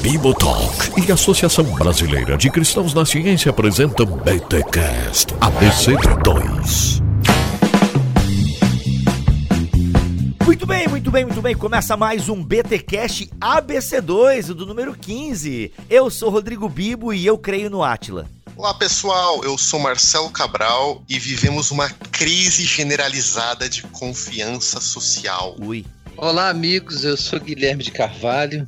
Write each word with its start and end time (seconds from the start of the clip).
Bibotalk 0.00 1.00
e 1.04 1.10
Associação 1.10 1.64
Brasileira 1.64 2.36
de 2.36 2.48
Cristãos 2.48 2.94
na 2.94 3.04
Ciência 3.04 3.50
apresentam 3.50 4.06
BTCast 4.06 5.34
ABC2. 5.34 7.02
Muito 10.44 10.64
bem, 10.64 10.88
muito 10.88 11.10
bem, 11.10 11.24
muito 11.24 11.42
bem. 11.42 11.56
Começa 11.56 11.96
mais 11.96 12.28
um 12.28 12.42
BTcast 12.42 13.28
ABC2, 13.40 14.54
do 14.54 14.64
número 14.64 14.96
15. 14.96 15.72
Eu 15.90 16.08
sou 16.08 16.30
Rodrigo 16.30 16.68
Bibo 16.68 17.12
e 17.12 17.26
eu 17.26 17.36
creio 17.36 17.68
no 17.68 17.82
Átila. 17.82 18.26
Olá 18.56 18.72
pessoal, 18.74 19.44
eu 19.44 19.58
sou 19.58 19.78
Marcelo 19.78 20.30
Cabral 20.30 21.02
e 21.08 21.18
vivemos 21.18 21.70
uma 21.70 21.90
crise 21.90 22.64
generalizada 22.64 23.68
de 23.68 23.82
confiança 23.82 24.80
social. 24.80 25.56
Ui. 25.58 25.84
Olá 26.18 26.48
amigos, 26.48 27.04
eu 27.04 27.14
sou 27.14 27.38
Guilherme 27.38 27.84
de 27.84 27.90
Carvalho. 27.90 28.66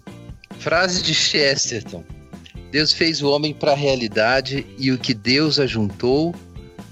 Frase 0.59 1.02
de 1.02 1.15
Chesterton: 1.15 2.05
Deus 2.71 2.93
fez 2.93 3.23
o 3.23 3.30
homem 3.30 3.55
para 3.55 3.73
a 3.73 3.74
realidade 3.74 4.66
e 4.79 4.93
o 4.93 4.98
que 4.98 5.15
Deus 5.15 5.59
ajuntou, 5.59 6.34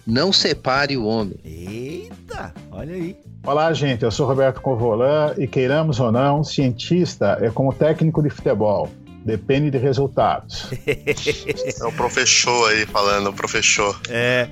não 0.07 0.33
separe 0.33 0.97
o 0.97 1.05
homem. 1.05 1.39
Eita, 1.45 2.55
olha 2.71 2.95
aí. 2.95 3.15
Olá, 3.45 3.71
gente. 3.75 4.03
Eu 4.03 4.11
sou 4.11 4.27
Roberto 4.27 4.63
Convolan 4.63 5.35
e, 5.37 5.47
queiramos 5.47 6.01
ou 6.01 6.11
não, 6.11 6.43
cientista 6.43 7.37
é 7.43 7.51
como 7.51 7.73
técnico 7.75 8.23
de 8.23 8.31
futebol. 8.31 8.89
Depende 9.27 9.71
de 9.71 9.77
resultados. 9.77 10.71
é 10.87 11.85
o 11.85 11.93
professor 11.93 12.71
aí 12.71 12.87
falando, 12.87 13.29
o 13.29 13.33
professor. 13.33 14.01
É. 14.09 14.49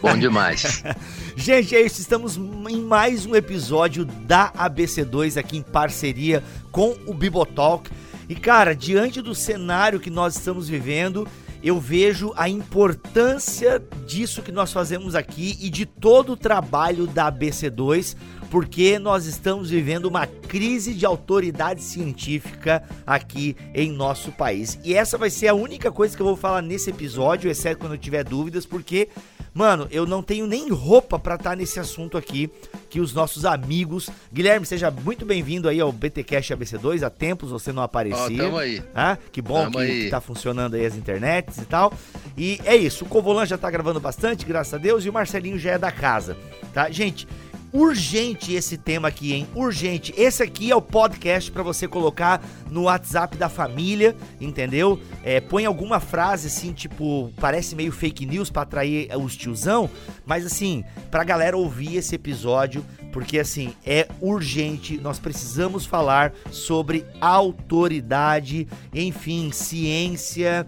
Bom 0.00 0.16
demais. 0.16 0.84
Gente, 1.36 1.74
é 1.74 1.80
isso. 1.80 2.00
Estamos 2.00 2.36
em 2.36 2.82
mais 2.82 3.24
um 3.24 3.34
episódio 3.34 4.04
da 4.04 4.52
ABC2 4.52 5.38
aqui 5.38 5.56
em 5.56 5.62
parceria 5.62 6.42
com 6.70 6.96
o 7.06 7.14
Bibotalk. 7.14 7.90
E 8.28 8.34
cara, 8.34 8.74
diante 8.74 9.22
do 9.22 9.34
cenário 9.34 9.98
que 9.98 10.10
nós 10.10 10.36
estamos 10.36 10.68
vivendo, 10.68 11.26
eu 11.62 11.80
vejo 11.80 12.32
a 12.36 12.48
importância 12.48 13.82
disso 14.06 14.42
que 14.42 14.52
nós 14.52 14.72
fazemos 14.72 15.14
aqui 15.14 15.56
e 15.60 15.70
de 15.70 15.86
todo 15.86 16.32
o 16.32 16.36
trabalho 16.36 17.06
da 17.06 17.32
ABC2 17.32 18.16
porque 18.52 18.98
nós 18.98 19.24
estamos 19.24 19.70
vivendo 19.70 20.04
uma 20.04 20.26
crise 20.26 20.92
de 20.92 21.06
autoridade 21.06 21.82
científica 21.82 22.82
aqui 23.06 23.56
em 23.72 23.90
nosso 23.90 24.30
país. 24.30 24.78
E 24.84 24.92
essa 24.92 25.16
vai 25.16 25.30
ser 25.30 25.48
a 25.48 25.54
única 25.54 25.90
coisa 25.90 26.14
que 26.14 26.20
eu 26.20 26.26
vou 26.26 26.36
falar 26.36 26.60
nesse 26.60 26.90
episódio, 26.90 27.50
exceto 27.50 27.78
quando 27.80 27.94
eu 27.94 27.98
tiver 27.98 28.22
dúvidas, 28.22 28.66
porque 28.66 29.08
Mano, 29.54 29.86
eu 29.90 30.06
não 30.06 30.22
tenho 30.22 30.46
nem 30.46 30.70
roupa 30.70 31.18
para 31.18 31.34
estar 31.34 31.50
tá 31.50 31.56
nesse 31.56 31.78
assunto 31.78 32.16
aqui 32.16 32.50
que 32.88 33.00
os 33.00 33.12
nossos 33.12 33.44
amigos. 33.44 34.08
Guilherme, 34.32 34.64
seja 34.64 34.90
muito 34.90 35.26
bem-vindo 35.26 35.68
aí 35.68 35.80
ao 35.80 35.92
BTcast 35.92 36.54
ABC2. 36.54 37.02
Há 37.02 37.10
tempos 37.10 37.50
você 37.50 37.72
não 37.72 37.82
aparecia. 37.82 38.42
Ó, 38.42 38.44
tamo 38.44 38.58
aí. 38.58 38.82
Ah, 38.94 39.18
que 39.30 39.42
bom 39.42 39.70
que, 39.70 40.04
que 40.04 40.10
tá 40.10 40.20
funcionando 40.20 40.74
aí 40.74 40.86
as 40.86 40.96
internets 40.96 41.58
e 41.58 41.66
tal. 41.66 41.92
E 42.36 42.60
é 42.64 42.74
isso, 42.74 43.04
o 43.04 43.08
Covolan 43.08 43.44
já 43.44 43.58
tá 43.58 43.70
gravando 43.70 44.00
bastante, 44.00 44.46
graças 44.46 44.72
a 44.72 44.78
Deus, 44.78 45.04
e 45.04 45.10
o 45.10 45.12
Marcelinho 45.12 45.58
já 45.58 45.72
é 45.72 45.78
da 45.78 45.92
casa, 45.92 46.36
tá? 46.72 46.90
Gente, 46.90 47.26
urgente 47.72 48.52
esse 48.52 48.76
tema 48.76 49.08
aqui, 49.08 49.32
hein? 49.32 49.46
Urgente. 49.54 50.12
Esse 50.16 50.42
aqui 50.42 50.70
é 50.70 50.76
o 50.76 50.82
podcast 50.82 51.50
para 51.50 51.62
você 51.62 51.88
colocar 51.88 52.42
no 52.70 52.82
WhatsApp 52.82 53.36
da 53.36 53.48
família, 53.48 54.14
entendeu? 54.40 55.00
É, 55.24 55.40
põe 55.40 55.64
alguma 55.64 55.98
frase 55.98 56.48
assim, 56.48 56.72
tipo, 56.72 57.32
parece 57.40 57.74
meio 57.74 57.90
fake 57.90 58.26
news 58.26 58.50
para 58.50 58.62
atrair 58.62 59.08
os 59.16 59.36
tiozão, 59.36 59.88
mas 60.26 60.44
assim, 60.44 60.84
pra 61.10 61.24
galera 61.24 61.56
ouvir 61.56 61.96
esse 61.96 62.14
episódio, 62.14 62.84
porque 63.12 63.38
assim, 63.38 63.74
é 63.84 64.08
urgente, 64.20 64.98
nós 64.98 65.18
precisamos 65.18 65.86
falar 65.86 66.32
sobre 66.50 67.04
autoridade, 67.20 68.66
enfim, 68.92 69.50
ciência, 69.52 70.66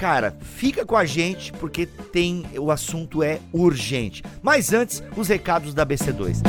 Cara, 0.00 0.34
fica 0.40 0.86
com 0.86 0.96
a 0.96 1.04
gente 1.04 1.52
porque 1.52 1.84
tem 1.84 2.46
o 2.56 2.70
assunto 2.70 3.22
é 3.22 3.38
urgente. 3.52 4.22
Mas 4.40 4.72
antes, 4.72 5.02
os 5.14 5.28
recados 5.28 5.74
da 5.74 5.84
BC2. 5.84 6.40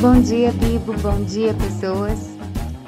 Bom 0.00 0.20
dia, 0.20 0.50
Bibo. 0.50 0.92
Bom 0.94 1.22
dia, 1.22 1.54
pessoas. 1.54 2.33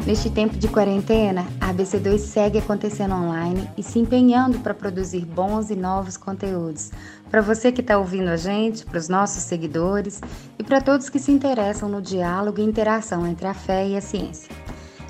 Neste 0.07 0.31
tempo 0.31 0.57
de 0.57 0.69
quarentena, 0.69 1.45
a 1.61 1.75
ABC2 1.75 2.19
segue 2.19 2.59
acontecendo 2.61 3.13
online 3.13 3.69
e 3.77 3.83
se 3.83 3.99
empenhando 3.99 4.61
para 4.61 4.73
produzir 4.73 5.25
bons 5.27 5.69
e 5.69 5.75
novos 5.75 6.17
conteúdos 6.17 6.93
para 7.29 7.43
você 7.43 7.73
que 7.73 7.81
está 7.81 7.99
ouvindo 7.99 8.29
a 8.29 8.37
gente, 8.37 8.87
para 8.87 8.99
os 8.99 9.09
nossos 9.09 9.43
seguidores 9.43 10.21
e 10.57 10.63
para 10.63 10.81
todos 10.81 11.09
que 11.09 11.19
se 11.19 11.33
interessam 11.33 11.89
no 11.89 12.01
diálogo 12.01 12.61
e 12.61 12.65
interação 12.65 13.27
entre 13.27 13.49
a 13.49 13.53
fé 13.53 13.89
e 13.89 13.97
a 13.97 14.01
ciência. 14.01 14.55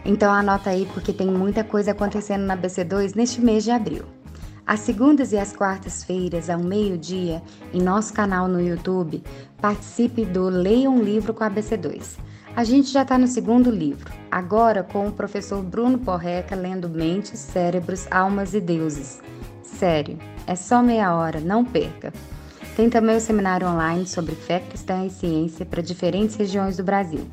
Então 0.02 0.32
anota 0.32 0.70
aí 0.70 0.88
porque 0.94 1.12
tem 1.12 1.26
muita 1.26 1.62
coisa 1.62 1.90
acontecendo 1.90 2.46
na 2.46 2.56
BC2 2.56 3.14
neste 3.14 3.38
mês 3.38 3.64
de 3.64 3.72
abril. 3.72 4.04
Às 4.66 4.80
segundas 4.80 5.30
e 5.30 5.36
às 5.36 5.52
quartas-feiras, 5.52 6.48
ao 6.48 6.58
meio-dia, 6.58 7.42
em 7.74 7.82
nosso 7.82 8.14
canal 8.14 8.48
no 8.48 8.62
YouTube, 8.62 9.22
participe 9.60 10.24
do 10.24 10.48
Leia 10.48 10.88
um 10.88 11.02
Livro 11.02 11.34
com 11.34 11.44
a 11.44 11.50
BC2. 11.50 12.16
A 12.56 12.64
gente 12.64 12.90
já 12.90 13.02
está 13.02 13.18
no 13.18 13.26
segundo 13.26 13.70
livro, 13.70 14.10
agora 14.30 14.82
com 14.82 15.06
o 15.06 15.12
professor 15.12 15.62
Bruno 15.62 15.98
Porreca 15.98 16.56
lendo 16.56 16.88
Mentes, 16.88 17.38
Cérebros, 17.38 18.10
Almas 18.10 18.54
e 18.54 18.60
Deuses. 18.62 19.20
Sério, 19.62 20.18
é 20.46 20.56
só 20.56 20.82
meia 20.82 21.14
hora, 21.14 21.38
não 21.38 21.62
perca. 21.62 22.14
Tem 22.74 22.88
também 22.88 23.14
o 23.14 23.20
seminário 23.20 23.68
online 23.68 24.06
sobre 24.06 24.34
fé 24.34 24.60
cristã 24.60 25.04
e 25.04 25.10
ciência 25.10 25.66
para 25.66 25.82
diferentes 25.82 26.34
regiões 26.36 26.78
do 26.78 26.82
Brasil. 26.82 27.26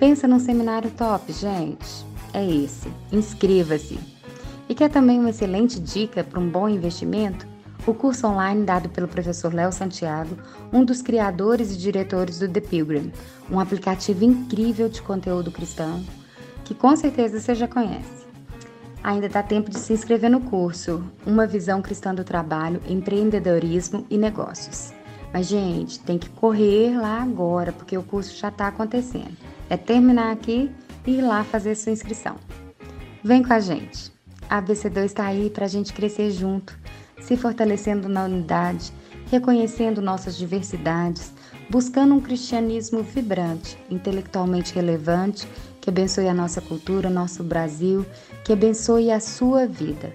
Pensa 0.00 0.26
num 0.26 0.40
seminário 0.40 0.90
top, 0.92 1.30
gente? 1.30 2.06
É 2.32 2.42
esse. 2.42 2.90
Inscreva-se. 3.12 4.00
E 4.66 4.74
quer 4.74 4.88
também 4.88 5.20
uma 5.20 5.28
excelente 5.28 5.78
dica 5.78 6.24
para 6.24 6.40
um 6.40 6.48
bom 6.48 6.66
investimento? 6.70 7.46
O 7.86 7.94
curso 7.94 8.26
online 8.26 8.64
dado 8.64 8.88
pelo 8.88 9.08
professor 9.08 9.52
Léo 9.54 9.72
Santiago, 9.72 10.36
um 10.72 10.84
dos 10.84 11.00
criadores 11.00 11.72
e 11.72 11.78
diretores 11.78 12.38
do 12.38 12.48
The 12.48 12.60
Pilgrim, 12.60 13.12
um 13.50 13.58
aplicativo 13.58 14.24
incrível 14.24 14.88
de 14.88 15.00
conteúdo 15.00 15.50
cristão 15.50 16.04
que 16.64 16.74
com 16.74 16.94
certeza 16.94 17.40
você 17.40 17.54
já 17.54 17.66
conhece. 17.66 18.26
Ainda 19.02 19.26
dá 19.26 19.42
tempo 19.42 19.70
de 19.70 19.78
se 19.78 19.94
inscrever 19.94 20.30
no 20.30 20.40
curso 20.40 21.02
Uma 21.24 21.46
Visão 21.46 21.80
Cristã 21.80 22.14
do 22.14 22.24
Trabalho, 22.24 22.82
Empreendedorismo 22.86 24.04
e 24.10 24.18
Negócios. 24.18 24.92
Mas, 25.32 25.46
gente, 25.46 25.98
tem 26.00 26.18
que 26.18 26.28
correr 26.28 26.98
lá 26.98 27.22
agora, 27.22 27.72
porque 27.72 27.96
o 27.96 28.02
curso 28.02 28.36
já 28.36 28.48
está 28.48 28.68
acontecendo. 28.68 29.34
É 29.70 29.78
terminar 29.78 30.30
aqui 30.30 30.70
e 31.06 31.12
ir 31.12 31.22
lá 31.22 31.42
fazer 31.42 31.74
sua 31.74 31.92
inscrição. 31.92 32.36
Vem 33.24 33.42
com 33.42 33.52
a 33.52 33.60
gente. 33.60 34.12
A 34.48 34.60
ABC2 34.60 35.04
está 35.04 35.24
aí 35.24 35.48
para 35.48 35.64
a 35.64 35.68
gente 35.68 35.92
crescer 35.94 36.30
junto, 36.30 36.78
se 37.20 37.36
fortalecendo 37.36 38.08
na 38.08 38.24
unidade, 38.24 38.92
reconhecendo 39.30 40.00
nossas 40.00 40.36
diversidades, 40.36 41.32
buscando 41.68 42.14
um 42.14 42.20
cristianismo 42.20 43.02
vibrante, 43.02 43.78
intelectualmente 43.90 44.74
relevante 44.74 45.46
que 45.80 45.90
abençoe 45.90 46.28
a 46.28 46.34
nossa 46.34 46.60
cultura, 46.60 47.08
nosso 47.08 47.42
Brasil, 47.42 48.04
que 48.44 48.52
abençoe 48.52 49.10
a 49.10 49.20
sua 49.20 49.66
vida. 49.66 50.14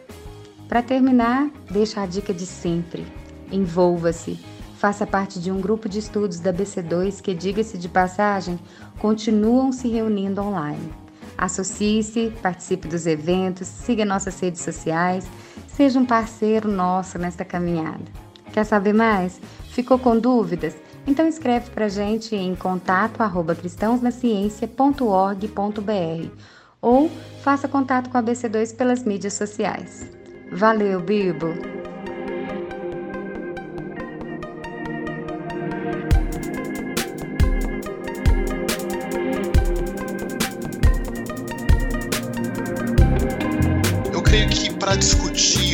Para 0.68 0.82
terminar, 0.82 1.50
deixa 1.70 2.02
a 2.02 2.06
dica 2.06 2.34
de 2.34 2.46
sempre: 2.46 3.06
envolva-se. 3.52 4.40
Faça 4.78 5.08
parte 5.08 5.40
de 5.40 5.50
um 5.50 5.62
grupo 5.62 5.88
de 5.88 6.00
estudos 6.00 6.40
da 6.40 6.52
BC2 6.52 7.22
que, 7.22 7.34
diga-se 7.34 7.78
de 7.78 7.88
passagem, 7.88 8.60
continuam 9.00 9.72
se 9.72 9.88
reunindo 9.88 10.42
online. 10.42 10.92
Associe-se, 11.38 12.34
participe 12.42 12.88
dos 12.88 13.08
eventos, 13.08 13.68
siga 13.68 14.04
nossas 14.04 14.40
redes 14.40 14.62
sociais, 14.62 15.26
seja 15.76 16.00
um 16.00 16.06
parceiro 16.06 16.70
nosso 16.70 17.18
nesta 17.18 17.44
caminhada. 17.44 18.06
Quer 18.52 18.64
saber 18.64 18.94
mais? 18.94 19.42
Ficou 19.70 19.98
com 19.98 20.18
dúvidas? 20.18 20.76
Então 21.06 21.28
escreve 21.28 21.70
para 21.72 21.90
gente 21.90 22.36
em 22.36 22.56
contato 22.56 23.22
arroba 23.22 23.56
cristãosnaciencia.org.br 23.56 26.30
ou 26.82 27.10
faça 27.42 27.68
contato 27.68 28.10
com 28.10 28.18
a 28.18 28.24
BC2 28.24 28.76
pelas 28.76 29.04
mídias 29.04 29.34
sociais. 29.34 30.10
Valeu, 30.52 31.02
Bibo! 31.02 31.83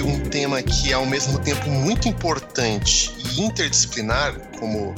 Um 0.09 0.19
tema 0.29 0.61
que 0.63 0.91
é 0.91 0.94
ao 0.94 1.06
mesmo 1.06 1.39
tempo 1.39 1.69
muito 1.69 2.07
importante 2.07 3.13
e 3.17 3.41
interdisciplinar, 3.41 4.33
como 4.57 4.95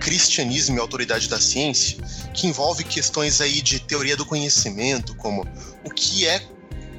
cristianismo 0.00 0.76
e 0.76 0.80
autoridade 0.80 1.28
da 1.28 1.40
ciência, 1.40 1.98
que 2.32 2.46
envolve 2.46 2.84
questões 2.84 3.40
aí 3.40 3.60
de 3.60 3.80
teoria 3.80 4.16
do 4.16 4.24
conhecimento, 4.24 5.14
como 5.16 5.46
o 5.84 5.90
que 5.90 6.26
é 6.26 6.46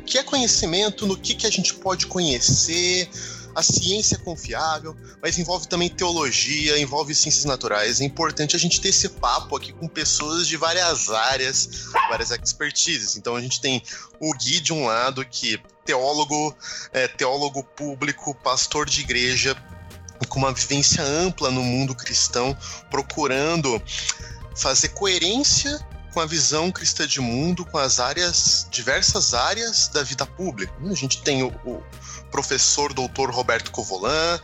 que 0.05 0.19
é 0.19 0.23
conhecimento, 0.23 1.07
no 1.07 1.17
que, 1.17 1.33
que 1.33 1.47
a 1.47 1.49
gente 1.49 1.73
pode 1.73 2.05
conhecer, 2.05 3.09
a 3.55 3.63
ciência 3.63 4.15
é 4.15 4.19
confiável, 4.19 4.95
mas 5.21 5.39
envolve 5.39 5.67
também 5.67 5.89
teologia, 5.89 6.77
envolve 6.77 7.15
ciências 7.15 7.45
naturais. 7.45 8.01
É 8.01 8.03
importante 8.03 8.55
a 8.55 8.59
gente 8.59 8.81
ter 8.81 8.89
esse 8.89 9.09
papo 9.09 9.55
aqui 9.55 9.71
com 9.71 9.87
pessoas 9.87 10.45
de 10.45 10.57
várias 10.57 11.09
áreas, 11.09 11.87
várias 12.09 12.29
expertises. 12.31 13.15
Então 13.15 13.35
a 13.35 13.41
gente 13.41 13.61
tem 13.61 13.81
o 14.19 14.33
Gui 14.33 14.59
de 14.59 14.73
um 14.73 14.85
lado, 14.85 15.25
que 15.25 15.59
teólogo, 15.85 16.55
é, 16.91 17.07
teólogo 17.07 17.63
público, 17.63 18.33
pastor 18.35 18.89
de 18.89 19.01
igreja, 19.01 19.55
com 20.27 20.39
uma 20.39 20.51
vivência 20.51 21.03
ampla 21.03 21.51
no 21.51 21.61
mundo 21.61 21.93
cristão, 21.93 22.57
procurando 22.89 23.81
fazer 24.55 24.89
coerência 24.89 25.79
com 26.13 26.21
a 26.21 26.25
visão 26.25 26.71
cristã 26.71 27.05
de 27.05 27.19
mundo, 27.19 27.65
com 27.65 27.77
as 27.77 27.99
áreas, 27.99 28.65
diversas 28.71 29.33
áreas 29.33 29.89
da 29.89 30.01
vida 30.01 30.25
pública. 30.25 30.73
A 30.89 30.95
gente 30.95 31.21
tem 31.21 31.43
o, 31.43 31.49
o 31.65 31.83
professor 32.31 32.93
doutor 32.93 33.29
Roberto 33.29 33.69
Covolan, 33.69 34.39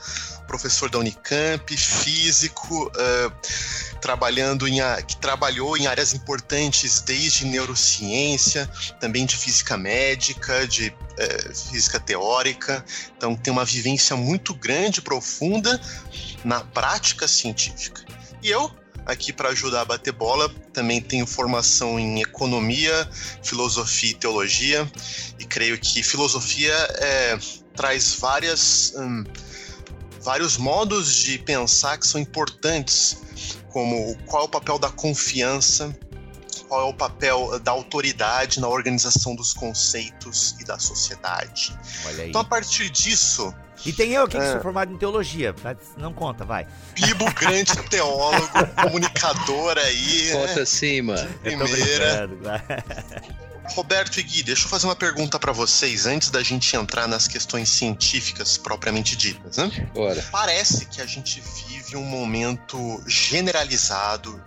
professor 0.48 0.90
da 0.90 1.00
Unicamp, 1.00 1.78
físico, 1.78 2.88
uh, 2.88 4.00
trabalhando 4.02 4.68
em 4.68 4.80
que 5.08 5.16
trabalhou 5.16 5.78
em 5.78 5.88
áreas 5.88 6.14
importantes 6.14 7.00
desde 7.00 7.46
neurociência, 7.46 8.70
também 9.00 9.26
de 9.26 9.38
física 9.38 9.78
médica, 9.78 10.68
de 10.68 10.94
uh, 11.22 11.56
física 11.56 12.00
teórica. 12.00 12.84
Então 13.18 13.36
tem 13.36 13.52
uma 13.52 13.66
vivência 13.66 14.16
muito 14.16 14.54
grande, 14.54 15.02
profunda 15.02 15.80
na 16.44 16.62
prática 16.62 17.28
científica. 17.28 18.04
E 18.42 18.50
eu, 18.50 18.72
aqui 19.06 19.32
para 19.32 19.50
ajudar 19.50 19.82
a 19.82 19.86
bater 19.86 20.14
bola. 20.14 20.50
Também 20.74 21.02
tenho 21.02 21.26
formação 21.28 22.00
em 22.00 22.22
economia, 22.22 23.10
filosofia 23.44 24.12
e 24.12 24.14
teologia, 24.14 24.92
e 25.40 25.46
creio 25.46 25.78
que 25.78 26.02
filosofia 26.02 26.74
é, 26.74 27.38
traz 27.76 28.16
várias, 28.16 28.94
hum, 28.96 29.24
vários 30.22 30.58
modos 30.58 31.14
de 31.14 31.38
pensar 31.38 31.98
que 31.98 32.08
são 32.08 32.20
importantes, 32.20 33.18
como 33.70 34.16
qual 34.26 34.44
é 34.44 34.46
o 34.46 34.50
papel 34.50 34.80
da 34.80 34.90
confiança, 34.90 35.96
qual 36.72 36.88
é 36.88 36.90
o 36.90 36.94
papel 36.94 37.60
da 37.60 37.72
autoridade 37.72 38.62
na 38.62 38.70
organização 38.70 39.36
dos 39.36 39.52
conceitos 39.52 40.56
e 40.58 40.64
da 40.64 40.80
sociedade. 40.80 41.78
Então, 42.26 42.40
a 42.40 42.46
partir 42.46 42.90
disso, 42.90 43.54
e 43.86 43.92
tem 43.92 44.14
eu 44.14 44.24
aqui 44.24 44.38
que 44.38 44.42
é. 44.42 44.54
sou 44.54 44.62
formado 44.62 44.94
em 44.94 44.98
teologia. 44.98 45.54
Não 45.98 46.14
conta, 46.14 46.46
vai. 46.46 46.66
Bibo, 46.94 47.26
grande 47.34 47.76
teólogo, 47.90 48.48
comunicador 48.82 49.78
aí. 49.80 50.30
Conta 50.32 50.60
né? 50.62 50.66
sim, 50.66 51.02
mano. 51.02 51.30
Primeira. 51.42 52.30
Roberto 53.72 54.22
e 54.22 54.24
Gui, 54.24 54.42
deixa 54.42 54.64
eu 54.64 54.70
fazer 54.70 54.88
uma 54.88 54.96
pergunta 54.96 55.38
para 55.38 55.52
vocês 55.52 56.06
antes 56.06 56.30
da 56.30 56.42
gente 56.42 56.74
entrar 56.74 57.06
nas 57.06 57.28
questões 57.28 57.68
científicas 57.68 58.58
propriamente 58.58 59.18
ditas, 59.18 59.58
né? 59.58 59.90
Bora. 59.94 60.26
Parece 60.32 60.86
que 60.86 61.02
a 61.02 61.06
gente 61.06 61.44
vive 61.68 61.98
um 61.98 62.06
momento 62.06 63.04
generalizado 63.06 64.42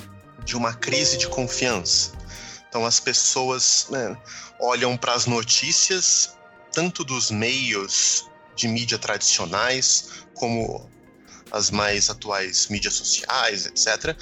de 0.44 0.56
uma 0.56 0.74
crise 0.74 1.16
de 1.16 1.28
confiança. 1.28 2.12
Então 2.68 2.84
as 2.84 3.00
pessoas 3.00 3.86
né, 3.90 4.16
olham 4.60 4.96
para 4.96 5.14
as 5.14 5.26
notícias, 5.26 6.36
tanto 6.72 7.04
dos 7.04 7.30
meios 7.30 8.28
de 8.56 8.68
mídia 8.68 8.98
tradicionais, 8.98 10.08
como 10.34 10.90
as 11.52 11.70
mais 11.70 12.10
atuais 12.10 12.66
mídias 12.68 12.94
sociais, 12.94 13.66
etc. 13.66 14.16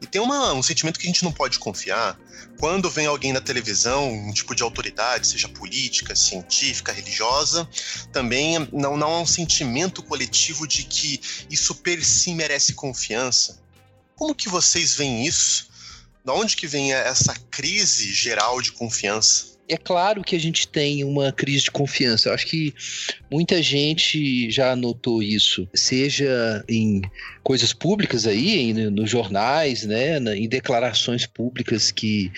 E 0.00 0.06
tem 0.06 0.20
uma, 0.20 0.52
um 0.52 0.62
sentimento 0.62 0.98
que 0.98 1.06
a 1.06 1.10
gente 1.10 1.24
não 1.24 1.32
pode 1.32 1.58
confiar. 1.58 2.18
Quando 2.58 2.90
vem 2.90 3.06
alguém 3.06 3.32
na 3.32 3.40
televisão, 3.40 4.10
um 4.12 4.32
tipo 4.32 4.54
de 4.54 4.62
autoridade, 4.62 5.26
seja 5.26 5.48
política, 5.48 6.16
científica, 6.16 6.90
religiosa, 6.92 7.68
também 8.12 8.68
não, 8.72 8.96
não 8.96 9.14
há 9.14 9.20
um 9.20 9.26
sentimento 9.26 10.02
coletivo 10.02 10.66
de 10.66 10.84
que 10.84 11.20
isso 11.50 11.74
per 11.76 12.04
si 12.04 12.34
merece 12.34 12.74
confiança. 12.74 13.64
Como 14.16 14.34
que 14.34 14.48
vocês 14.48 14.96
veem 14.96 15.26
isso? 15.26 15.68
Da 16.24 16.34
onde 16.34 16.56
que 16.56 16.66
vem 16.66 16.92
essa 16.92 17.34
crise 17.50 18.12
geral 18.12 18.60
de 18.60 18.72
confiança? 18.72 19.56
é 19.68 19.76
claro 19.76 20.22
que 20.22 20.36
a 20.36 20.40
gente 20.40 20.68
tem 20.68 21.04
uma 21.04 21.32
crise 21.32 21.64
de 21.64 21.70
confiança. 21.70 22.28
Eu 22.28 22.34
acho 22.34 22.46
que 22.46 22.74
muita 23.30 23.62
gente 23.62 24.50
já 24.50 24.74
notou 24.76 25.22
isso, 25.22 25.68
seja 25.74 26.64
em 26.68 27.02
coisas 27.42 27.72
públicas 27.72 28.26
aí, 28.26 28.58
em, 28.58 28.90
nos 28.90 29.08
jornais, 29.08 29.84
né, 29.84 30.18
em 30.36 30.48
declarações 30.48 31.26
públicas 31.26 31.92
que 31.92 32.32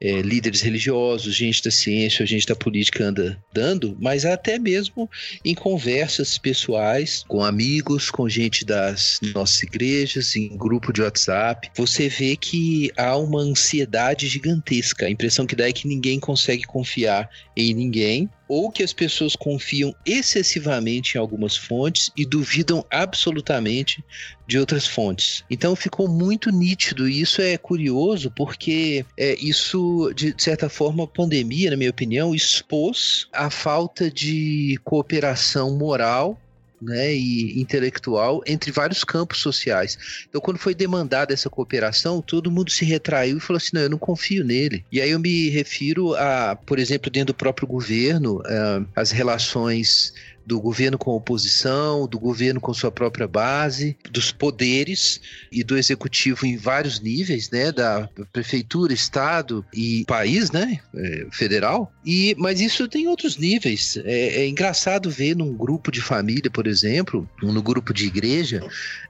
é, 0.00 0.22
líderes 0.22 0.62
religiosos, 0.62 1.34
gente 1.34 1.62
da 1.62 1.70
ciência, 1.70 2.26
gente 2.26 2.46
da 2.46 2.56
política 2.56 3.04
anda 3.04 3.38
dando, 3.52 3.96
mas 4.00 4.24
até 4.24 4.58
mesmo 4.58 5.08
em 5.44 5.54
conversas 5.54 6.38
pessoais 6.38 7.24
com 7.28 7.42
amigos, 7.42 8.10
com 8.10 8.28
gente 8.28 8.64
das 8.64 9.18
nossas 9.34 9.62
igrejas, 9.62 10.34
em 10.36 10.56
grupo 10.56 10.92
de 10.92 11.02
WhatsApp, 11.02 11.70
você 11.76 12.08
vê 12.08 12.36
que 12.36 12.90
há 12.96 13.16
uma 13.16 13.40
ansiedade 13.40 14.28
gigantesca. 14.28 15.06
A 15.06 15.10
impressão 15.10 15.46
que 15.46 15.56
dá 15.56 15.68
é 15.68 15.72
que 15.72 15.88
ninguém 15.88 16.18
consegue 16.18 16.64
confiar 16.64 17.28
em 17.56 17.74
ninguém 17.74 18.28
ou 18.48 18.70
que 18.70 18.82
as 18.82 18.92
pessoas 18.92 19.34
confiam 19.36 19.94
excessivamente 20.04 21.16
em 21.16 21.20
algumas 21.20 21.56
fontes 21.56 22.10
e 22.16 22.24
duvidam 22.26 22.84
absolutamente 22.90 24.04
de 24.46 24.58
outras 24.58 24.86
fontes. 24.86 25.44
Então 25.50 25.74
ficou 25.74 26.08
muito 26.08 26.50
nítido 26.50 27.08
e 27.08 27.20
isso 27.20 27.40
é 27.40 27.56
curioso 27.56 28.30
porque 28.30 29.04
é, 29.16 29.34
isso, 29.40 30.12
de 30.14 30.34
certa 30.36 30.68
forma, 30.68 31.04
a 31.04 31.06
pandemia, 31.08 31.70
na 31.70 31.76
minha 31.76 31.90
opinião, 31.90 32.34
expôs 32.34 33.26
a 33.32 33.48
falta 33.48 34.10
de 34.10 34.78
cooperação 34.84 35.76
moral 35.76 36.38
né, 36.84 37.14
e 37.14 37.60
intelectual 37.60 38.42
entre 38.46 38.70
vários 38.70 39.04
campos 39.04 39.38
sociais. 39.38 39.98
Então, 40.28 40.40
quando 40.40 40.58
foi 40.58 40.74
demandada 40.74 41.32
essa 41.32 41.50
cooperação, 41.50 42.20
todo 42.20 42.50
mundo 42.50 42.70
se 42.70 42.84
retraiu 42.84 43.38
e 43.38 43.40
falou 43.40 43.58
assim: 43.58 43.70
não, 43.72 43.82
eu 43.82 43.90
não 43.90 43.98
confio 43.98 44.44
nele. 44.44 44.84
E 44.90 45.00
aí 45.00 45.10
eu 45.10 45.18
me 45.18 45.48
refiro 45.48 46.14
a, 46.14 46.56
por 46.56 46.78
exemplo, 46.78 47.10
dentro 47.10 47.34
do 47.34 47.36
próprio 47.36 47.66
governo, 47.66 48.38
uh, 48.40 48.86
as 48.94 49.10
relações 49.10 50.12
do 50.46 50.60
governo 50.60 50.98
com 50.98 51.10
a 51.10 51.14
oposição, 51.14 52.06
do 52.06 52.18
governo 52.18 52.60
com 52.60 52.74
sua 52.74 52.90
própria 52.90 53.26
base, 53.26 53.96
dos 54.10 54.30
poderes 54.30 55.20
e 55.50 55.64
do 55.64 55.76
executivo 55.76 56.46
em 56.46 56.56
vários 56.56 57.00
níveis, 57.00 57.50
né, 57.50 57.72
da 57.72 58.08
prefeitura, 58.32 58.92
estado 58.92 59.64
e 59.72 60.04
país, 60.06 60.50
né, 60.50 60.80
é, 60.94 61.26
federal. 61.30 61.92
E 62.04 62.34
mas 62.38 62.60
isso 62.60 62.88
tem 62.88 63.08
outros 63.08 63.36
níveis. 63.36 63.96
É, 64.04 64.42
é 64.42 64.48
engraçado 64.48 65.10
ver 65.10 65.34
num 65.36 65.54
grupo 65.54 65.90
de 65.90 66.00
família, 66.00 66.50
por 66.50 66.66
exemplo, 66.66 67.28
no 67.42 67.62
grupo 67.62 67.92
de 67.92 68.06
igreja, 68.06 68.62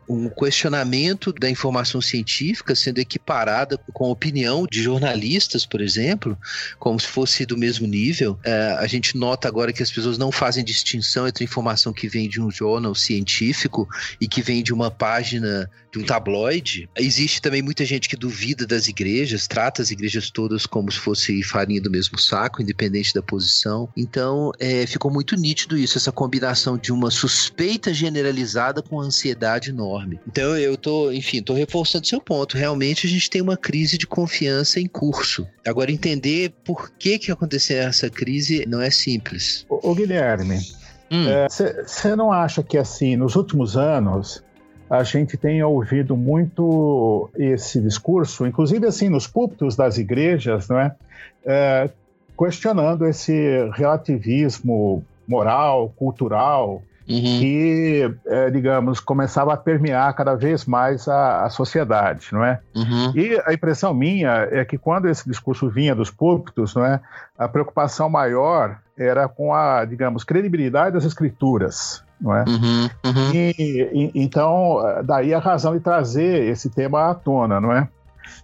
um 0.09 0.29
questionamento 0.29 1.33
da 1.33 1.49
informação 1.49 2.01
científica 2.01 2.75
sendo 2.75 2.99
equiparada 2.99 3.79
com 3.93 4.07
a 4.07 4.11
opinião 4.11 4.67
de 4.71 4.83
jornalistas, 4.83 5.65
por 5.65 5.81
exemplo, 5.81 6.39
como 6.79 6.99
se 6.99 7.07
fosse 7.07 7.47
do 7.47 7.57
mesmo 7.57 7.87
nível. 7.87 8.39
É, 8.45 8.77
a 8.79 8.87
gente 8.87 9.17
nota 9.17 9.49
agora 9.49 9.73
que 9.73 9.83
as 9.83 9.91
pessoas 9.91 10.19
não 10.19 10.31
fazem 10.31 10.65
distinção 10.65 11.27
entre 11.27 11.45
informação 11.45 11.93
que 11.93 12.09
vem 12.09 12.29
de 12.29 12.41
um 12.41 12.51
jornal 12.51 12.95
científico 12.95 13.89
e 14.21 14.29
que 14.29 14.43
vem 14.43 14.63
de 14.63 14.73
uma 14.73 14.91
página 14.91 15.71
de 15.95 16.01
um 16.01 16.05
tabloide. 16.05 16.89
Existe 16.97 17.41
também 17.41 17.63
muita 17.63 17.85
gente 17.85 18.09
que 18.09 18.17
duvida 18.17 18.67
das 18.67 18.89
igrejas, 18.89 19.47
trata 19.47 19.81
as 19.81 19.93
igrejas 19.93 20.29
todas 20.29 20.67
como 20.67 20.91
se 20.91 20.99
fosse 20.99 21.43
farinha 21.45 21.81
do 21.81 21.91
mesmo 21.91 22.19
saco, 22.19 22.61
independente 22.61 23.15
da 23.15 23.23
posição. 23.23 23.89
Então, 23.97 24.51
é, 24.59 24.87
ficou 24.87 25.11
muito 25.11 25.37
nítido 25.37 25.79
isso, 25.79 25.97
essa 25.97 26.11
combinação 26.11 26.77
de 26.77 26.93
uma 26.93 27.11
suspeita 27.11 27.95
generalizada 27.95 28.83
com 28.83 29.01
ansiedade 29.01 29.73
enorme. 29.95 30.21
Então, 30.27 30.57
eu 30.57 30.77
tô, 30.77 31.13
enfim, 31.13 31.43
tô 31.43 31.55
reforçando 31.55 32.07
seu 32.07 32.21
ponto. 32.21 32.57
Realmente, 32.57 33.07
a 33.07 33.11
gente 33.11 33.31
tem 33.31 33.41
uma 33.41 33.57
crise 33.57 33.97
de 33.97 34.07
confiança 34.07 34.81
em 34.81 34.87
curso. 34.87 35.47
Agora, 35.67 35.91
entender 35.91 36.53
por 36.65 36.91
que 36.91 37.19
que 37.19 37.31
aconteceu 37.31 37.79
essa 37.79 38.11
crise 38.11 38.65
não 38.67 38.81
é 38.81 38.91
simples. 38.91 39.65
O, 39.69 39.95
Guilherme, 39.95 40.59
você 41.49 42.09
hum. 42.09 42.13
é, 42.13 42.17
não 42.17 42.33
acha 42.33 42.63
que, 42.63 42.77
assim, 42.77 43.17
nos 43.17 43.37
últimos 43.37 43.77
anos, 43.77 44.43
a 44.89 45.03
gente 45.03 45.37
tem 45.37 45.63
ouvido 45.63 46.17
muito 46.17 47.31
esse 47.37 47.81
discurso, 47.81 48.47
inclusive 48.47 48.87
assim 48.87 49.09
nos 49.09 49.27
púlpitos 49.27 49.75
das 49.75 49.97
igrejas, 49.97 50.69
não 50.69 50.79
é? 50.79 50.95
é 51.45 51.91
questionando 52.37 53.07
esse 53.07 53.33
relativismo 53.73 55.05
moral, 55.27 55.93
cultural, 55.97 56.83
uhum. 57.09 57.39
que, 57.39 58.15
é, 58.27 58.51
digamos, 58.51 59.01
começava 59.01 59.53
a 59.53 59.57
permear 59.57 60.15
cada 60.15 60.35
vez 60.35 60.65
mais 60.65 61.07
a, 61.09 61.45
a 61.45 61.51
sociedade, 61.51 62.29
não 62.33 62.45
é? 62.45 62.61
Uhum. 62.75 63.13
E 63.15 63.41
a 63.45 63.53
impressão 63.53 63.93
minha 63.93 64.49
é 64.51 64.65
que 64.65 64.79
quando 64.79 65.09
esse 65.09 65.29
discurso 65.29 65.69
vinha 65.69 65.95
dos 65.95 66.11
púlpitos, 66.11 66.75
não 66.75 66.85
é, 66.85 67.01
a 67.39 67.49
preocupação 67.49 68.09
maior 68.09 68.79
era 68.97 69.29
com 69.29 69.53
a, 69.53 69.85
digamos, 69.85 70.25
credibilidade 70.25 70.95
das 70.95 71.05
escrituras, 71.05 72.03
não 72.21 72.35
é? 72.35 72.45
Uhum, 72.47 72.85
uhum. 73.05 73.31
E, 73.35 73.91
e, 73.93 74.11
então, 74.15 74.79
daí 75.05 75.35
a 75.35 75.39
razão 75.39 75.73
de 75.73 75.81
trazer 75.81 76.49
esse 76.49 76.71
tema 76.71 77.11
à 77.11 77.15
tona, 77.15 77.61
não 77.61 77.73
é? 77.73 77.89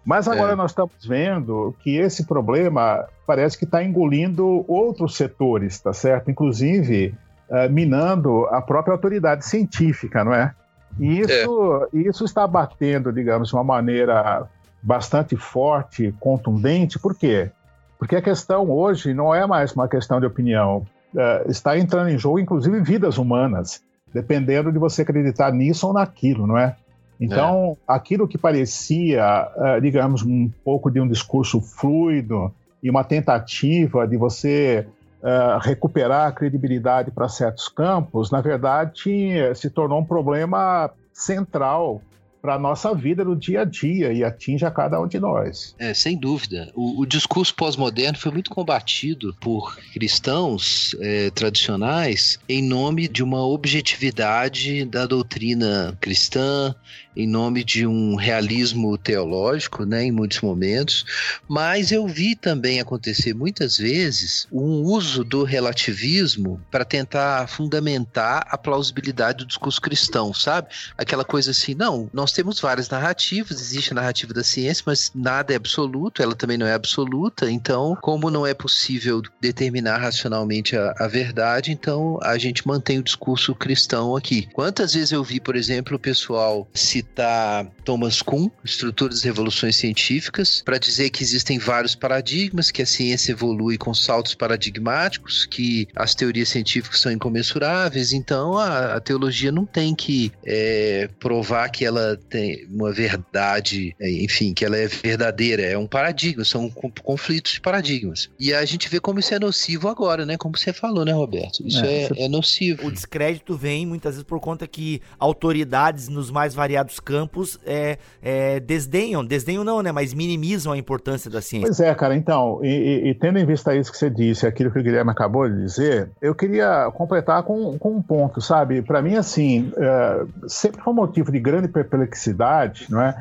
Mas 0.05 0.29
agora 0.29 0.53
é. 0.53 0.57
nós 0.57 0.71
estamos 0.73 0.95
vendo 1.07 1.75
que 1.81 1.97
esse 1.97 2.27
problema 2.27 3.07
parece 3.27 3.57
que 3.57 3.65
está 3.65 3.83
engolindo 3.83 4.65
outros 4.69 5.17
setores, 5.17 5.79
tá 5.79 5.93
certo? 5.93 6.31
Inclusive 6.31 7.15
uh, 7.51 7.71
minando 7.71 8.47
a 8.47 8.63
própria 8.63 8.93
autoridade 8.93 9.45
científica, 9.45 10.25
não 10.25 10.33
é? 10.33 10.55
E 10.99 11.21
isso, 11.21 11.89
é. 11.93 11.99
isso 11.99 12.25
está 12.25 12.47
batendo, 12.47 13.13
digamos, 13.13 13.49
de 13.49 13.55
uma 13.55 13.65
maneira 13.65 14.49
bastante 14.83 15.37
forte, 15.37 16.15
contundente, 16.19 16.99
por 16.99 17.15
quê? 17.15 17.51
Porque 17.99 18.17
a 18.17 18.23
questão 18.23 18.71
hoje 18.71 19.13
não 19.13 19.35
é 19.35 19.47
mais 19.47 19.73
uma 19.73 19.87
questão 19.87 20.19
de 20.21 20.27
opinião, 20.27 20.87
uh, 21.15 21.51
está 21.51 21.79
entrando 21.79 22.09
em 22.09 22.19
jogo, 22.19 22.39
inclusive, 22.39 22.81
vidas 22.81 23.19
humanas, 23.19 23.83
dependendo 24.13 24.73
de 24.73 24.79
você 24.79 25.03
acreditar 25.03 25.53
nisso 25.53 25.87
ou 25.87 25.93
naquilo, 25.93 26.47
não 26.47 26.57
é? 26.57 26.77
Então, 27.21 27.77
é. 27.87 27.93
aquilo 27.95 28.27
que 28.27 28.39
parecia, 28.39 29.49
uh, 29.55 29.81
digamos, 29.81 30.23
um 30.23 30.51
pouco 30.65 30.91
de 30.91 30.99
um 31.01 31.07
discurso 31.07 31.61
fluido 31.61 32.53
e 32.83 32.89
uma 32.89 33.05
tentativa 33.05 34.09
de 34.09 34.17
você 34.17 34.87
uh, 35.23 35.59
recuperar 35.61 36.29
a 36.29 36.33
credibilidade 36.33 37.11
para 37.11 37.29
certos 37.29 37.69
campos, 37.69 38.31
na 38.31 38.41
verdade, 38.41 39.55
se 39.55 39.71
tornou 39.71 40.01
um 40.01 40.05
problema 40.05 40.91
central 41.13 42.03
para 42.41 42.55
a 42.55 42.59
nossa 42.59 42.95
vida 42.95 43.25
no 43.25 43.37
dia 43.37 43.63
a 43.63 43.65
dia 43.65 44.13
e 44.13 44.25
atinge 44.25 44.65
a 44.65 44.71
cada 44.71 45.01
um 45.01 45.07
de 45.07 45.21
nós. 45.21 45.75
É, 45.79 45.93
sem 45.93 46.17
dúvida. 46.17 46.71
O, 46.75 47.03
o 47.03 47.07
discurso 47.07 47.55
pós-moderno 47.55 48.19
foi 48.19 48.33
muito 48.33 48.51
combatido 48.51 49.35
por 49.41 49.77
cristãos 49.93 50.97
é, 51.01 51.31
tradicionais 51.31 52.39
em 52.49 52.63
nome 52.63 53.09
de 53.09 53.23
uma 53.23 53.45
objetividade 53.45 54.85
da 54.85 55.07
doutrina 55.07 55.97
cristã, 56.01 56.75
em 57.21 57.27
nome 57.27 57.63
de 57.63 57.87
um 57.87 58.15
realismo 58.15 58.97
teológico, 58.97 59.85
né, 59.85 60.05
em 60.05 60.11
muitos 60.11 60.41
momentos, 60.41 61.05
mas 61.47 61.93
eu 61.93 62.07
vi 62.07 62.35
também 62.35 62.81
acontecer 62.81 63.35
muitas 63.35 63.77
vezes 63.77 64.47
um 64.51 64.83
uso 64.83 65.23
do 65.23 65.45
relativismo 65.45 66.61
para 66.71 66.85
tentar 66.85 67.47
fundamentar 67.49 68.47
a 68.49 68.57
plausibilidade 68.57 69.39
do 69.39 69.47
discurso 69.47 69.81
cristão, 69.81 70.33
sabe? 70.33 70.69
Aquela 70.97 71.25
coisa 71.25 71.51
assim, 71.51 71.75
não, 71.75 72.09
nós 72.13 72.33
temos 72.33 72.59
várias 72.61 72.89
narrativas, 72.89 73.61
existe 73.61 73.93
a 73.93 73.97
narrativa 73.97 74.33
da 74.33 74.43
ciência, 74.43 74.83
mas 74.87 75.11
nada 75.15 75.53
é 75.53 75.57
absoluto, 75.57 76.23
ela 76.23 76.35
também 76.35 76.57
não 76.57 76.67
é 76.67 76.73
absoluta, 76.73 77.51
então, 77.51 77.97
como 78.01 78.31
não 78.31 78.47
é 78.47 78.55
possível 78.55 79.21
determinar 79.41 79.99
racionalmente 79.99 80.77
a, 80.77 80.95
a 80.99 81.07
verdade, 81.07 81.71
então 81.71 82.19
a 82.23 82.39
gente 82.39 82.67
mantém 82.67 82.99
o 82.99 83.03
discurso 83.03 83.55
cristão 83.55 84.17
aqui. 84.17 84.49
Quantas 84.53 84.95
vezes 84.95 85.13
eu 85.13 85.23
vi, 85.23 85.41
por 85.41 85.57
exemplo, 85.57 85.97
o 85.97 86.01
pessoal 86.01 86.67
se 86.73 87.03
citar 87.11 87.67
Thomas 87.85 88.23
Kuhn, 88.23 88.49
Estrutura 88.65 89.11
das 89.11 89.23
Revoluções 89.23 89.77
Científicas, 89.77 90.63
para 90.65 90.79
dizer 90.79 91.11
que 91.11 91.23
existem 91.23 91.59
vários 91.59 91.95
paradigmas, 91.95 92.71
que 92.71 92.83
a 92.83 92.87
ciência 92.87 93.33
evolui 93.33 93.77
com 93.77 93.93
saltos 93.93 94.35
paradigmáticos, 94.35 95.45
que 95.45 95.89
as 95.95 96.15
teorias 96.15 96.49
científicas 96.49 97.01
são 97.01 97.11
incomensuráveis, 97.13 98.13
então 98.13 98.57
a, 98.57 98.95
a 98.95 99.01
teologia 99.01 99.51
não 99.51 99.67
tem 99.67 99.95
que 99.95 100.33
é, 100.45 101.09
provar 101.19 101.69
que 101.69 101.85
ela 101.85 102.19
tem 102.29 102.67
uma 102.71 102.93
verdade, 102.93 103.95
é, 104.01 104.11
enfim, 104.11 104.55
que 104.55 104.65
ela 104.65 104.77
é 104.77 104.87
verdadeira, 104.87 105.63
é 105.63 105.77
um 105.77 105.87
paradigma, 105.87 106.45
são 106.45 106.71
conflitos 107.03 107.53
de 107.53 107.61
paradigmas. 107.61 108.31
E 108.39 108.55
a 108.55 108.65
gente 108.65 108.89
vê 108.89 109.01
como 109.01 109.19
isso 109.19 109.35
é 109.35 109.39
nocivo 109.39 109.89
agora, 109.89 110.25
né? 110.25 110.37
Como 110.37 110.57
você 110.57 110.73
falou, 110.73 111.05
né, 111.05 111.13
Roberto? 111.13 111.67
Isso 111.67 111.85
é, 111.85 112.05
é, 112.05 112.25
é 112.25 112.29
nocivo. 112.29 112.87
O 112.87 112.93
descrédito 112.93 113.57
vem 113.57 113.87
muitas 113.87 114.15
vezes 114.15 114.25
por 114.25 114.41
conta 114.41 114.67
que 114.67 115.01
autoridades 115.19 116.09
nos 116.09 116.31
mais 116.31 116.55
variados 116.55 116.90
determinados 116.91 116.99
campos 116.99 117.59
é, 117.65 117.99
é, 118.21 118.59
desdenham, 118.61 119.25
desdenham 119.25 119.63
não, 119.63 119.83
né? 119.83 119.93
Mas 119.93 120.13
minimizam 120.13 120.73
a 120.73 120.79
importância 120.79 121.31
da 121.31 121.41
ciência. 121.41 121.69
Pois 121.69 121.81
é, 121.81 121.95
cara, 121.95 122.17
então, 122.17 122.61
e, 122.63 123.11
e, 123.11 123.15
tendo 123.15 123.39
em 123.39 123.47
vista 123.47 123.75
isso 123.75 123.93
que 123.93 123.99
você 123.99 124.11
disse, 124.11 124.47
aquilo 124.47 124.71
que 124.71 124.79
o 124.79 124.83
Guilherme 124.83 125.11
acabou 125.11 125.49
de 125.49 125.57
dizer, 125.63 126.11
eu 126.21 126.35
queria 126.35 126.91
completar 126.93 127.43
com, 127.45 127.79
com 127.79 127.97
um 127.97 128.03
ponto, 128.03 128.41
sabe? 128.41 128.83
Para 128.83 129.01
mim, 129.01 129.15
assim, 129.15 129.73
é, 129.77 130.25
sempre 130.49 130.83
foi 130.83 130.93
um 130.93 130.97
motivo 130.97 131.31
de 131.31 131.39
grande 131.39 131.69
perplexidade, 131.69 132.87
não 132.91 133.01
é? 133.01 133.15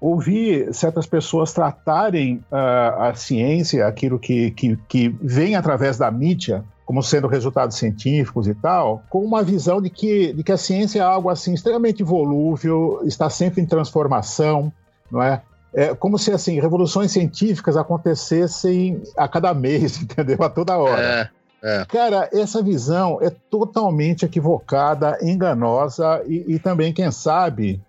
ouvir 0.00 0.72
certas 0.72 1.06
pessoas 1.06 1.52
tratarem 1.52 2.36
uh, 2.50 3.02
a 3.02 3.12
ciência, 3.14 3.86
aquilo 3.86 4.18
que, 4.18 4.50
que, 4.52 4.74
que 4.88 5.14
vem 5.20 5.54
através 5.54 5.98
da 5.98 6.10
mídia, 6.10 6.64
como 6.90 7.04
sendo 7.04 7.28
resultados 7.28 7.76
científicos 7.76 8.48
e 8.48 8.54
tal, 8.54 9.04
com 9.08 9.24
uma 9.24 9.44
visão 9.44 9.80
de 9.80 9.88
que, 9.88 10.32
de 10.32 10.42
que 10.42 10.50
a 10.50 10.56
ciência 10.56 10.98
é 10.98 11.02
algo 11.02 11.30
assim 11.30 11.54
extremamente 11.54 12.02
volúvel, 12.02 13.00
está 13.04 13.30
sempre 13.30 13.62
em 13.62 13.64
transformação, 13.64 14.72
não 15.08 15.22
é? 15.22 15.40
É 15.72 15.94
como 15.94 16.18
se 16.18 16.32
assim 16.32 16.58
revoluções 16.58 17.12
científicas 17.12 17.76
acontecessem 17.76 19.00
a 19.16 19.28
cada 19.28 19.54
mês, 19.54 19.98
entendeu? 20.02 20.42
A 20.42 20.50
toda 20.50 20.76
hora. 20.78 21.30
É, 21.62 21.82
é. 21.82 21.84
Cara, 21.84 22.28
essa 22.32 22.60
visão 22.60 23.18
é 23.22 23.30
totalmente 23.30 24.24
equivocada, 24.24 25.16
enganosa 25.22 26.24
e, 26.26 26.44
e 26.54 26.58
também, 26.58 26.92
quem 26.92 27.08
sabe, 27.12 27.80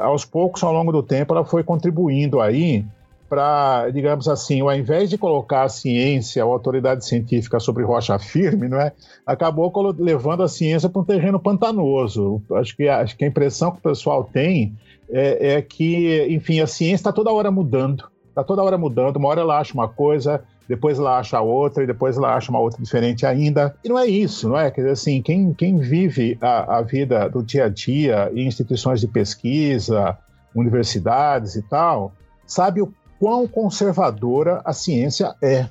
aos 0.00 0.24
poucos, 0.24 0.62
ao 0.62 0.72
longo 0.72 0.92
do 0.92 1.02
tempo, 1.02 1.34
ela 1.34 1.44
foi 1.44 1.64
contribuindo 1.64 2.40
aí 2.40 2.86
para, 3.28 3.88
digamos 3.90 4.28
assim, 4.28 4.60
ao 4.60 4.74
invés 4.74 5.08
de 5.10 5.18
colocar 5.18 5.62
a 5.62 5.68
ciência 5.68 6.44
ou 6.44 6.52
a 6.52 6.54
autoridade 6.54 7.04
científica 7.04 7.58
sobre 7.58 7.82
rocha 7.82 8.18
firme, 8.18 8.68
não 8.68 8.80
é? 8.80 8.92
acabou 9.26 9.72
levando 9.98 10.42
a 10.42 10.48
ciência 10.48 10.88
para 10.88 11.00
um 11.00 11.04
terreno 11.04 11.40
pantanoso. 11.40 12.42
Acho 12.52 12.76
que, 12.76 12.88
acho 12.88 13.16
que 13.16 13.24
a 13.24 13.28
impressão 13.28 13.70
que 13.72 13.78
o 13.78 13.82
pessoal 13.82 14.24
tem 14.24 14.76
é, 15.10 15.54
é 15.54 15.62
que, 15.62 16.26
enfim, 16.28 16.60
a 16.60 16.66
ciência 16.66 16.96
está 16.96 17.12
toda 17.12 17.32
hora 17.32 17.50
mudando. 17.50 18.08
Está 18.28 18.44
toda 18.44 18.62
hora 18.62 18.76
mudando. 18.76 19.16
Uma 19.16 19.28
hora 19.28 19.40
ela 19.40 19.58
acha 19.58 19.72
uma 19.74 19.88
coisa, 19.88 20.42
depois 20.68 20.98
ela 20.98 21.18
acha 21.18 21.40
outra, 21.40 21.84
e 21.84 21.86
depois 21.86 22.16
ela 22.16 22.34
acha 22.34 22.50
uma 22.50 22.60
outra 22.60 22.82
diferente 22.82 23.24
ainda. 23.24 23.74
E 23.84 23.88
não 23.88 23.98
é 23.98 24.06
isso, 24.06 24.48
não 24.48 24.58
é? 24.58 24.70
Quer 24.70 24.82
dizer, 24.82 24.92
assim, 24.92 25.22
quem, 25.22 25.54
quem 25.54 25.78
vive 25.78 26.36
a, 26.40 26.78
a 26.78 26.82
vida 26.82 27.28
do 27.28 27.42
dia 27.42 27.66
a 27.66 27.68
dia 27.68 28.30
em 28.34 28.46
instituições 28.46 29.00
de 29.00 29.08
pesquisa, 29.08 30.18
universidades 30.54 31.56
e 31.56 31.62
tal, 31.62 32.12
sabe 32.46 32.82
o 32.82 32.92
quão 33.24 33.48
conservadora 33.48 34.60
a 34.66 34.74
ciência 34.74 35.34
é. 35.40 35.66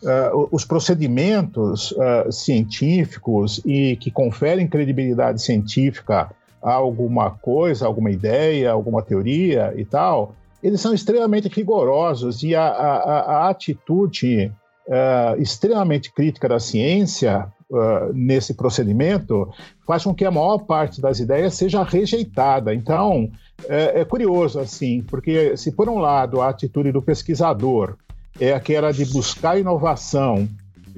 Uh, 0.00 0.48
os 0.52 0.64
procedimentos 0.64 1.90
uh, 1.90 2.30
científicos 2.30 3.60
e 3.64 3.96
que 3.96 4.12
conferem 4.12 4.68
credibilidade 4.68 5.42
científica 5.42 6.30
a 6.62 6.72
alguma 6.72 7.32
coisa, 7.32 7.84
alguma 7.84 8.12
ideia, 8.12 8.70
alguma 8.70 9.02
teoria 9.02 9.74
e 9.76 9.84
tal, 9.84 10.36
eles 10.62 10.80
são 10.80 10.94
extremamente 10.94 11.48
rigorosos 11.48 12.44
e 12.44 12.54
a, 12.54 12.68
a, 12.68 13.20
a 13.20 13.48
atitude 13.48 14.52
uh, 14.88 15.40
extremamente 15.40 16.12
crítica 16.12 16.48
da 16.48 16.58
ciência 16.58 17.46
uh, 17.70 18.12
nesse 18.12 18.54
procedimento 18.54 19.48
faz 19.86 20.02
com 20.02 20.14
que 20.14 20.24
a 20.24 20.30
maior 20.30 20.58
parte 20.58 21.00
das 21.00 21.20
ideias 21.20 21.54
seja 21.54 21.82
rejeitada. 21.82 22.74
Então, 22.74 23.30
é, 23.68 24.00
é 24.00 24.04
curioso, 24.04 24.58
assim, 24.58 25.02
porque 25.02 25.56
se 25.56 25.72
por 25.72 25.88
um 25.88 25.98
lado 25.98 26.40
a 26.40 26.48
atitude 26.48 26.92
do 26.92 27.02
pesquisador 27.02 27.96
é 28.40 28.52
aquela 28.52 28.92
de 28.92 29.04
buscar 29.06 29.58
inovação 29.58 30.48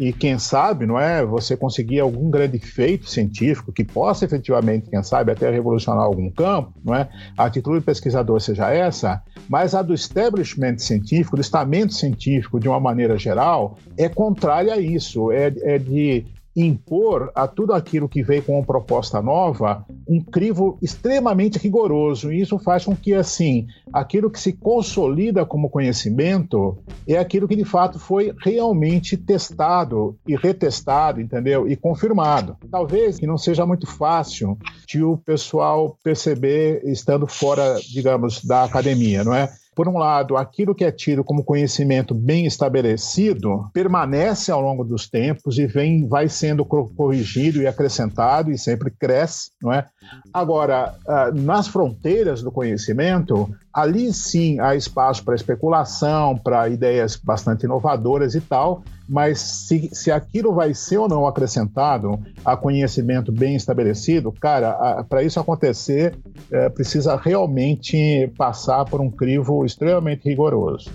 e 0.01 0.15
quem 0.15 0.39
sabe, 0.39 0.87
não 0.87 0.99
é, 0.99 1.23
você 1.23 1.55
conseguir 1.55 2.01
algum 2.01 2.31
grande 2.31 2.59
feito 2.59 3.07
científico 3.07 3.71
que 3.71 3.85
possa 3.85 4.25
efetivamente, 4.25 4.89
quem 4.89 5.03
sabe, 5.03 5.31
até 5.31 5.51
revolucionar 5.51 6.03
algum 6.03 6.31
campo, 6.31 6.73
não 6.83 6.95
é? 6.95 7.07
A 7.37 7.45
atitude 7.45 7.81
do 7.81 7.85
pesquisador 7.85 8.41
seja 8.41 8.71
essa, 8.71 9.23
mas 9.47 9.75
a 9.75 9.83
do 9.83 9.93
establishment 9.93 10.79
científico, 10.79 11.37
do 11.37 11.43
estamento 11.43 11.93
científico, 11.93 12.59
de 12.59 12.67
uma 12.67 12.81
maneira 12.81 13.19
geral, 13.19 13.77
é 13.95 14.09
contrária 14.09 14.73
a 14.73 14.79
isso, 14.81 15.31
é, 15.33 15.53
é 15.61 15.79
de 15.79 16.25
impor 16.57 17.31
a 17.35 17.47
tudo 17.47 17.73
aquilo 17.73 18.09
que 18.09 18.23
veio 18.23 18.43
com 18.43 18.57
uma 18.59 18.67
proposta 18.67 19.23
nova 19.23 19.85
um 20.09 20.21
crivo 20.21 20.79
extremamente 20.83 21.59
rigoroso. 21.59 22.33
E 22.33 22.41
isso 22.41 22.59
faz 22.59 22.85
com 22.85 22.97
que, 22.97 23.15
assim, 23.15 23.67
aquilo 23.93 24.31
que 24.31 24.41
se 24.41 24.53
consolida 24.53 25.47
como 25.47 25.71
conhecimento 25.71 26.79
é 27.07 27.17
aquilo 27.17 27.47
que 27.47 27.55
de 27.55 27.65
fato 27.65 27.99
foi 27.99 28.35
realmente 28.43 29.17
testado 29.17 30.19
e 30.27 30.37
retestado, 30.37 31.21
entendeu? 31.21 31.69
E 31.69 31.77
confirmado. 31.77 32.57
Talvez 32.71 33.19
que 33.19 33.27
não 33.27 33.39
seja 33.39 33.65
muito 33.65 33.87
fácil 33.87 34.59
de 34.87 35.03
o 35.03 35.17
pessoal 35.17 35.97
perceber 36.03 36.83
estando 36.85 37.27
fora, 37.27 37.79
digamos, 37.89 38.45
da 38.45 38.65
academia, 38.65 39.23
não 39.23 39.35
é? 39.35 39.49
Por 39.81 39.89
um 39.89 39.97
lado, 39.97 40.37
aquilo 40.37 40.75
que 40.75 40.85
é 40.85 40.93
tido 40.93 41.25
como 41.25 41.43
conhecimento 41.43 42.15
bem 42.15 42.45
estabelecido 42.45 43.71
permanece 43.73 44.53
ao 44.53 44.61
longo 44.61 44.85
dos 44.85 45.09
tempos 45.09 45.57
e 45.57 45.67
vem, 45.67 46.07
vai 46.07 46.29
sendo 46.29 46.67
corrigido 46.67 47.63
e 47.63 47.67
acrescentado 47.67 48.51
e 48.51 48.59
sempre 48.59 48.91
cresce, 48.91 49.53
não 49.59 49.73
é? 49.73 49.89
Agora, 50.33 50.95
ah, 51.07 51.31
nas 51.33 51.67
fronteiras 51.69 52.43
do 52.43 52.53
conhecimento, 52.53 53.49
ali 53.73 54.13
sim 54.13 54.61
há 54.61 54.75
espaço 54.75 55.25
para 55.25 55.35
especulação, 55.35 56.37
para 56.37 56.69
ideias 56.69 57.17
bastante 57.17 57.65
inovadoras 57.65 58.35
e 58.35 58.41
tal, 58.41 58.83
mas 59.09 59.41
se, 59.41 59.91
se 59.93 60.11
aquilo 60.11 60.55
vai 60.55 60.73
ser 60.73 60.99
ou 60.99 61.09
não 61.09 61.27
acrescentado 61.27 62.19
a 62.45 62.57
conhecimento 62.57 63.33
bem 63.33 63.57
estabelecido, 63.57 64.33
cara, 64.33 65.05
para 65.09 65.23
isso 65.23 65.41
acontecer, 65.41 66.17
é, 66.51 66.69
precisa 66.69 67.17
realmente 67.17 68.33
passar 68.39 68.85
por 68.85 69.01
um 69.01 69.11
crivo 69.11 69.65
extremamente 69.65 70.29
rigoroso. 70.29 70.91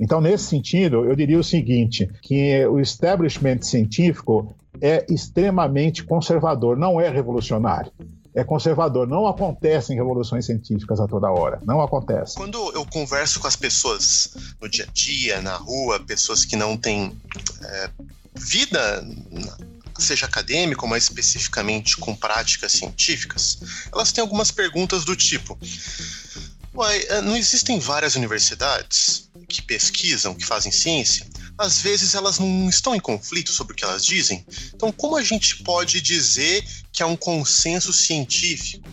Então, 0.00 0.20
nesse 0.20 0.44
sentido, 0.44 1.04
eu 1.04 1.16
diria 1.16 1.38
o 1.38 1.44
seguinte, 1.44 2.08
que 2.22 2.64
o 2.66 2.78
establishment 2.78 3.62
científico 3.62 4.54
é 4.80 5.04
extremamente 5.12 6.04
conservador, 6.04 6.76
não 6.76 7.00
é 7.00 7.08
revolucionário 7.08 7.90
é 8.34 8.44
conservador. 8.44 9.06
Não 9.06 9.26
acontecem 9.26 9.96
revoluções 9.96 10.46
científicas 10.46 11.00
a 11.00 11.06
toda 11.06 11.30
hora. 11.30 11.60
Não 11.64 11.80
acontece. 11.80 12.36
Quando 12.36 12.58
eu 12.72 12.84
converso 12.86 13.40
com 13.40 13.46
as 13.46 13.56
pessoas 13.56 14.30
no 14.60 14.68
dia 14.68 14.84
a 14.84 14.92
dia, 14.92 15.42
na 15.42 15.56
rua, 15.56 16.00
pessoas 16.00 16.44
que 16.44 16.56
não 16.56 16.76
têm 16.76 17.16
é, 17.62 17.90
vida 18.34 19.06
seja 19.98 20.26
acadêmico, 20.26 20.86
mas 20.86 21.04
especificamente 21.04 21.96
com 21.96 22.14
práticas 22.14 22.72
científicas, 22.72 23.58
elas 23.92 24.12
têm 24.12 24.22
algumas 24.22 24.50
perguntas 24.50 25.04
do 25.04 25.16
tipo: 25.16 25.58
Uai, 26.74 27.02
é, 27.08 27.20
não 27.20 27.36
existem 27.36 27.78
várias 27.78 28.14
universidades 28.14 29.27
que 29.48 29.62
pesquisam, 29.62 30.34
que 30.34 30.44
fazem 30.44 30.70
ciência? 30.70 31.26
Às 31.56 31.80
vezes 31.80 32.14
elas 32.14 32.38
não 32.38 32.68
estão 32.68 32.94
em 32.94 33.00
conflito 33.00 33.50
sobre 33.50 33.72
o 33.72 33.76
que 33.76 33.82
elas 33.82 34.04
dizem. 34.04 34.46
Então, 34.74 34.92
como 34.92 35.16
a 35.16 35.22
gente 35.22 35.56
pode 35.64 36.00
dizer 36.00 36.64
que 36.92 37.02
há 37.02 37.06
um 37.06 37.16
consenso 37.16 37.92
científico? 37.92 38.88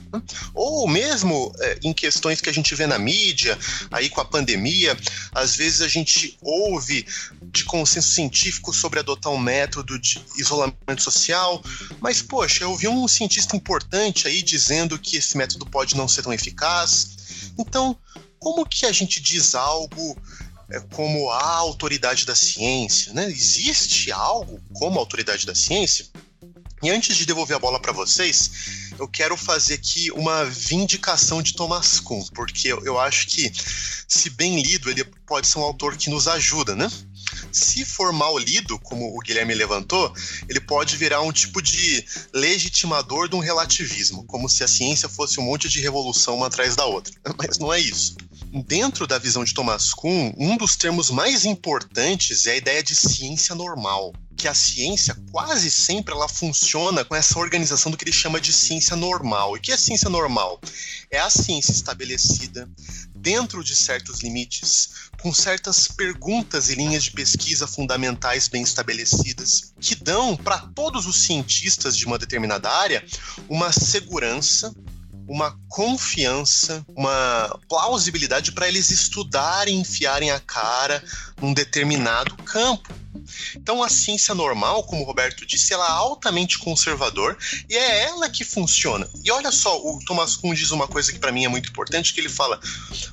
Ou 0.54 0.88
mesmo 0.88 1.54
é, 1.60 1.80
em 1.84 1.94
questões 1.94 2.42
que 2.42 2.50
a 2.50 2.54
gente 2.54 2.74
vê 2.74 2.88
na 2.88 2.98
mídia, 2.98 3.58
aí 3.92 4.10
com 4.10 4.22
a 4.22 4.26
pandemia, 4.26 4.98
às 5.32 5.56
vezes 5.56 5.82
a 5.82 5.88
gente 5.88 6.38
ouve 6.42 7.06
de 7.44 7.66
consenso 7.66 8.10
científico 8.10 8.74
sobre 8.74 9.00
adotar 9.00 9.32
um 9.32 9.38
método 9.38 10.00
de 10.00 10.24
isolamento 10.38 11.04
social, 11.04 11.62
mas 12.00 12.22
poxa, 12.22 12.64
eu 12.64 12.72
ouvi 12.72 12.88
um 12.88 13.08
cientista 13.08 13.56
importante 13.56 14.28
aí 14.28 14.42
dizendo 14.42 14.98
que 14.98 15.18
esse 15.18 15.38
método 15.38 15.66
pode 15.66 15.96
não 15.96 16.08
ser 16.08 16.24
tão 16.24 16.34
eficaz. 16.34 17.10
Então, 17.58 17.98
como 18.40 18.66
que 18.66 18.86
a 18.86 18.92
gente 18.92 19.20
diz 19.20 19.56
algo 19.56 20.16
é, 20.16 20.45
como 20.94 21.30
a 21.30 21.56
autoridade 21.58 22.26
da 22.26 22.36
ciência? 22.36 23.14
Né? 23.14 23.30
Existe 23.30 24.12
algo 24.12 24.60
como 24.74 24.98
a 24.98 25.02
autoridade 25.02 25.46
da 25.46 25.56
ciência? 25.56 26.06
E 26.84 26.90
antes 26.90 27.16
de 27.16 27.26
devolver 27.26 27.56
a 27.56 27.60
bola 27.60 27.80
para 27.80 27.92
vocês, 27.92 28.92
eu 29.00 29.08
quero 29.08 29.36
fazer 29.36 29.76
aqui 29.76 30.12
uma 30.12 30.46
vindicação 30.46 31.42
de 31.42 31.54
Thomas 31.54 32.00
Kuhn, 32.00 32.24
porque 32.34 32.68
eu 32.68 33.00
acho 33.00 33.28
que, 33.28 33.52
se 34.08 34.30
bem 34.30 34.62
lido, 34.62 34.90
ele 34.90 35.04
pode 35.26 35.48
ser 35.48 35.58
um 35.58 35.64
autor 35.64 35.98
que 35.98 36.10
nos 36.10 36.28
ajuda, 36.28 36.76
né? 36.76 36.92
Se 37.52 37.86
for 37.86 38.12
mal 38.12 38.38
lido, 38.38 38.78
como 38.80 39.16
o 39.16 39.20
Guilherme 39.20 39.54
levantou, 39.54 40.14
ele 40.48 40.60
pode 40.60 40.96
virar 40.98 41.22
um 41.22 41.32
tipo 41.32 41.62
de 41.62 42.06
legitimador 42.34 43.30
de 43.30 43.36
um 43.36 43.40
relativismo, 43.40 44.26
como 44.26 44.50
se 44.50 44.64
a 44.64 44.68
ciência 44.68 45.10
fosse 45.10 45.40
um 45.40 45.44
monte 45.44 45.68
de 45.68 45.80
revolução 45.80 46.36
uma 46.36 46.48
atrás 46.48 46.76
da 46.76 46.86
outra. 46.86 47.14
Mas 47.38 47.58
não 47.58 47.74
é 47.74 47.80
isso 47.80 48.16
dentro 48.52 49.06
da 49.08 49.18
visão 49.18 49.44
de 49.44 49.54
Thomas 49.54 49.94
Kuhn, 49.94 50.34
um 50.38 50.58
dos 50.58 50.76
termos 50.76 51.10
mais 51.10 51.46
importantes 51.46 52.46
é 52.46 52.52
a 52.52 52.58
ideia 52.58 52.84
de 52.84 52.96
ciência 52.96 53.56
normal. 53.56 54.14
Que 54.38 54.48
a 54.48 54.54
ciência 54.54 55.16
quase 55.32 55.72
sempre 55.72 56.14
ela 56.14 56.28
funciona 56.28 57.06
com 57.06 57.16
essa 57.16 57.40
organização 57.40 57.92
do 57.92 57.98
que 57.98 58.04
ele 58.04 58.12
chama 58.12 58.40
de 58.40 58.52
ciência 58.52 58.96
normal. 58.96 59.56
E 59.56 59.60
o 59.60 59.62
que 59.62 59.72
é 59.72 59.78
ciência 59.78 60.10
normal? 60.10 60.60
É 61.10 61.20
a 61.20 61.30
ciência 61.30 61.72
estabelecida 61.72 62.70
dentro 63.16 63.64
de 63.64 63.76
certos 63.76 64.22
limites, 64.22 65.10
com 65.20 65.34
certas 65.34 65.88
perguntas 65.88 66.70
e 66.70 66.76
linhas 66.76 67.06
de 67.06 67.12
pesquisa 67.12 67.66
fundamentais 67.66 68.48
bem 68.48 68.62
estabelecidas, 68.62 69.74
que 69.80 69.96
dão 69.96 70.38
para 70.38 70.60
todos 70.60 71.08
os 71.08 71.24
cientistas 71.24 71.98
de 71.98 72.06
uma 72.06 72.20
determinada 72.20 72.70
área 72.70 73.04
uma 73.50 73.72
segurança 73.72 74.72
uma 75.28 75.58
confiança, 75.70 76.86
uma 76.96 77.60
plausibilidade 77.68 78.52
para 78.52 78.68
eles 78.68 78.92
estudarem, 78.92 79.80
enfiarem 79.80 80.32
a 80.32 80.40
cara 80.40 81.04
num 81.42 81.54
determinado 81.54 82.36
campo. 82.38 82.94
Então 83.56 83.82
a 83.82 83.90
ciência 83.90 84.36
normal, 84.36 84.84
como 84.84 85.02
o 85.02 85.06
Roberto 85.06 85.46
disse, 85.46 85.74
ela 85.74 85.86
é 85.86 85.92
altamente 85.92 86.60
conservador 86.60 87.38
e 87.70 87.76
é 87.76 88.04
ela 88.04 88.30
que 88.30 88.44
funciona. 88.44 89.10
E 89.24 89.32
olha 89.32 89.52
só, 89.52 89.78
o 89.78 90.00
Thomas 90.06 90.36
Kuhn 90.36 90.54
diz 90.54 90.72
uma 90.72 90.88
coisa 90.88 91.12
que 91.12 91.20
para 91.20 91.32
mim 91.32 91.46
é 91.46 91.48
muito 91.48 91.70
importante, 91.70 92.14
que 92.14 92.20
ele 92.20 92.30
fala: 92.30 92.60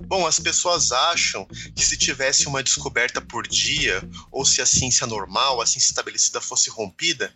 "Bom, 0.02 0.26
as 0.26 0.38
pessoas 0.38 0.92
acham 0.92 1.46
que 1.74 1.84
se 1.84 1.96
tivesse 1.96 2.46
uma 2.46 2.62
descoberta 2.62 3.20
por 3.20 3.46
dia 3.46 4.02
ou 4.30 4.44
se 4.44 4.60
a 4.60 4.66
ciência 4.66 5.06
normal, 5.06 5.60
a 5.60 5.66
ciência 5.66 5.90
estabelecida 5.90 6.40
fosse 6.40 6.68
rompida, 6.68 7.32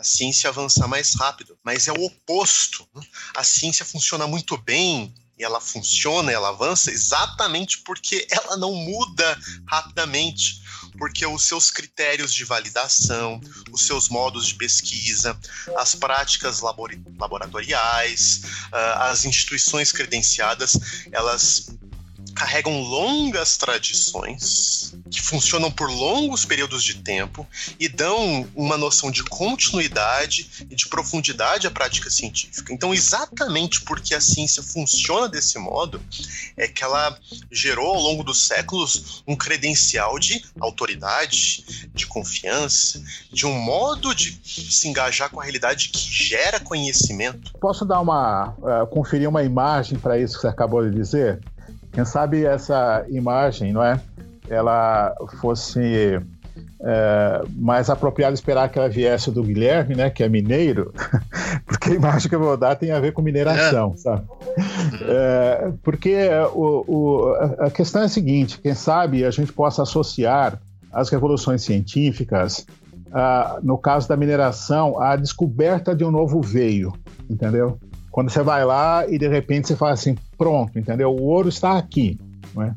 a 0.00 0.02
ciência 0.02 0.48
avança 0.48 0.88
mais 0.88 1.12
rápido, 1.12 1.58
mas 1.62 1.86
é 1.86 1.92
o 1.92 2.02
oposto. 2.02 2.88
Né? 2.94 3.02
A 3.36 3.44
ciência 3.44 3.84
funciona 3.84 4.26
muito 4.26 4.56
bem 4.56 5.14
e 5.38 5.44
ela 5.44 5.60
funciona, 5.60 6.32
ela 6.32 6.48
avança 6.48 6.90
exatamente 6.90 7.78
porque 7.82 8.26
ela 8.30 8.56
não 8.56 8.74
muda 8.74 9.38
rapidamente, 9.66 10.62
porque 10.98 11.26
os 11.26 11.44
seus 11.44 11.70
critérios 11.70 12.32
de 12.32 12.44
validação, 12.44 13.40
os 13.70 13.86
seus 13.86 14.08
modos 14.08 14.46
de 14.46 14.54
pesquisa, 14.54 15.38
as 15.76 15.94
práticas 15.94 16.60
laboratoriais, 16.60 18.40
ah, 18.72 19.10
as 19.10 19.26
instituições 19.26 19.92
credenciadas, 19.92 20.78
elas 21.12 21.68
carregam 22.34 22.82
longas 22.82 23.56
tradições 23.56 24.94
que 25.10 25.20
funcionam 25.20 25.70
por 25.70 25.90
longos 25.90 26.44
períodos 26.44 26.82
de 26.82 26.94
tempo 26.94 27.46
e 27.78 27.88
dão 27.88 28.48
uma 28.54 28.76
noção 28.76 29.10
de 29.10 29.22
continuidade 29.24 30.66
e 30.70 30.74
de 30.74 30.88
profundidade 30.88 31.66
à 31.66 31.70
prática 31.70 32.10
científica. 32.10 32.72
Então, 32.72 32.94
exatamente 32.94 33.80
porque 33.82 34.14
a 34.14 34.20
ciência 34.20 34.62
funciona 34.62 35.28
desse 35.28 35.58
modo, 35.58 36.00
é 36.56 36.68
que 36.68 36.82
ela 36.82 37.18
gerou 37.50 37.94
ao 37.94 38.00
longo 38.00 38.22
dos 38.22 38.46
séculos 38.46 39.22
um 39.26 39.36
credencial 39.36 40.18
de 40.18 40.42
autoridade, 40.60 41.88
de 41.94 42.06
confiança, 42.06 43.02
de 43.32 43.46
um 43.46 43.52
modo 43.52 44.14
de 44.14 44.40
se 44.44 44.88
engajar 44.88 45.30
com 45.30 45.40
a 45.40 45.42
realidade 45.42 45.88
que 45.88 45.98
gera 45.98 46.60
conhecimento. 46.60 47.52
Posso 47.58 47.84
dar 47.84 48.00
uma 48.00 48.54
uh, 48.58 48.86
conferir 48.88 49.28
uma 49.28 49.42
imagem 49.42 49.98
para 49.98 50.18
isso 50.18 50.34
que 50.36 50.42
você 50.42 50.48
acabou 50.48 50.88
de 50.88 50.94
dizer? 50.94 51.40
Quem 51.92 52.04
sabe 52.04 52.44
essa 52.44 53.04
imagem, 53.08 53.72
não 53.72 53.82
é? 53.82 54.00
Ela 54.48 55.14
fosse 55.40 56.20
é, 56.82 57.42
mais 57.56 57.90
apropriado 57.90 58.34
esperar 58.34 58.68
que 58.68 58.78
ela 58.78 58.88
viesse 58.88 59.30
do 59.30 59.42
Guilherme, 59.42 59.94
né, 59.94 60.08
que 60.08 60.22
é 60.22 60.28
mineiro, 60.28 60.92
porque 61.66 61.90
a 61.90 61.94
imagem 61.94 62.28
que 62.28 62.34
eu 62.34 62.40
vou 62.40 62.56
dar 62.56 62.74
tem 62.74 62.90
a 62.90 63.00
ver 63.00 63.12
com 63.12 63.20
mineração, 63.20 63.92
é. 63.94 63.96
sabe? 63.98 64.24
É, 65.02 65.72
porque 65.82 66.28
o, 66.54 66.84
o, 66.86 67.34
a 67.58 67.70
questão 67.70 68.02
é 68.02 68.06
a 68.06 68.08
seguinte: 68.08 68.58
quem 68.60 68.74
sabe 68.74 69.24
a 69.24 69.30
gente 69.30 69.52
possa 69.52 69.82
associar 69.82 70.58
as 70.92 71.08
revoluções 71.08 71.62
científicas, 71.62 72.66
no 73.62 73.78
caso 73.78 74.08
da 74.08 74.16
mineração, 74.16 75.00
à 75.00 75.14
descoberta 75.16 75.94
de 75.94 76.04
um 76.04 76.10
novo 76.10 76.40
veio, 76.40 76.92
entendeu? 77.28 77.78
Quando 78.10 78.30
você 78.30 78.42
vai 78.42 78.64
lá 78.64 79.06
e 79.08 79.18
de 79.18 79.28
repente 79.28 79.68
você 79.68 79.76
fala 79.76 79.92
assim, 79.92 80.16
pronto, 80.36 80.78
entendeu? 80.78 81.10
O 81.10 81.22
ouro 81.22 81.48
está 81.48 81.76
aqui, 81.76 82.18
não 82.54 82.62
é? 82.62 82.74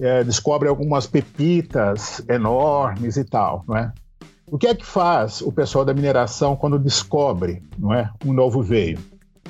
É, 0.00 0.24
descobre 0.24 0.68
algumas 0.68 1.06
pepitas 1.06 2.22
enormes 2.28 3.16
e 3.16 3.24
tal, 3.24 3.64
não 3.68 3.76
é? 3.76 3.92
O 4.50 4.58
que 4.58 4.66
é 4.66 4.74
que 4.74 4.84
faz 4.84 5.40
o 5.40 5.52
pessoal 5.52 5.84
da 5.84 5.94
mineração 5.94 6.56
quando 6.56 6.78
descobre, 6.78 7.62
não 7.78 7.92
é, 7.94 8.10
um 8.24 8.32
novo 8.32 8.62
veio? 8.62 8.98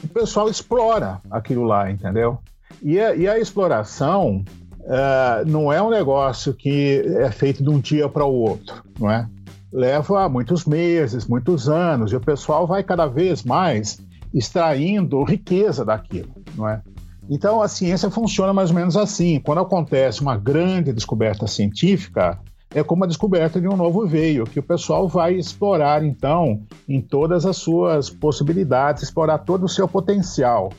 O 0.02 0.08
pessoal 0.08 0.48
explora 0.48 1.20
aquilo 1.30 1.64
lá, 1.64 1.90
entendeu? 1.90 2.38
E 2.82 3.00
a, 3.00 3.14
e 3.14 3.26
a 3.26 3.38
exploração 3.38 4.44
uh, 4.80 5.46
não 5.46 5.72
é 5.72 5.82
um 5.82 5.90
negócio 5.90 6.52
que 6.52 7.02
é 7.18 7.30
feito 7.30 7.62
de 7.62 7.70
um 7.70 7.78
dia 7.78 8.08
para 8.08 8.24
o 8.24 8.32
outro, 8.32 8.82
não 8.98 9.10
é? 9.10 9.26
Leva 9.72 10.28
muitos 10.28 10.64
meses, 10.64 11.26
muitos 11.26 11.68
anos, 11.68 12.12
e 12.12 12.16
o 12.16 12.20
pessoal 12.20 12.66
vai 12.66 12.82
cada 12.82 13.06
vez 13.06 13.42
mais 13.42 13.98
extraindo 14.34 15.22
riqueza 15.22 15.84
daquilo, 15.84 16.34
não 16.56 16.68
é? 16.68 16.82
Então 17.30 17.62
a 17.62 17.68
ciência 17.68 18.10
funciona 18.10 18.52
mais 18.52 18.70
ou 18.70 18.76
menos 18.76 18.96
assim. 18.96 19.40
Quando 19.40 19.60
acontece 19.60 20.20
uma 20.20 20.36
grande 20.36 20.92
descoberta 20.92 21.46
científica, 21.46 22.38
é 22.74 22.82
como 22.82 23.04
a 23.04 23.06
descoberta 23.06 23.60
de 23.60 23.68
um 23.68 23.76
novo 23.76 24.06
veio, 24.06 24.44
que 24.44 24.58
o 24.58 24.62
pessoal 24.62 25.08
vai 25.08 25.34
explorar 25.34 26.04
então 26.04 26.60
em 26.88 27.00
todas 27.00 27.46
as 27.46 27.56
suas 27.56 28.10
possibilidades, 28.10 29.04
explorar 29.04 29.38
todo 29.38 29.64
o 29.64 29.68
seu 29.68 29.86
potencial. 29.86 30.70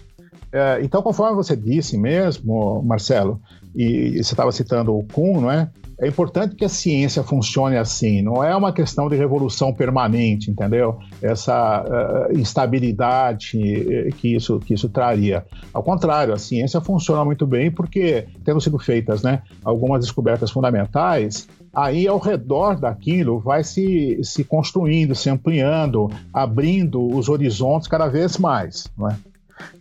É, 0.52 0.80
então, 0.84 1.02
conforme 1.02 1.36
você 1.36 1.56
disse 1.56 1.98
mesmo, 1.98 2.82
Marcelo, 2.84 3.42
e, 3.76 4.20
e 4.20 4.24
você 4.24 4.34
estava 4.34 4.52
citando 4.52 4.96
o 4.96 5.04
Kuhn, 5.04 5.42
não 5.42 5.52
é? 5.52 5.70
É 5.98 6.08
importante 6.08 6.56
que 6.56 6.66
a 6.66 6.70
ciência 6.70 7.24
funcione 7.24 7.78
assim, 7.78 8.22
não 8.22 8.44
é 8.44 8.56
uma 8.56 8.74
questão 8.74 9.08
de 9.10 9.16
revolução 9.16 9.74
permanente, 9.74 10.52
entendeu? 10.52 11.00
Essa 11.22 11.84
uh, 11.84 12.38
instabilidade 12.38 13.58
eh, 13.58 14.10
que 14.12 14.36
isso, 14.36 14.60
que 14.60 14.74
isso 14.74 14.90
traria. 14.90 15.46
Ao 15.74 15.82
contrário, 15.82 16.34
a 16.34 16.38
ciência 16.38 16.82
funciona 16.82 17.24
muito 17.24 17.48
bem 17.48 17.72
porque, 17.72 18.28
tendo 18.44 18.60
sido 18.60 18.78
feitas 18.78 19.24
né, 19.24 19.42
algumas 19.64 20.02
descobertas 20.02 20.52
fundamentais, 20.52 21.48
aí 21.74 22.08
ao 22.08 22.20
redor 22.20 22.78
daquilo 22.78 23.40
vai 23.40 23.64
se, 23.64 24.20
se 24.22 24.44
construindo, 24.44 25.16
se 25.16 25.30
ampliando, 25.30 26.10
abrindo 26.34 27.06
os 27.08 27.30
horizontes 27.30 27.88
cada 27.88 28.08
vez 28.08 28.38
mais, 28.38 28.92
não 28.98 29.10
é? 29.10 29.16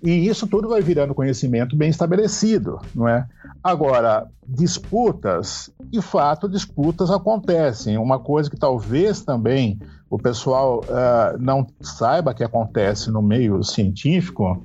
E 0.02 0.28
isso 0.28 0.46
tudo 0.46 0.68
vai 0.68 0.80
virando 0.80 1.14
conhecimento 1.14 1.76
bem 1.76 1.90
estabelecido, 1.90 2.80
não 2.94 3.08
é? 3.08 3.26
Agora, 3.62 4.26
disputas, 4.46 5.70
de 5.80 6.00
fato 6.00 6.48
disputas 6.48 7.10
acontecem. 7.10 7.96
Uma 7.96 8.18
coisa 8.18 8.50
que 8.50 8.58
talvez 8.58 9.22
também 9.22 9.78
o 10.10 10.18
pessoal 10.18 10.80
uh, 10.84 11.38
não 11.38 11.66
saiba 11.80 12.34
que 12.34 12.44
acontece 12.44 13.10
no 13.10 13.22
meio 13.22 13.62
científico 13.64 14.62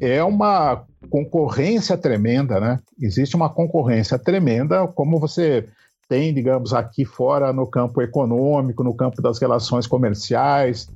é 0.00 0.24
uma 0.24 0.82
concorrência 1.10 1.96
tremenda, 1.96 2.58
né? 2.58 2.78
Existe 3.00 3.36
uma 3.36 3.48
concorrência 3.48 4.18
tremenda, 4.18 4.86
como 4.88 5.20
você 5.20 5.68
tem, 6.08 6.32
digamos, 6.32 6.72
aqui 6.72 7.04
fora 7.04 7.52
no 7.52 7.66
campo 7.66 8.00
econômico, 8.00 8.82
no 8.82 8.94
campo 8.94 9.20
das 9.20 9.38
relações 9.38 9.86
comerciais, 9.86 10.88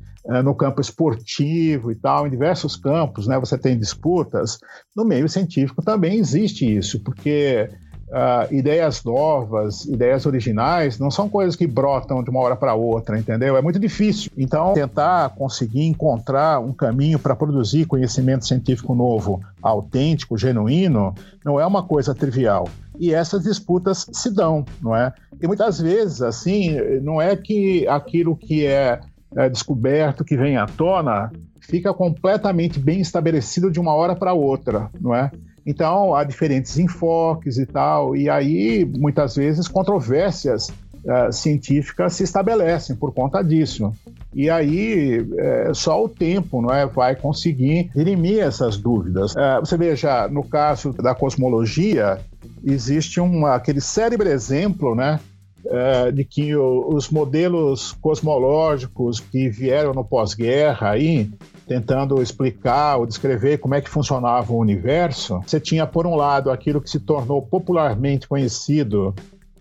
no 0.43 0.55
campo 0.55 0.81
esportivo 0.81 1.91
e 1.91 1.95
tal, 1.95 2.27
em 2.27 2.31
diversos 2.31 2.77
campos, 2.77 3.27
né? 3.27 3.39
Você 3.41 3.59
tem 3.59 3.79
disputas. 3.79 4.59
No 4.95 5.05
meio 5.05 5.29
científico 5.29 5.83
também 5.83 6.19
existe 6.19 6.65
isso, 6.77 7.01
porque 7.03 7.69
uh, 8.13 8.55
ideias 8.55 9.03
novas, 9.03 9.85
ideias 9.87 10.27
originais, 10.27 10.99
não 10.99 11.11
são 11.11 11.29
coisas 11.29 11.57
que 11.57 11.67
brotam 11.67 12.23
de 12.23 12.31
uma 12.31 12.41
hora 12.41 12.55
para 12.55 12.75
outra, 12.75 13.19
entendeu? 13.19 13.57
É 13.57 13.63
muito 13.63 13.79
difícil. 13.79 14.31
Então, 14.37 14.75
tentar 14.75 15.31
conseguir 15.31 15.85
encontrar 15.85 16.61
um 16.61 16.73
caminho 16.73 17.19
para 17.19 17.35
produzir 17.35 17.87
conhecimento 17.87 18.47
científico 18.47 18.95
novo, 18.95 19.41
autêntico, 19.63 20.37
genuíno, 20.37 21.15
não 21.45 21.59
é 21.59 21.67
uma 21.67 21.83
coisa 21.83 22.15
trivial. 22.15 22.69
E 22.99 23.13
essas 23.13 23.43
disputas 23.43 24.07
se 24.13 24.31
dão, 24.31 24.65
não 24.81 24.95
é? 24.95 25.13
E 25.41 25.47
muitas 25.47 25.81
vezes, 25.81 26.21
assim, 26.21 26.77
não 27.01 27.21
é 27.21 27.35
que 27.35 27.89
aquilo 27.89 28.37
que 28.37 28.67
é, 28.67 29.01
é 29.37 29.49
descoberto, 29.49 30.25
que 30.25 30.37
vem 30.37 30.57
à 30.57 30.67
tona, 30.67 31.31
fica 31.61 31.93
completamente 31.95 32.79
bem 32.79 33.01
estabelecido 33.01 33.71
de 33.71 33.81
uma 33.81 33.95
hora 33.95 34.15
para 34.15 34.33
outra, 34.33 34.91
não 35.01 35.15
é? 35.15 35.31
Então, 35.65 36.15
há 36.15 36.25
diferentes 36.25 36.77
enfoques 36.79 37.57
e 37.57 37.67
tal, 37.67 38.17
e 38.17 38.29
aí, 38.29 38.85
muitas 38.85 39.37
vezes, 39.37 39.69
controvérsias 39.69 40.69
uh, 40.69 41.33
científicas 41.33 42.15
se 42.15 42.25
estabelecem 42.25 42.97
por 42.97 43.13
conta 43.13 43.43
disso. 43.43 43.93
E 44.35 44.49
aí, 44.49 45.25
é, 45.39 45.71
só 45.75 46.03
o 46.03 46.09
tempo 46.09 46.63
não 46.63 46.75
é, 46.75 46.87
vai 46.87 47.15
conseguir 47.15 47.91
dirimir 47.95 48.41
essas 48.41 48.79
dúvidas. 48.79 49.35
Uh, 49.35 49.61
você 49.61 49.77
veja, 49.77 50.27
no 50.27 50.43
caso 50.43 50.93
da 50.93 51.15
cosmologia, 51.15 52.19
existe 52.65 53.21
um, 53.21 53.45
aquele 53.47 53.81
cérebro 53.81 54.29
exemplo, 54.29 54.95
né? 54.95 55.21
Uh, 55.65 56.11
de 56.11 56.25
que 56.25 56.57
os 56.57 57.09
modelos 57.09 57.93
cosmológicos 58.01 59.21
que 59.21 59.49
vieram 59.49 59.95
no 59.95 60.05
pós-guerra 60.05 60.91
aí, 60.91 61.31
tentando 61.69 62.21
explicar 62.21 62.97
ou 62.97 63.07
descrever 63.07 63.59
como 63.59 63.75
é 63.77 63.81
que 63.81 63.89
funcionava 63.89 64.53
o 64.53 64.59
universo, 64.59 65.41
você 65.47 65.61
tinha, 65.61 65.87
por 65.87 66.05
um 66.07 66.17
lado, 66.17 66.51
aquilo 66.51 66.81
que 66.81 66.91
se 66.91 66.99
tornou 66.99 67.41
popularmente 67.41 68.27
conhecido 68.27 69.15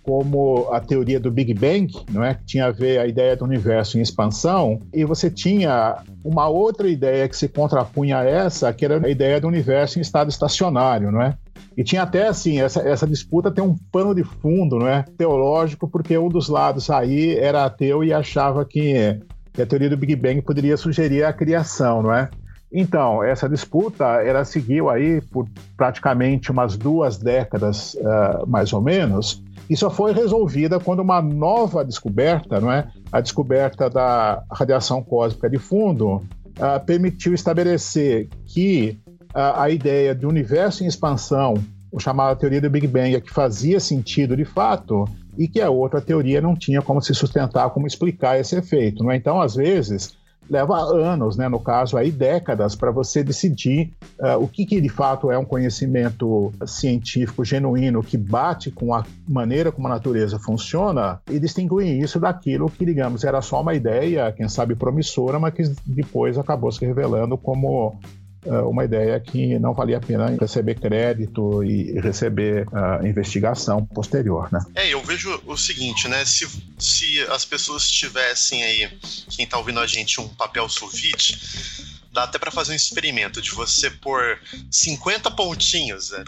como 0.03 0.69
a 0.71 0.79
teoria 0.79 1.19
do 1.19 1.31
Big 1.31 1.53
Bang, 1.53 1.91
não 2.09 2.23
é? 2.23 2.33
que 2.35 2.45
tinha 2.45 2.65
a 2.65 2.71
ver 2.71 2.99
a 2.99 3.07
ideia 3.07 3.35
do 3.35 3.45
universo 3.45 3.97
em 3.97 4.01
expansão, 4.01 4.81
e 4.93 5.05
você 5.05 5.29
tinha 5.29 5.97
uma 6.23 6.47
outra 6.47 6.87
ideia 6.87 7.27
que 7.27 7.37
se 7.37 7.47
contrapunha 7.47 8.17
a 8.17 8.25
essa, 8.25 8.73
que 8.73 8.85
era 8.85 9.05
a 9.05 9.09
ideia 9.09 9.39
do 9.39 9.47
universo 9.47 9.99
em 9.99 10.01
estado 10.01 10.29
estacionário, 10.29 11.11
não 11.11 11.21
é? 11.21 11.35
E 11.77 11.83
tinha 11.83 12.03
até 12.03 12.27
assim, 12.27 12.59
essa, 12.59 12.81
essa 12.81 13.07
disputa 13.07 13.49
tem 13.49 13.63
um 13.63 13.77
pano 13.91 14.13
de 14.13 14.23
fundo, 14.23 14.77
não 14.77 14.87
é? 14.87 15.05
Teológico, 15.17 15.87
porque 15.87 16.17
um 16.17 16.27
dos 16.27 16.49
lados 16.49 16.89
aí 16.89 17.37
era 17.37 17.65
ateu 17.65 18.03
e 18.03 18.11
achava 18.11 18.65
que 18.65 19.19
que 19.53 19.61
a 19.61 19.65
teoria 19.65 19.89
do 19.89 19.97
Big 19.97 20.15
Bang 20.15 20.41
poderia 20.41 20.77
sugerir 20.77 21.23
a 21.23 21.33
criação, 21.33 22.01
não 22.01 22.13
é? 22.13 22.29
Então, 22.73 23.21
essa 23.21 23.49
disputa, 23.49 24.05
ela 24.23 24.45
seguiu 24.45 24.89
aí 24.89 25.19
por 25.19 25.45
praticamente 25.75 26.49
umas 26.51 26.77
duas 26.77 27.17
décadas, 27.17 27.95
uh, 27.95 28.47
mais 28.47 28.71
ou 28.71 28.81
menos, 28.81 29.43
só 29.75 29.89
foi 29.89 30.13
resolvida 30.13 30.79
quando 30.79 30.99
uma 30.99 31.21
nova 31.21 31.83
descoberta, 31.85 32.59
não 32.59 32.71
é? 32.71 32.87
A 33.11 33.21
descoberta 33.21 33.89
da 33.89 34.43
radiação 34.51 35.01
cósmica 35.01 35.49
de 35.49 35.57
fundo 35.57 36.15
uh, 36.15 36.85
permitiu 36.85 37.33
estabelecer 37.33 38.27
que 38.45 38.99
uh, 39.33 39.59
a 39.61 39.69
ideia 39.69 40.13
de 40.13 40.25
universo 40.25 40.83
em 40.83 40.87
expansão, 40.87 41.53
o 41.91 41.99
chamado 41.99 42.37
teoria 42.37 42.61
do 42.61 42.69
Big 42.69 42.87
Bang, 42.87 43.15
é 43.15 43.21
que 43.21 43.31
fazia 43.31 43.79
sentido 43.79 44.35
de 44.35 44.45
fato, 44.45 45.05
e 45.37 45.47
que 45.47 45.61
a 45.61 45.69
outra 45.69 46.01
teoria 46.01 46.41
não 46.41 46.55
tinha 46.55 46.81
como 46.81 47.01
se 47.01 47.13
sustentar, 47.13 47.69
como 47.69 47.87
explicar 47.87 48.39
esse 48.39 48.55
efeito. 48.55 49.03
Né? 49.03 49.15
Então, 49.15 49.41
às 49.41 49.55
vezes, 49.55 50.17
leva 50.51 50.77
anos, 50.77 51.37
né, 51.37 51.47
no 51.47 51.61
caso 51.61 51.95
aí 51.95 52.11
décadas, 52.11 52.75
para 52.75 52.91
você 52.91 53.23
decidir 53.23 53.93
uh, 54.19 54.35
o 54.37 54.49
que, 54.49 54.65
que, 54.65 54.81
de 54.81 54.89
fato 54.89 55.31
é 55.31 55.37
um 55.37 55.45
conhecimento 55.45 56.51
científico 56.65 57.45
genuíno 57.45 58.03
que 58.03 58.17
bate 58.17 58.69
com 58.69 58.93
a 58.93 59.05
maneira 59.25 59.71
como 59.71 59.87
a 59.87 59.91
natureza 59.91 60.37
funciona 60.37 61.21
e 61.29 61.39
distinguir 61.39 61.97
isso 62.01 62.19
daquilo 62.19 62.69
que, 62.69 62.85
digamos, 62.85 63.23
era 63.23 63.41
só 63.41 63.61
uma 63.61 63.73
ideia, 63.73 64.29
quem 64.33 64.49
sabe 64.49 64.75
promissora, 64.75 65.39
mas 65.39 65.53
que 65.53 65.63
depois 65.85 66.37
acabou 66.37 66.69
se 66.69 66.85
revelando 66.85 67.37
como 67.37 67.97
uma 68.45 68.83
ideia 68.83 69.19
que 69.19 69.59
não 69.59 69.73
valia 69.73 69.97
a 69.97 70.01
pena 70.01 70.35
receber 70.39 70.75
crédito 70.75 71.63
e 71.63 71.99
receber 71.99 72.67
uh, 72.67 73.05
investigação 73.05 73.85
posterior, 73.85 74.51
né? 74.51 74.59
É, 74.75 74.87
eu 74.87 75.01
vejo 75.03 75.41
o 75.45 75.55
seguinte, 75.55 76.07
né? 76.07 76.25
Se, 76.25 76.47
se 76.79 77.21
as 77.29 77.45
pessoas 77.45 77.89
tivessem 77.89 78.63
aí, 78.63 78.89
quem 79.29 79.45
tá 79.45 79.57
ouvindo 79.57 79.79
a 79.79 79.87
gente, 79.87 80.19
um 80.19 80.27
papel 80.27 80.67
sulfite, 80.67 82.00
dá 82.11 82.23
até 82.23 82.37
para 82.37 82.51
fazer 82.51 82.73
um 82.73 82.75
experimento 82.75 83.41
de 83.41 83.51
você 83.51 83.89
pôr 83.89 84.39
50 84.69 85.31
pontinhos, 85.31 86.11
né? 86.11 86.23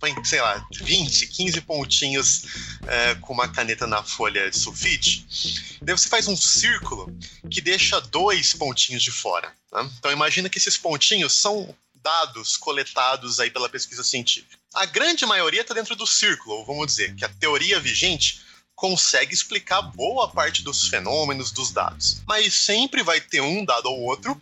põe, 0.00 0.14
sei 0.24 0.40
lá, 0.40 0.66
20, 0.72 1.26
15 1.28 1.60
pontinhos 1.60 2.42
é, 2.86 3.14
com 3.16 3.32
uma 3.32 3.48
caneta 3.48 3.86
na 3.86 4.02
folha 4.02 4.50
de 4.50 4.58
sulfite. 4.58 5.78
Daí 5.80 5.96
você 5.96 6.08
faz 6.08 6.26
um 6.26 6.36
círculo 6.36 7.16
que 7.50 7.60
deixa 7.60 8.00
dois 8.00 8.52
pontinhos 8.52 9.02
de 9.02 9.10
fora. 9.10 9.52
Né? 9.72 9.88
Então 9.98 10.10
imagina 10.10 10.48
que 10.48 10.58
esses 10.58 10.76
pontinhos 10.76 11.32
são 11.34 11.74
dados 12.02 12.56
coletados 12.56 13.38
aí 13.38 13.50
pela 13.50 13.68
pesquisa 13.68 14.02
científica. 14.02 14.56
A 14.74 14.86
grande 14.86 15.24
maioria 15.24 15.62
está 15.62 15.74
dentro 15.74 15.94
do 15.94 16.06
círculo, 16.06 16.56
ou 16.56 16.64
vamos 16.64 16.86
dizer 16.86 17.14
que 17.14 17.24
a 17.24 17.28
teoria 17.28 17.80
vigente 17.80 18.40
consegue 18.74 19.34
explicar 19.34 19.82
boa 19.82 20.28
parte 20.28 20.62
dos 20.62 20.86
fenômenos 20.86 21.50
dos 21.50 21.72
dados. 21.72 22.22
Mas 22.26 22.54
sempre 22.54 23.02
vai 23.02 23.20
ter 23.20 23.40
um 23.40 23.64
dado 23.64 23.86
ou 23.86 24.02
outro 24.02 24.40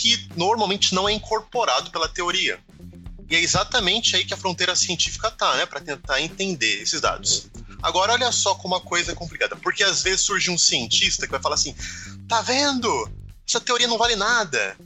que 0.00 0.28
normalmente 0.36 0.94
não 0.94 1.08
é 1.08 1.12
incorporado 1.12 1.90
pela 1.90 2.08
teoria. 2.08 2.60
E 3.28 3.34
é 3.34 3.40
exatamente 3.40 4.14
aí 4.14 4.24
que 4.24 4.32
a 4.32 4.36
fronteira 4.36 4.74
científica 4.76 5.30
tá, 5.30 5.56
né, 5.56 5.66
para 5.66 5.80
tentar 5.80 6.20
entender 6.20 6.82
esses 6.82 7.00
dados. 7.00 7.48
Agora 7.82 8.12
olha 8.12 8.30
só 8.30 8.54
como 8.54 8.76
a 8.76 8.80
coisa 8.80 9.12
é 9.12 9.14
complicada, 9.14 9.56
porque 9.56 9.82
às 9.82 10.02
vezes 10.02 10.20
surge 10.22 10.50
um 10.50 10.58
cientista 10.58 11.26
que 11.26 11.32
vai 11.32 11.42
falar 11.42 11.56
assim: 11.56 11.74
"Tá 12.28 12.40
vendo? 12.40 13.10
Essa 13.46 13.60
teoria 13.60 13.88
não 13.88 13.98
vale 13.98 14.14
nada, 14.14 14.76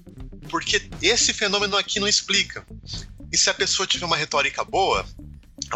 porque 0.49 0.89
esse 1.01 1.33
fenômeno 1.33 1.77
aqui 1.77 2.01
não 2.01 2.09
explica". 2.09 2.67
E 3.31 3.37
se 3.37 3.49
a 3.49 3.55
pessoa 3.55 3.87
tiver 3.87 4.07
uma 4.07 4.17
retórica 4.17 4.65
boa, 4.65 5.07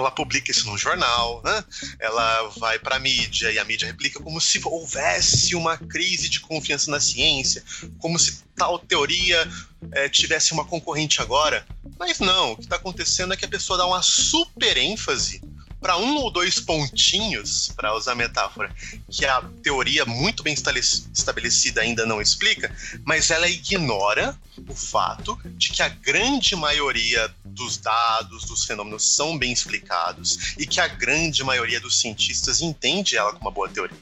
ela 0.00 0.10
publica 0.10 0.50
isso 0.50 0.66
num 0.66 0.76
jornal, 0.76 1.42
né? 1.44 1.64
ela 1.98 2.48
vai 2.58 2.78
para 2.78 2.96
a 2.96 2.98
mídia 2.98 3.50
e 3.50 3.58
a 3.58 3.64
mídia 3.64 3.86
replica 3.86 4.20
como 4.20 4.40
se 4.40 4.60
houvesse 4.64 5.54
uma 5.54 5.76
crise 5.76 6.28
de 6.28 6.40
confiança 6.40 6.90
na 6.90 7.00
ciência, 7.00 7.62
como 7.98 8.18
se 8.18 8.44
tal 8.56 8.78
teoria 8.78 9.46
é, 9.92 10.08
tivesse 10.08 10.52
uma 10.52 10.64
concorrente 10.64 11.20
agora. 11.20 11.66
Mas 11.98 12.18
não, 12.18 12.52
o 12.52 12.56
que 12.56 12.64
está 12.64 12.76
acontecendo 12.76 13.32
é 13.32 13.36
que 13.36 13.44
a 13.44 13.48
pessoa 13.48 13.78
dá 13.78 13.86
uma 13.86 14.02
super 14.02 14.76
ênfase 14.76 15.42
para 15.80 15.96
um 15.96 16.16
ou 16.16 16.30
dois 16.30 16.58
pontinhos, 16.58 17.72
para 17.76 17.94
usar 17.94 18.12
a 18.12 18.16
metáfora, 18.16 18.74
que 19.10 19.24
a 19.24 19.42
teoria 19.62 20.04
muito 20.04 20.42
bem 20.42 20.54
estabelecida 20.54 21.80
ainda 21.80 22.06
não 22.06 22.20
explica, 22.20 22.74
mas 23.04 23.30
ela 23.30 23.48
ignora 23.48 24.36
o 24.68 24.74
fato 24.74 25.38
de 25.56 25.70
que 25.70 25.82
a 25.82 25.88
grande 25.88 26.56
maioria 26.56 27.32
dos 27.44 27.76
dados, 27.76 28.44
dos 28.44 28.64
fenômenos 28.64 29.14
são 29.14 29.36
bem 29.36 29.52
explicados 29.52 30.54
e 30.58 30.66
que 30.66 30.80
a 30.80 30.88
grande 30.88 31.44
maioria 31.44 31.80
dos 31.80 32.00
cientistas 32.00 32.60
entende 32.60 33.16
ela 33.16 33.32
como 33.32 33.42
uma 33.42 33.50
boa 33.50 33.68
teoria. 33.68 33.96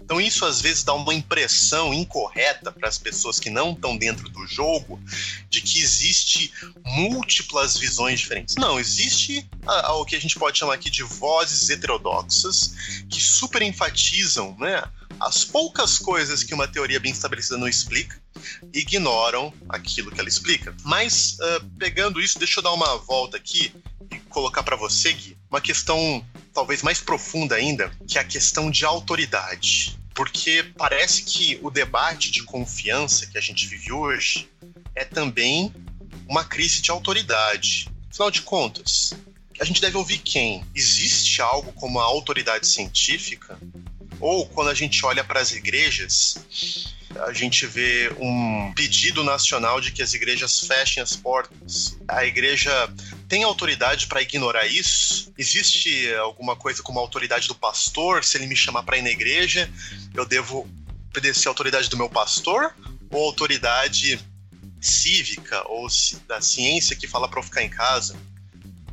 Então 0.00 0.20
isso 0.20 0.44
às 0.44 0.60
vezes 0.60 0.82
dá 0.82 0.94
uma 0.94 1.14
impressão 1.14 1.92
incorreta 1.92 2.72
para 2.72 2.88
as 2.88 2.98
pessoas 2.98 3.38
que 3.38 3.50
não 3.50 3.72
estão 3.72 3.96
dentro 3.96 4.28
do 4.28 4.46
jogo 4.46 5.00
de 5.48 5.60
que 5.60 5.80
existe 5.80 6.52
múltiplas 6.84 7.76
visões 7.76 8.20
diferentes. 8.20 8.56
Não, 8.56 8.78
existe 8.78 9.48
o 9.66 10.04
que 10.04 10.16
a 10.16 10.20
gente 10.20 10.38
pode 10.38 10.58
chamar 10.58 10.74
aqui 10.74 10.90
de 10.90 11.02
vozes 11.02 11.68
heterodoxas 11.70 12.74
que 13.08 13.20
super 13.20 13.62
enfatizam, 13.62 14.56
né, 14.58 14.82
as 15.20 15.44
poucas 15.44 15.98
coisas 15.98 16.42
que 16.42 16.54
uma 16.54 16.66
teoria 16.66 16.98
bem 16.98 17.12
estabelecida 17.12 17.58
não 17.58 17.68
explica, 17.68 18.18
ignoram 18.72 19.52
aquilo 19.68 20.10
que 20.10 20.18
ela 20.18 20.28
explica. 20.28 20.74
Mas 20.82 21.36
uh, 21.40 21.64
pegando 21.78 22.20
isso, 22.20 22.38
deixa 22.38 22.60
eu 22.60 22.64
dar 22.64 22.72
uma 22.72 22.96
volta 22.96 23.36
aqui 23.36 23.72
e 24.10 24.18
colocar 24.20 24.62
para 24.62 24.76
você, 24.76 25.12
Gui, 25.12 25.36
uma 25.50 25.60
questão 25.60 26.24
talvez 26.52 26.82
mais 26.82 27.00
profunda 27.00 27.54
ainda, 27.54 27.90
que 28.06 28.18
é 28.18 28.20
a 28.20 28.24
questão 28.24 28.70
de 28.70 28.84
autoridade 28.84 30.00
porque 30.20 30.70
parece 30.76 31.22
que 31.22 31.58
o 31.62 31.70
debate 31.70 32.30
de 32.30 32.42
confiança 32.42 33.26
que 33.26 33.38
a 33.38 33.40
gente 33.40 33.66
vive 33.66 33.90
hoje 33.90 34.50
é 34.94 35.02
também 35.02 35.72
uma 36.28 36.44
crise 36.44 36.82
de 36.82 36.90
autoridade. 36.90 37.88
Afinal 38.10 38.30
de 38.30 38.42
contas, 38.42 39.14
a 39.58 39.64
gente 39.64 39.80
deve 39.80 39.96
ouvir 39.96 40.18
quem? 40.18 40.62
Existe 40.74 41.40
algo 41.40 41.72
como 41.72 41.98
a 41.98 42.04
autoridade 42.04 42.66
científica? 42.66 43.58
Ou 44.20 44.46
quando 44.46 44.68
a 44.68 44.74
gente 44.74 45.04
olha 45.04 45.24
para 45.24 45.40
as 45.40 45.52
igrejas, 45.52 46.36
a 47.18 47.32
gente 47.32 47.66
vê 47.66 48.12
um 48.18 48.72
pedido 48.74 49.24
nacional 49.24 49.80
de 49.80 49.90
que 49.90 50.02
as 50.02 50.14
igrejas 50.14 50.60
fechem 50.60 51.02
as 51.02 51.16
portas. 51.16 51.98
A 52.06 52.24
igreja 52.24 52.70
tem 53.28 53.42
autoridade 53.42 54.06
para 54.06 54.22
ignorar 54.22 54.66
isso? 54.66 55.32
Existe 55.38 56.12
alguma 56.14 56.54
coisa 56.54 56.82
como 56.82 56.98
a 56.98 57.02
autoridade 57.02 57.48
do 57.48 57.54
pastor? 57.54 58.22
Se 58.22 58.36
ele 58.36 58.46
me 58.46 58.56
chamar 58.56 58.82
para 58.82 58.98
ir 58.98 59.02
na 59.02 59.10
igreja, 59.10 59.70
eu 60.14 60.26
devo 60.26 60.68
obedecer 61.08 61.48
a 61.48 61.50
autoridade 61.50 61.88
do 61.88 61.96
meu 61.96 62.08
pastor? 62.08 62.74
Ou 63.10 63.24
autoridade 63.24 64.20
cívica 64.80 65.62
ou 65.66 65.88
da 66.28 66.40
ciência 66.40 66.94
que 66.94 67.08
fala 67.08 67.28
para 67.28 67.40
eu 67.40 67.44
ficar 67.44 67.62
em 67.62 67.70
casa? 67.70 68.16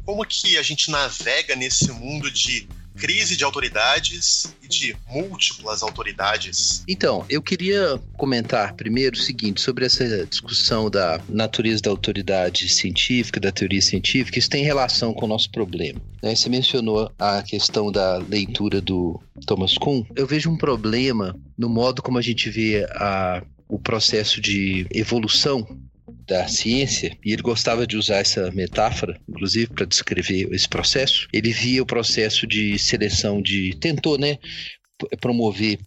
Como 0.05 0.25
que 0.25 0.57
a 0.57 0.63
gente 0.63 0.89
navega 0.89 1.55
nesse 1.55 1.91
mundo 1.91 2.31
de 2.31 2.67
crise 2.97 3.37
de 3.37 3.43
autoridades 3.43 4.53
e 4.61 4.67
de 4.67 4.97
múltiplas 5.07 5.83
autoridades? 5.83 6.83
Então, 6.87 7.25
eu 7.29 7.41
queria 7.41 7.99
comentar 8.17 8.73
primeiro 8.73 9.15
o 9.15 9.19
seguinte 9.19 9.61
sobre 9.61 9.85
essa 9.85 10.25
discussão 10.25 10.89
da 10.89 11.21
natureza 11.29 11.83
da 11.83 11.89
autoridade 11.89 12.67
científica, 12.69 13.39
da 13.39 13.51
teoria 13.51 13.81
científica, 13.81 14.39
isso 14.39 14.49
tem 14.49 14.63
relação 14.63 15.13
com 15.13 15.25
o 15.25 15.29
nosso 15.29 15.49
problema. 15.51 16.01
Né? 16.21 16.35
Você 16.35 16.49
mencionou 16.49 17.11
a 17.17 17.41
questão 17.43 17.91
da 17.91 18.17
leitura 18.17 18.81
do 18.81 19.21
Thomas 19.45 19.77
Kuhn. 19.77 20.03
Eu 20.15 20.25
vejo 20.25 20.49
um 20.49 20.57
problema 20.57 21.35
no 21.57 21.69
modo 21.69 22.01
como 22.01 22.17
a 22.17 22.21
gente 22.21 22.49
vê 22.49 22.85
a, 22.91 23.43
o 23.67 23.79
processo 23.79 24.41
de 24.41 24.87
evolução 24.91 25.67
da 26.27 26.47
ciência, 26.47 27.17
e 27.23 27.31
ele 27.31 27.41
gostava 27.41 27.87
de 27.87 27.95
usar 27.95 28.17
essa 28.17 28.51
metáfora, 28.51 29.19
inclusive 29.27 29.67
para 29.67 29.85
descrever 29.85 30.53
esse 30.53 30.67
processo. 30.67 31.27
Ele 31.31 31.51
via 31.51 31.81
o 31.81 31.85
processo 31.85 32.45
de 32.45 32.77
seleção 32.77 33.41
de. 33.41 33.75
tentou, 33.79 34.17
né? 34.17 34.37
Promover 35.21 35.79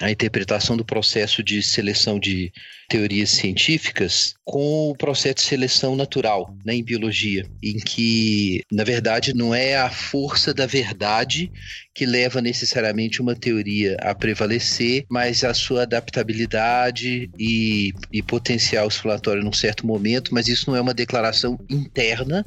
a 0.00 0.10
interpretação 0.10 0.76
do 0.76 0.84
processo 0.84 1.42
de 1.42 1.62
seleção 1.62 2.18
de 2.18 2.52
teorias 2.88 3.30
científicas 3.30 4.34
com 4.44 4.90
o 4.90 4.96
processo 4.96 5.36
de 5.36 5.42
seleção 5.42 5.94
natural 5.94 6.56
né, 6.64 6.74
em 6.74 6.82
biologia, 6.82 7.44
em 7.62 7.76
que, 7.78 8.62
na 8.72 8.82
verdade, 8.82 9.34
não 9.34 9.54
é 9.54 9.76
a 9.76 9.90
força 9.90 10.54
da 10.54 10.66
verdade 10.66 11.52
que 11.94 12.06
leva 12.06 12.40
necessariamente 12.40 13.20
uma 13.20 13.34
teoria 13.34 13.96
a 14.00 14.14
prevalecer, 14.14 15.04
mas 15.10 15.44
a 15.44 15.52
sua 15.52 15.82
adaptabilidade 15.82 17.28
e, 17.38 17.92
e 18.12 18.22
potencial 18.22 18.88
explanatório 18.88 19.42
num 19.42 19.52
certo 19.52 19.86
momento, 19.86 20.32
mas 20.32 20.48
isso 20.48 20.70
não 20.70 20.76
é 20.76 20.80
uma 20.80 20.94
declaração 20.94 21.58
interna 21.68 22.46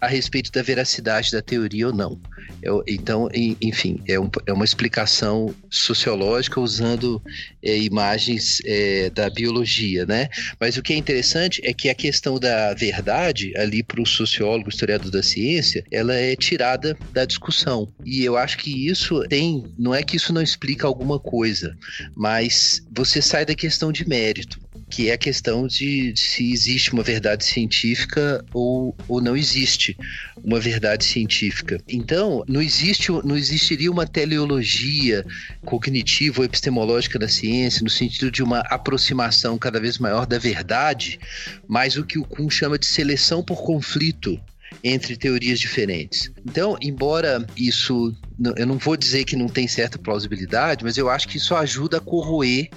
a 0.00 0.06
respeito 0.06 0.50
da 0.52 0.62
veracidade 0.62 1.32
da 1.32 1.42
teoria 1.42 1.88
ou 1.88 1.92
não. 1.92 2.20
Eu, 2.62 2.82
então, 2.86 3.28
enfim, 3.60 4.00
é, 4.08 4.18
um, 4.18 4.28
é, 4.46 4.52
uma 4.52 4.64
explicação 4.64 5.54
sociológica 5.70 6.60
usando 6.60 7.22
é, 7.62 7.78
imagens 7.78 8.60
é, 8.64 9.10
da 9.10 9.28
biologia, 9.30 10.06
né? 10.06 10.28
Mas 10.58 10.76
o 10.76 10.82
que 10.82 10.92
é 10.92 10.96
interessante 10.96 11.60
é 11.64 11.72
que 11.72 11.88
a 11.88 11.94
questão 11.94 12.38
da 12.38 12.74
verdade, 12.74 13.56
ali 13.56 13.82
para 13.82 14.00
o 14.00 14.06
sociólogo, 14.06 14.68
historiador 14.68 15.10
da 15.10 15.22
ciência, 15.22 15.84
ela 15.90 16.14
é 16.14 16.34
tirada 16.34 16.96
da 17.12 17.24
discussão. 17.24 17.92
E 18.04 18.24
eu 18.24 18.36
acho 18.36 18.58
que 18.58 18.88
isso 18.88 19.20
tem, 19.28 19.64
não 19.78 19.94
é 19.94 20.02
que 20.02 20.16
isso 20.16 20.32
não 20.32 20.42
explica 20.42 20.86
alguma 20.86 21.18
coisa, 21.18 21.76
mas 22.16 22.82
você 22.90 23.20
sai 23.20 23.44
da 23.44 23.54
questão 23.54 23.92
de 23.92 24.08
mérito 24.08 24.65
que 24.88 25.10
é 25.10 25.14
a 25.14 25.18
questão 25.18 25.66
de 25.66 26.14
se 26.16 26.52
existe 26.52 26.92
uma 26.92 27.02
verdade 27.02 27.44
científica 27.44 28.44
ou, 28.52 28.96
ou 29.08 29.20
não 29.20 29.36
existe 29.36 29.96
uma 30.44 30.60
verdade 30.60 31.04
científica. 31.04 31.80
Então, 31.88 32.44
não, 32.46 32.62
existe, 32.62 33.10
não 33.24 33.36
existiria 33.36 33.90
uma 33.90 34.06
teleologia 34.06 35.24
cognitiva 35.64 36.40
ou 36.40 36.44
epistemológica 36.44 37.18
da 37.18 37.28
ciência 37.28 37.82
no 37.82 37.90
sentido 37.90 38.30
de 38.30 38.42
uma 38.42 38.60
aproximação 38.60 39.58
cada 39.58 39.80
vez 39.80 39.98
maior 39.98 40.24
da 40.24 40.38
verdade, 40.38 41.18
mas 41.66 41.96
o 41.96 42.04
que 42.04 42.18
o 42.18 42.24
Kuhn 42.24 42.48
chama 42.48 42.78
de 42.78 42.86
seleção 42.86 43.42
por 43.42 43.62
conflito 43.62 44.40
entre 44.82 45.16
teorias 45.16 45.58
diferentes. 45.58 46.30
Então, 46.44 46.76
embora 46.80 47.44
isso, 47.56 48.14
eu 48.56 48.66
não 48.66 48.78
vou 48.78 48.96
dizer 48.96 49.24
que 49.24 49.36
não 49.36 49.48
tem 49.48 49.66
certa 49.66 49.98
plausibilidade, 49.98 50.84
mas 50.84 50.96
eu 50.96 51.08
acho 51.08 51.26
que 51.26 51.38
isso 51.38 51.54
ajuda 51.54 51.98
a 51.98 52.00
corroer 52.00 52.68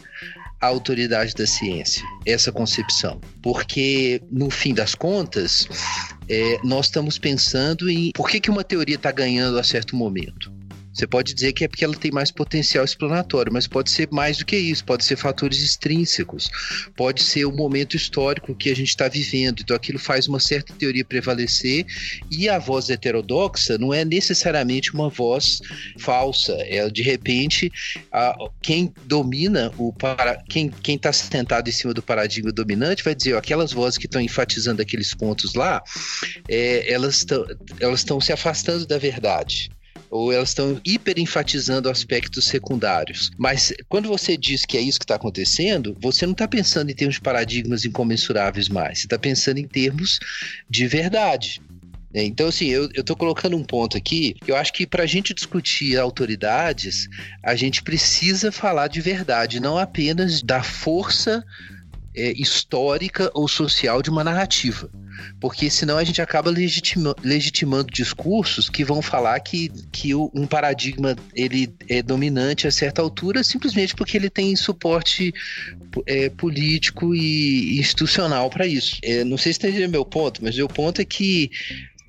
a 0.61 0.67
autoridade 0.67 1.33
da 1.33 1.47
ciência, 1.47 2.03
essa 2.25 2.51
concepção. 2.51 3.19
Porque, 3.41 4.21
no 4.31 4.49
fim 4.49 4.73
das 4.73 4.93
contas, 4.93 5.67
é, 6.27 6.59
nós 6.63 6.87
estamos 6.87 7.17
pensando 7.17 7.89
em 7.89 8.11
por 8.11 8.29
que, 8.29 8.39
que 8.39 8.49
uma 8.49 8.63
teoria 8.63 8.95
está 8.95 9.11
ganhando 9.11 9.57
a 9.57 9.63
certo 9.63 9.95
momento. 9.95 10.58
Você 10.93 11.05
pode 11.05 11.33
dizer 11.33 11.53
que 11.53 11.63
é 11.63 11.67
porque 11.67 11.85
ela 11.85 11.95
tem 11.95 12.11
mais 12.11 12.31
potencial 12.31 12.83
explanatório, 12.83 13.53
mas 13.53 13.67
pode 13.67 13.91
ser 13.91 14.09
mais 14.11 14.37
do 14.37 14.45
que 14.45 14.57
isso, 14.57 14.83
pode 14.83 15.05
ser 15.05 15.15
fatores 15.15 15.61
extrínsecos, 15.61 16.49
pode 16.95 17.21
ser 17.23 17.45
o 17.45 17.51
momento 17.51 17.95
histórico 17.95 18.55
que 18.55 18.69
a 18.69 18.75
gente 18.75 18.89
está 18.89 19.07
vivendo. 19.07 19.61
Então 19.61 19.75
aquilo 19.75 19.99
faz 19.99 20.27
uma 20.27 20.39
certa 20.39 20.73
teoria 20.73 21.05
prevalecer 21.05 21.85
e 22.29 22.49
a 22.49 22.57
voz 22.57 22.89
heterodoxa 22.89 23.77
não 23.77 23.93
é 23.93 24.03
necessariamente 24.03 24.93
uma 24.93 25.09
voz 25.09 25.61
falsa. 25.97 26.55
É 26.59 26.89
de 26.89 27.01
repente 27.01 27.71
a, 28.11 28.35
quem 28.61 28.93
domina 29.05 29.71
o 29.77 29.93
para, 29.93 30.41
quem 30.49 30.69
quem 30.69 30.95
está 30.95 31.13
sentado 31.13 31.69
em 31.69 31.73
cima 31.73 31.93
do 31.93 32.01
paradigma 32.01 32.51
dominante 32.51 33.03
vai 33.03 33.13
dizer 33.13 33.35
ó, 33.35 33.37
aquelas 33.37 33.71
vozes 33.71 33.97
que 33.97 34.05
estão 34.05 34.21
enfatizando 34.21 34.81
aqueles 34.81 35.13
pontos 35.13 35.53
lá, 35.53 35.81
é, 36.47 36.91
elas 36.91 37.17
estão 37.17 37.45
elas 37.79 37.99
estão 37.99 38.19
se 38.19 38.33
afastando 38.33 38.85
da 38.85 38.97
verdade 38.97 39.69
ou 40.09 40.31
elas 40.31 40.49
estão 40.49 40.79
hiper 40.83 41.19
enfatizando 41.19 41.89
aspectos 41.89 42.45
secundários. 42.45 43.31
Mas 43.37 43.73
quando 43.87 44.07
você 44.07 44.35
diz 44.35 44.65
que 44.65 44.77
é 44.77 44.81
isso 44.81 44.99
que 44.99 45.05
está 45.05 45.15
acontecendo, 45.15 45.95
você 45.99 46.25
não 46.25 46.33
está 46.33 46.47
pensando 46.47 46.89
em 46.89 46.95
termos 46.95 47.15
de 47.15 47.21
paradigmas 47.21 47.85
incomensuráveis 47.85 48.69
mais, 48.69 48.99
você 48.99 49.05
está 49.05 49.19
pensando 49.19 49.57
em 49.57 49.67
termos 49.67 50.19
de 50.69 50.87
verdade. 50.87 51.61
É, 52.11 52.23
então, 52.23 52.47
assim, 52.47 52.67
eu, 52.67 52.89
estou 52.89 53.15
colocando 53.15 53.55
um 53.55 53.63
ponto 53.63 53.95
aqui 53.95 54.35
que 54.43 54.51
eu 54.51 54.55
acho 54.55 54.73
que 54.73 54.87
para 54.87 55.03
a 55.03 55.05
gente 55.05 55.33
discutir 55.33 55.97
autoridades, 55.97 57.07
a 57.43 57.55
gente 57.55 57.83
precisa 57.83 58.51
falar 58.51 58.87
de 58.87 58.99
verdade, 58.99 59.59
não 59.59 59.77
apenas 59.77 60.41
da 60.41 60.63
força 60.63 61.45
é, 62.15 62.31
histórica 62.33 63.31
ou 63.33 63.47
social 63.47 64.01
de 64.01 64.09
uma 64.09 64.23
narrativa. 64.23 64.89
Porque 65.39 65.69
senão 65.69 65.97
a 65.97 66.03
gente 66.03 66.21
acaba 66.21 66.49
legitima, 66.49 67.15
legitimando 67.23 67.91
discursos 67.91 68.69
que 68.69 68.85
vão 68.85 69.01
falar 69.01 69.39
que, 69.41 69.69
que 69.91 70.15
um 70.15 70.47
paradigma 70.47 71.15
ele 71.33 71.73
é 71.87 72.01
dominante 72.01 72.67
a 72.67 72.71
certa 72.71 73.01
altura 73.01 73.43
simplesmente 73.43 73.95
porque 73.95 74.15
ele 74.15 74.29
tem 74.29 74.55
suporte 74.55 75.33
é, 76.05 76.29
político 76.29 77.13
e 77.13 77.79
institucional 77.79 78.49
para 78.49 78.65
isso. 78.65 78.97
É, 79.03 79.23
não 79.23 79.37
sei 79.37 79.53
se 79.53 79.59
entendeu 79.59 79.89
meu 79.89 80.05
ponto, 80.05 80.43
mas 80.43 80.55
meu 80.55 80.67
ponto 80.67 81.01
é 81.01 81.05
que 81.05 81.51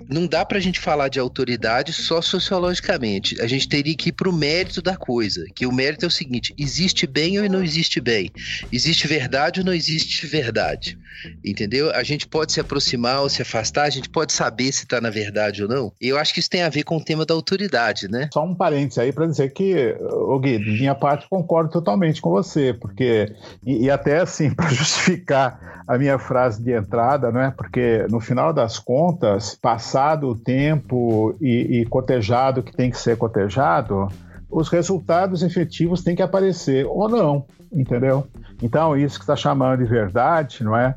não 0.09 0.27
dá 0.27 0.45
para 0.45 0.57
a 0.57 0.61
gente 0.61 0.79
falar 0.79 1.07
de 1.07 1.19
autoridade 1.19 1.93
só 1.93 2.21
sociologicamente. 2.21 3.41
A 3.41 3.47
gente 3.47 3.67
teria 3.67 3.95
que 3.95 4.09
ir 4.09 4.11
para 4.11 4.29
o 4.29 4.33
mérito 4.33 4.81
da 4.81 4.95
coisa. 4.95 5.45
Que 5.53 5.65
o 5.65 5.71
mérito 5.71 6.05
é 6.05 6.07
o 6.07 6.11
seguinte: 6.11 6.53
existe 6.57 7.05
bem 7.07 7.39
ou 7.39 7.49
não 7.49 7.63
existe 7.63 7.99
bem? 7.99 8.31
Existe 8.71 9.07
verdade 9.07 9.59
ou 9.59 9.65
não 9.65 9.73
existe 9.73 10.25
verdade? 10.25 10.97
Entendeu? 11.43 11.91
A 11.91 12.03
gente 12.03 12.27
pode 12.27 12.51
se 12.51 12.59
aproximar 12.59 13.21
ou 13.21 13.29
se 13.29 13.41
afastar, 13.41 13.83
a 13.83 13.89
gente 13.89 14.09
pode 14.09 14.33
saber 14.33 14.71
se 14.71 14.83
está 14.83 14.99
na 14.99 15.09
verdade 15.09 15.63
ou 15.63 15.69
não. 15.69 15.91
Eu 16.01 16.17
acho 16.17 16.33
que 16.33 16.39
isso 16.39 16.49
tem 16.49 16.63
a 16.63 16.69
ver 16.69 16.83
com 16.83 16.97
o 16.97 17.03
tema 17.03 17.25
da 17.25 17.33
autoridade, 17.33 18.07
né? 18.07 18.29
Só 18.33 18.43
um 18.43 18.55
parênteses 18.55 18.97
aí 18.97 19.11
para 19.11 19.27
dizer 19.27 19.51
que, 19.53 19.95
o 19.99 20.39
Gui, 20.39 20.57
de 20.57 20.71
minha 20.71 20.95
parte, 20.95 21.27
concordo 21.29 21.69
totalmente 21.71 22.21
com 22.21 22.29
você, 22.29 22.73
porque, 22.73 23.33
e, 23.65 23.85
e 23.85 23.89
até 23.89 24.19
assim, 24.19 24.51
para 24.55 24.69
justificar 24.69 25.83
a 25.87 25.97
minha 25.97 26.17
frase 26.17 26.61
de 26.63 26.71
entrada, 26.71 27.31
né? 27.31 27.53
Porque 27.55 28.05
no 28.09 28.19
final 28.19 28.53
das 28.53 28.79
contas, 28.79 29.57
passado 29.91 30.29
o 30.29 30.35
tempo 30.35 31.35
e, 31.41 31.81
e 31.81 31.85
cotejado 31.85 32.63
que 32.63 32.71
tem 32.71 32.89
que 32.89 32.97
ser 32.97 33.17
cotejado, 33.17 34.07
os 34.49 34.69
resultados 34.69 35.43
efetivos 35.43 36.01
têm 36.01 36.15
que 36.15 36.21
aparecer 36.21 36.85
ou 36.85 37.09
não, 37.09 37.45
entendeu? 37.73 38.25
Então, 38.63 38.95
isso 38.95 39.17
que 39.17 39.23
está 39.23 39.35
chamando 39.35 39.83
de 39.83 39.89
verdade, 39.89 40.63
não 40.63 40.77
é? 40.77 40.95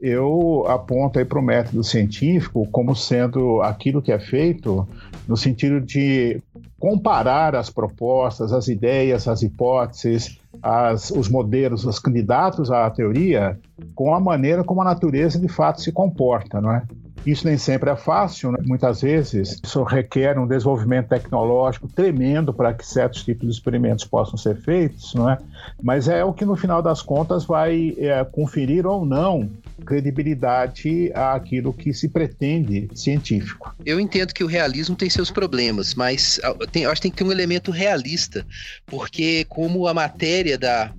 Eu 0.00 0.64
aponto 0.68 1.18
aí 1.18 1.24
para 1.24 1.40
o 1.40 1.42
método 1.42 1.82
científico 1.82 2.68
como 2.70 2.94
sendo 2.94 3.62
aquilo 3.62 4.00
que 4.00 4.12
é 4.12 4.18
feito 4.18 4.86
no 5.26 5.36
sentido 5.36 5.80
de 5.80 6.40
comparar 6.78 7.56
as 7.56 7.68
propostas, 7.68 8.52
as 8.52 8.68
ideias, 8.68 9.26
as 9.26 9.42
hipóteses, 9.42 10.38
as, 10.62 11.10
os 11.10 11.28
modelos, 11.28 11.84
os 11.84 11.98
candidatos 11.98 12.70
à 12.70 12.88
teoria 12.90 13.58
com 13.94 14.14
a 14.14 14.20
maneira 14.20 14.62
como 14.62 14.82
a 14.82 14.84
natureza 14.84 15.40
de 15.40 15.48
fato 15.48 15.80
se 15.80 15.90
comporta, 15.90 16.60
não 16.60 16.70
é? 16.70 16.82
Isso 17.26 17.44
nem 17.44 17.58
sempre 17.58 17.90
é 17.90 17.96
fácil, 17.96 18.52
né? 18.52 18.58
muitas 18.64 19.00
vezes 19.02 19.60
isso 19.62 19.82
requer 19.82 20.38
um 20.38 20.46
desenvolvimento 20.46 21.08
tecnológico 21.08 21.88
tremendo 21.88 22.54
para 22.54 22.72
que 22.72 22.86
certos 22.86 23.24
tipos 23.24 23.48
de 23.48 23.52
experimentos 23.52 24.04
possam 24.04 24.36
ser 24.36 24.56
feitos, 24.56 25.12
não 25.14 25.28
é? 25.28 25.38
Mas 25.82 26.08
é 26.08 26.24
o 26.24 26.32
que 26.32 26.44
no 26.44 26.56
final 26.56 26.80
das 26.80 27.02
contas 27.02 27.44
vai 27.44 27.94
é, 27.98 28.24
conferir 28.24 28.86
ou 28.86 29.04
não 29.04 29.50
credibilidade 29.84 31.12
àquilo 31.14 31.72
que 31.72 31.92
se 31.92 32.08
pretende 32.08 32.88
científico. 32.94 33.74
Eu 33.84 34.00
entendo 34.00 34.32
que 34.32 34.42
o 34.42 34.46
realismo 34.46 34.96
tem 34.96 35.10
seus 35.10 35.30
problemas, 35.30 35.94
mas 35.94 36.40
tem, 36.72 36.84
eu 36.84 36.90
acho 36.90 37.00
que 37.00 37.08
tem 37.08 37.10
que 37.10 37.18
ter 37.18 37.24
um 37.24 37.32
elemento 37.32 37.70
realista, 37.70 38.46
porque 38.86 39.44
como 39.48 39.86
a 39.86 39.94
matéria 39.94 40.56
da, 40.56 40.92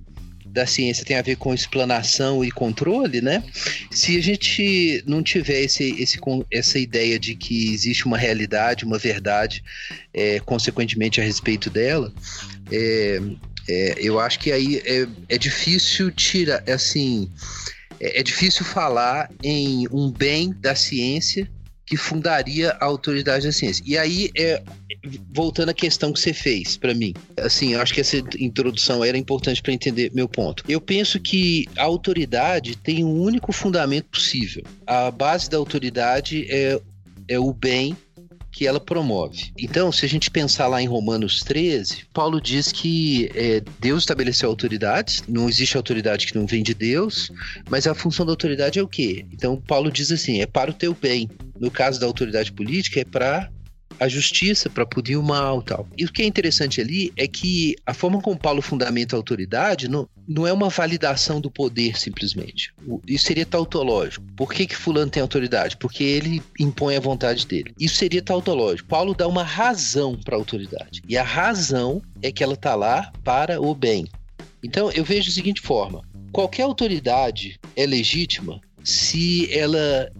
da 0.58 0.66
ciência 0.66 1.04
tem 1.04 1.16
a 1.16 1.22
ver 1.22 1.36
com 1.36 1.54
explanação 1.54 2.44
e 2.44 2.50
controle, 2.50 3.20
né? 3.20 3.44
Se 3.92 4.16
a 4.16 4.20
gente 4.20 5.04
não 5.06 5.22
tiver 5.22 5.60
esse, 5.60 5.90
esse, 6.02 6.18
essa 6.52 6.78
ideia 6.80 7.16
de 7.16 7.36
que 7.36 7.72
existe 7.72 8.06
uma 8.06 8.18
realidade, 8.18 8.84
uma 8.84 8.98
verdade, 8.98 9.62
é, 10.12 10.40
consequentemente 10.40 11.20
a 11.20 11.24
respeito 11.24 11.70
dela, 11.70 12.12
é, 12.72 13.20
é, 13.68 13.94
eu 13.98 14.18
acho 14.18 14.40
que 14.40 14.50
aí 14.50 14.82
é, 14.84 15.06
é 15.28 15.38
difícil 15.38 16.10
tirar, 16.10 16.64
assim, 16.68 17.30
é, 18.00 18.18
é 18.18 18.22
difícil 18.24 18.64
falar 18.64 19.30
em 19.40 19.86
um 19.92 20.10
bem 20.10 20.52
da 20.58 20.74
ciência 20.74 21.48
que 21.88 21.96
fundaria 21.96 22.72
a 22.72 22.84
autoridade 22.84 23.46
da 23.46 23.52
ciência. 23.52 23.82
E 23.86 23.96
aí, 23.96 24.30
é, 24.36 24.62
voltando 25.32 25.70
à 25.70 25.74
questão 25.74 26.12
que 26.12 26.20
você 26.20 26.34
fez 26.34 26.76
para 26.76 26.92
mim, 26.92 27.14
assim, 27.38 27.72
eu 27.72 27.80
acho 27.80 27.94
que 27.94 28.00
essa 28.02 28.18
introdução 28.38 29.02
era 29.02 29.16
importante 29.16 29.62
para 29.62 29.72
entender 29.72 30.12
meu 30.14 30.28
ponto. 30.28 30.62
Eu 30.68 30.82
penso 30.82 31.18
que 31.18 31.66
a 31.78 31.84
autoridade 31.84 32.76
tem 32.76 33.02
um 33.02 33.18
único 33.18 33.52
fundamento 33.52 34.06
possível. 34.10 34.62
A 34.86 35.10
base 35.10 35.48
da 35.48 35.56
autoridade 35.56 36.46
é, 36.50 36.78
é 37.26 37.38
o 37.38 37.54
bem 37.54 37.96
que 38.58 38.66
ela 38.66 38.80
promove. 38.80 39.52
Então, 39.56 39.92
se 39.92 40.04
a 40.04 40.08
gente 40.08 40.32
pensar 40.32 40.66
lá 40.66 40.82
em 40.82 40.88
Romanos 40.88 41.42
13, 41.44 42.06
Paulo 42.12 42.40
diz 42.40 42.72
que 42.72 43.30
é, 43.32 43.62
Deus 43.78 44.02
estabeleceu 44.02 44.48
autoridades, 44.48 45.22
não 45.28 45.48
existe 45.48 45.76
autoridade 45.76 46.26
que 46.26 46.34
não 46.36 46.44
vem 46.44 46.60
de 46.60 46.74
Deus, 46.74 47.30
mas 47.70 47.86
a 47.86 47.94
função 47.94 48.26
da 48.26 48.32
autoridade 48.32 48.80
é 48.80 48.82
o 48.82 48.88
quê? 48.88 49.24
Então, 49.32 49.62
Paulo 49.64 49.92
diz 49.92 50.10
assim: 50.10 50.40
é 50.40 50.46
para 50.46 50.72
o 50.72 50.74
teu 50.74 50.92
bem. 50.92 51.30
No 51.60 51.70
caso 51.70 52.00
da 52.00 52.06
autoridade 52.06 52.50
política, 52.50 52.98
é 52.98 53.04
para 53.04 53.48
a 54.00 54.08
justiça 54.08 54.70
para 54.70 54.86
punir 54.86 55.16
o 55.16 55.22
mal 55.22 55.62
tal. 55.62 55.86
E 55.96 56.04
o 56.04 56.12
que 56.12 56.22
é 56.22 56.26
interessante 56.26 56.80
ali 56.80 57.12
é 57.16 57.26
que 57.26 57.76
a 57.84 57.92
forma 57.92 58.20
como 58.20 58.38
Paulo 58.38 58.62
fundamenta 58.62 59.16
a 59.16 59.18
autoridade 59.18 59.88
não, 59.88 60.08
não 60.26 60.46
é 60.46 60.52
uma 60.52 60.68
validação 60.68 61.40
do 61.40 61.50
poder 61.50 61.98
simplesmente. 61.98 62.72
Isso 63.06 63.26
seria 63.26 63.46
tautológico. 63.46 64.24
Por 64.36 64.52
que, 64.52 64.66
que 64.66 64.76
fulano 64.76 65.10
tem 65.10 65.20
autoridade? 65.20 65.76
Porque 65.76 66.04
ele 66.04 66.42
impõe 66.58 66.96
a 66.96 67.00
vontade 67.00 67.46
dele. 67.46 67.74
Isso 67.78 67.96
seria 67.96 68.22
tautológico. 68.22 68.88
Paulo 68.88 69.14
dá 69.14 69.26
uma 69.26 69.42
razão 69.42 70.16
para 70.16 70.36
a 70.36 70.38
autoridade. 70.38 71.02
E 71.08 71.16
a 71.16 71.22
razão 71.22 72.02
é 72.22 72.30
que 72.30 72.42
ela 72.42 72.54
está 72.54 72.74
lá 72.74 73.12
para 73.24 73.60
o 73.60 73.74
bem. 73.74 74.06
Então 74.62 74.90
eu 74.92 75.04
vejo 75.04 75.28
da 75.28 75.34
seguinte 75.34 75.60
forma: 75.60 76.02
qualquer 76.32 76.62
autoridade 76.62 77.58
é 77.76 77.86
legítima 77.86 78.60
se 78.82 79.52
ela 79.52 80.10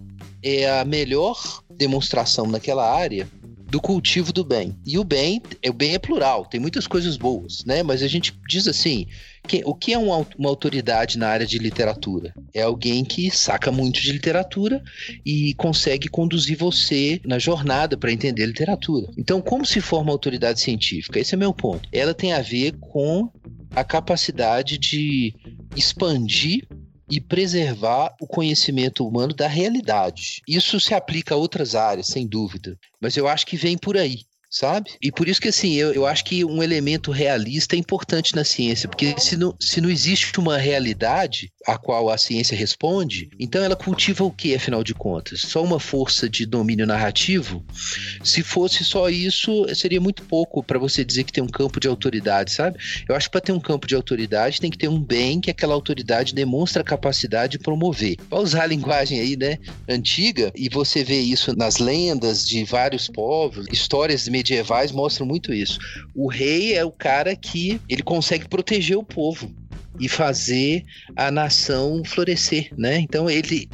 é 0.41 0.79
a 0.79 0.85
melhor 0.85 1.61
demonstração 1.75 2.47
naquela 2.47 2.89
área 2.93 3.27
do 3.69 3.79
cultivo 3.79 4.33
do 4.33 4.43
bem. 4.43 4.77
E 4.85 4.97
o 4.97 5.03
bem, 5.03 5.41
o 5.67 5.73
bem 5.73 5.93
é 5.93 5.99
plural, 5.99 6.45
tem 6.45 6.59
muitas 6.59 6.87
coisas 6.87 7.17
boas, 7.17 7.63
né? 7.65 7.83
Mas 7.83 8.01
a 8.01 8.07
gente 8.07 8.33
diz 8.47 8.67
assim, 8.67 9.07
que, 9.47 9.61
o 9.65 9.73
que 9.73 9.93
é 9.93 9.97
uma, 9.97 10.25
uma 10.37 10.49
autoridade 10.49 11.17
na 11.17 11.27
área 11.27 11.45
de 11.45 11.57
literatura? 11.57 12.33
É 12.53 12.61
alguém 12.61 13.03
que 13.03 13.29
saca 13.31 13.71
muito 13.71 14.01
de 14.01 14.11
literatura 14.11 14.81
e 15.25 15.53
consegue 15.55 16.07
conduzir 16.07 16.57
você 16.57 17.21
na 17.25 17.39
jornada 17.39 17.97
para 17.97 18.11
entender 18.11 18.45
literatura. 18.45 19.07
Então, 19.17 19.41
como 19.41 19.65
se 19.65 19.81
forma 19.81 20.11
autoridade 20.11 20.61
científica? 20.61 21.19
Esse 21.19 21.35
é 21.35 21.37
meu 21.37 21.53
ponto. 21.53 21.87
Ela 21.91 22.13
tem 22.13 22.33
a 22.33 22.41
ver 22.41 22.73
com 22.79 23.29
a 23.75 23.83
capacidade 23.83 24.77
de 24.77 25.33
expandir 25.75 26.67
e 27.09 27.19
preservar 27.19 28.15
o 28.19 28.27
conhecimento 28.27 29.07
humano 29.07 29.33
da 29.33 29.47
realidade. 29.47 30.41
Isso 30.47 30.79
se 30.79 30.93
aplica 30.93 31.33
a 31.35 31.37
outras 31.37 31.75
áreas, 31.75 32.07
sem 32.07 32.27
dúvida, 32.27 32.77
mas 33.01 33.17
eu 33.17 33.27
acho 33.27 33.45
que 33.45 33.57
vem 33.57 33.77
por 33.77 33.97
aí 33.97 34.28
sabe? 34.49 34.91
E 35.01 35.11
por 35.11 35.27
isso 35.27 35.39
que, 35.39 35.47
assim, 35.47 35.75
eu, 35.75 35.93
eu 35.93 36.05
acho 36.05 36.25
que 36.25 36.43
um 36.43 36.63
elemento 36.63 37.11
realista 37.11 37.75
é 37.75 37.79
importante 37.79 38.35
na 38.35 38.43
ciência, 38.43 38.89
porque 38.89 39.15
se 39.19 39.37
não, 39.37 39.55
se 39.59 39.79
não 39.79 39.89
existe 39.89 40.39
uma 40.39 40.57
realidade 40.57 41.51
a 41.67 41.77
qual 41.77 42.09
a 42.09 42.17
ciência 42.17 42.57
responde, 42.57 43.29
então 43.39 43.63
ela 43.63 43.75
cultiva 43.75 44.23
o 44.23 44.31
que, 44.31 44.55
afinal 44.55 44.83
de 44.83 44.93
contas? 44.93 45.41
Só 45.41 45.63
uma 45.63 45.79
força 45.79 46.27
de 46.27 46.45
domínio 46.45 46.87
narrativo? 46.87 47.63
Se 48.23 48.41
fosse 48.41 48.83
só 48.83 49.09
isso, 49.09 49.65
seria 49.75 50.01
muito 50.01 50.23
pouco 50.23 50.63
para 50.63 50.79
você 50.79 51.05
dizer 51.05 51.25
que 51.25 51.33
tem 51.33 51.43
um 51.43 51.47
campo 51.47 51.79
de 51.79 51.87
autoridade, 51.87 52.51
sabe? 52.51 52.79
Eu 53.07 53.15
acho 53.15 53.27
que 53.27 53.31
para 53.31 53.41
ter 53.41 53.51
um 53.51 53.59
campo 53.59 53.85
de 53.85 53.95
autoridade 53.95 54.59
tem 54.59 54.71
que 54.71 54.77
ter 54.77 54.87
um 54.87 54.99
bem 54.99 55.39
que 55.39 55.51
aquela 55.51 55.75
autoridade 55.75 56.33
demonstra 56.33 56.81
a 56.81 56.85
capacidade 56.85 57.57
de 57.57 57.59
promover. 57.59 58.15
Para 58.29 58.39
usar 58.39 58.63
a 58.63 58.67
linguagem 58.67 59.19
aí, 59.19 59.35
né, 59.35 59.57
antiga, 59.87 60.51
e 60.55 60.69
você 60.69 61.03
vê 61.03 61.19
isso 61.19 61.55
nas 61.55 61.77
lendas 61.77 62.45
de 62.45 62.63
vários 62.63 63.07
povos, 63.07 63.67
histórias 63.71 64.27
medievais 64.39 64.91
mostram 64.91 65.27
muito 65.27 65.53
isso. 65.53 65.79
O 66.15 66.27
rei 66.27 66.75
é 66.75 66.83
o 66.83 66.91
cara 66.91 67.35
que 67.35 67.79
ele 67.87 68.01
consegue 68.01 68.47
proteger 68.47 68.97
o 68.97 69.03
povo 69.03 69.53
e 69.99 70.07
fazer 70.07 70.85
a 71.15 71.29
nação 71.29 72.01
florescer, 72.05 72.69
né? 72.77 72.99
Então 72.99 73.29
ele 73.29 73.69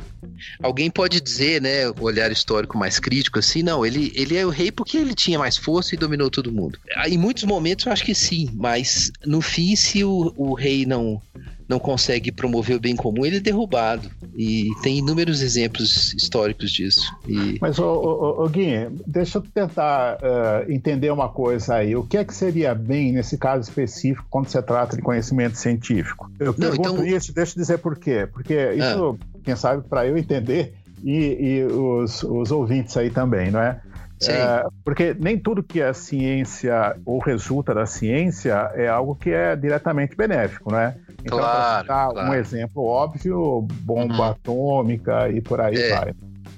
alguém 0.61 0.89
pode 0.89 1.21
dizer, 1.21 1.61
né, 1.61 1.87
o 1.87 2.01
olhar 2.01 2.31
histórico 2.31 2.77
mais 2.77 2.99
crítico 2.99 3.37
assim, 3.37 3.61
não, 3.61 3.85
ele, 3.85 4.11
ele 4.15 4.35
é 4.35 4.45
o 4.45 4.49
rei 4.49 4.71
porque 4.71 4.97
ele 4.97 5.13
tinha 5.13 5.37
mais 5.37 5.55
força 5.55 5.93
e 5.93 5.97
dominou 5.97 6.29
todo 6.31 6.51
mundo. 6.51 6.79
Em 7.05 7.17
muitos 7.17 7.43
momentos 7.43 7.85
eu 7.85 7.91
acho 7.91 8.03
que 8.03 8.15
sim, 8.15 8.49
mas 8.53 9.11
no 9.23 9.39
fim 9.39 9.75
se 9.75 10.03
o, 10.03 10.33
o 10.35 10.53
rei 10.55 10.85
não 10.85 11.21
não 11.67 11.79
consegue 11.79 12.31
promover 12.31 12.77
o 12.77 12.79
bem 12.79 12.95
comum, 12.95 13.25
ele 13.25 13.37
é 13.37 13.39
derrubado. 13.39 14.09
E 14.35 14.69
tem 14.81 14.99
inúmeros 14.99 15.41
exemplos 15.41 16.13
históricos 16.13 16.71
disso. 16.71 17.01
E... 17.27 17.57
Mas, 17.61 17.79
ô, 17.79 17.85
ô, 17.85 18.43
ô, 18.43 18.49
Gui, 18.49 18.87
deixa 19.07 19.37
eu 19.37 19.41
tentar 19.41 20.17
uh, 20.17 20.71
entender 20.71 21.11
uma 21.11 21.29
coisa 21.29 21.75
aí. 21.75 21.95
O 21.95 22.03
que 22.03 22.17
é 22.17 22.23
que 22.23 22.33
seria 22.33 22.75
bem 22.75 23.13
nesse 23.13 23.37
caso 23.37 23.67
específico 23.67 24.25
quando 24.29 24.47
se 24.47 24.61
trata 24.61 24.95
de 24.95 25.01
conhecimento 25.01 25.57
científico? 25.57 26.29
Eu 26.39 26.47
não, 26.47 26.53
pergunto 26.53 26.89
então... 26.89 27.05
isso, 27.05 27.33
deixa 27.33 27.53
eu 27.53 27.61
dizer 27.61 27.77
por 27.79 27.97
quê. 27.97 28.27
Porque 28.31 28.73
isso, 28.73 29.17
ah. 29.19 29.39
quem 29.43 29.55
sabe, 29.55 29.87
para 29.87 30.05
eu 30.05 30.17
entender 30.17 30.73
e, 31.03 31.37
e 31.39 31.63
os, 31.63 32.23
os 32.23 32.51
ouvintes 32.51 32.95
aí 32.97 33.09
também, 33.09 33.51
não 33.51 33.59
é? 33.59 33.79
É, 34.23 34.65
porque 34.83 35.13
nem 35.19 35.37
tudo 35.37 35.61
que 35.61 35.81
é 35.81 35.91
ciência 35.91 36.95
ou 37.05 37.19
resulta 37.19 37.73
da 37.73 37.85
ciência 37.85 38.71
é 38.73 38.87
algo 38.87 39.15
que 39.15 39.29
é 39.29 39.55
diretamente 39.55 40.15
benéfico, 40.15 40.71
né? 40.71 40.95
Então, 41.21 41.37
claro, 41.37 41.85
para 41.85 42.11
claro. 42.11 42.29
um 42.29 42.33
exemplo 42.33 42.85
óbvio, 42.85 43.67
bomba 43.81 44.15
uhum. 44.15 44.23
atômica 44.23 45.29
e 45.29 45.41
por 45.41 45.59
aí 45.59 45.75
é. 45.75 45.89
vai. 45.89 46.13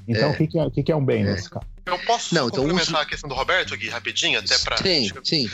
Então, 0.08 0.30
é. 0.30 0.32
o 0.32 0.36
que, 0.36 0.48
que, 0.48 0.60
é, 0.60 0.70
que, 0.70 0.84
que 0.84 0.92
é 0.92 0.96
um 0.96 1.04
bem 1.04 1.24
é. 1.24 1.32
nesse 1.32 1.50
caso? 1.50 1.66
Eu 1.86 1.98
posso 2.00 2.36
Não, 2.36 2.48
então 2.48 2.64
complementar 2.64 2.96
uso... 2.96 2.98
a 2.98 3.06
questão 3.06 3.30
do 3.30 3.36
Roberto 3.36 3.74
aqui 3.74 3.90
rapidinho, 3.90 4.40
até 4.40 4.58
para. 4.60 4.78
Sim, 4.78 5.10
sim. 5.24 5.50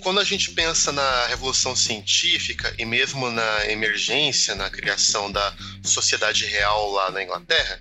Quando 0.00 0.20
a 0.20 0.24
gente 0.24 0.50
pensa 0.50 0.92
na 0.92 1.26
revolução 1.28 1.74
científica 1.74 2.74
e 2.78 2.84
mesmo 2.84 3.30
na 3.30 3.70
emergência, 3.70 4.54
na 4.54 4.68
criação 4.68 5.30
da 5.30 5.54
sociedade 5.82 6.44
real 6.44 6.90
lá 6.90 7.10
na 7.10 7.22
Inglaterra, 7.22 7.80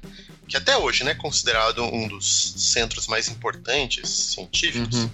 que 0.54 0.58
até 0.58 0.78
hoje 0.78 1.04
né, 1.04 1.12
é 1.12 1.16
considerado 1.16 1.84
um 1.84 2.08
dos 2.08 2.54
centros 2.58 3.08
mais 3.08 3.28
importantes 3.28 4.08
científicos, 4.08 4.98
uhum. 5.00 5.10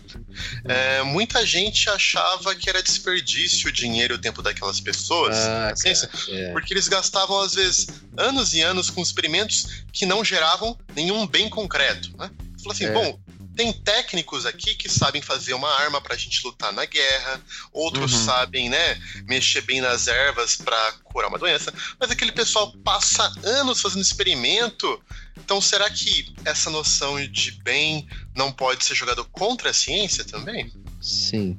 é, 0.66 1.02
muita 1.04 1.46
gente 1.46 1.90
achava 1.90 2.54
que 2.56 2.70
era 2.70 2.84
desperdício 2.84 3.70
o 3.70 3.72
dinheiro 3.72 4.16
e 4.16 4.18
o 4.18 4.20
tempo 4.20 4.42
daquelas 4.42 4.82
pessoas 4.82 5.38
ah, 5.38 5.74
ciência, 5.78 6.10
é. 6.28 6.52
porque 6.52 6.74
eles 6.74 6.90
gastavam, 6.90 7.40
às 7.40 7.54
vezes, 7.54 7.88
anos 8.18 8.54
e 8.54 8.62
anos 8.62 8.90
com 8.90 9.02
experimentos 9.02 9.86
que 9.94 10.06
não 10.06 10.26
geravam 10.26 10.78
nenhum 10.94 11.26
bem 11.26 11.48
concreto. 11.48 12.10
Né? 12.18 12.30
Falou 12.58 12.74
assim, 12.74 12.88
é. 12.88 12.92
bom, 12.92 13.18
tem 13.60 13.74
técnicos 13.74 14.46
aqui 14.46 14.74
que 14.74 14.88
sabem 14.88 15.22
fazer 15.22 15.54
uma 15.54 15.70
arma 15.82 16.00
para 16.00 16.16
a 16.16 16.18
gente 16.18 16.42
lutar 16.46 16.72
na 16.72 16.86
guerra, 16.86 17.42
outros 17.74 18.14
uhum. 18.14 18.26
sabem, 18.26 18.70
né, 18.70 18.96
mexer 19.26 19.60
bem 19.60 19.82
nas 19.82 20.08
ervas 20.08 20.56
para 20.56 20.94
curar 21.04 21.28
uma 21.28 21.38
doença, 21.38 21.74
mas 22.00 22.10
aquele 22.10 22.32
pessoal 22.32 22.72
passa 22.86 23.30
anos 23.44 23.82
fazendo 23.82 24.02
experimento. 24.02 25.02
Então, 25.50 25.60
será 25.60 25.90
que 25.90 26.32
essa 26.46 26.70
noção 26.70 27.20
de 27.26 27.54
bem 27.64 28.08
não 28.36 28.52
pode 28.52 28.86
ser 28.86 28.94
jogada 28.94 29.24
contra 29.24 29.72
a 29.72 29.74
ciência 29.74 30.24
também? 30.24 30.72
Sim. 31.02 31.58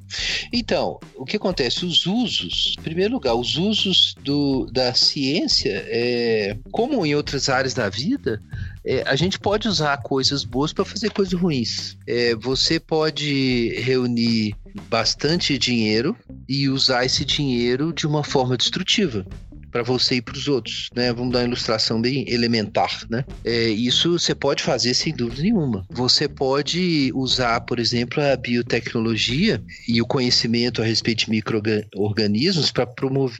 Então, 0.52 1.00
o 1.16 1.24
que 1.24 1.36
acontece? 1.36 1.84
Os 1.84 2.06
usos, 2.06 2.76
em 2.78 2.82
primeiro 2.82 3.14
lugar, 3.14 3.34
os 3.34 3.56
usos 3.56 4.14
do, 4.22 4.66
da 4.66 4.94
ciência, 4.94 5.72
é, 5.88 6.56
como 6.70 7.04
em 7.04 7.16
outras 7.16 7.48
áreas 7.48 7.74
da 7.74 7.88
vida, 7.88 8.40
é, 8.84 9.02
a 9.08 9.16
gente 9.16 9.40
pode 9.40 9.66
usar 9.66 9.96
coisas 10.02 10.44
boas 10.44 10.72
para 10.72 10.84
fazer 10.84 11.10
coisas 11.10 11.34
ruins. 11.34 11.96
É, 12.06 12.36
você 12.36 12.78
pode 12.78 13.74
reunir 13.80 14.54
bastante 14.88 15.58
dinheiro 15.58 16.16
e 16.48 16.68
usar 16.68 17.04
esse 17.04 17.24
dinheiro 17.24 17.92
de 17.92 18.06
uma 18.06 18.22
forma 18.22 18.56
destrutiva. 18.56 19.26
Para 19.70 19.82
você 19.82 20.16
e 20.16 20.22
para 20.22 20.36
os 20.36 20.48
outros, 20.48 20.88
né? 20.94 21.12
Vamos 21.12 21.32
dar 21.32 21.40
uma 21.40 21.46
ilustração 21.46 22.00
bem 22.00 22.24
elementar, 22.28 23.06
né? 23.08 23.24
É, 23.44 23.68
isso 23.68 24.18
você 24.18 24.34
pode 24.34 24.62
fazer 24.62 24.94
sem 24.94 25.14
dúvida 25.14 25.42
nenhuma. 25.42 25.84
Você 25.90 26.28
pode 26.28 27.12
usar, 27.14 27.60
por 27.62 27.78
exemplo, 27.78 28.22
a 28.22 28.36
biotecnologia 28.36 29.62
e 29.88 30.00
o 30.00 30.06
conhecimento 30.06 30.82
a 30.82 30.84
respeito 30.84 31.24
de 31.24 31.30
micro-organismos 31.30 32.70
para 32.70 32.86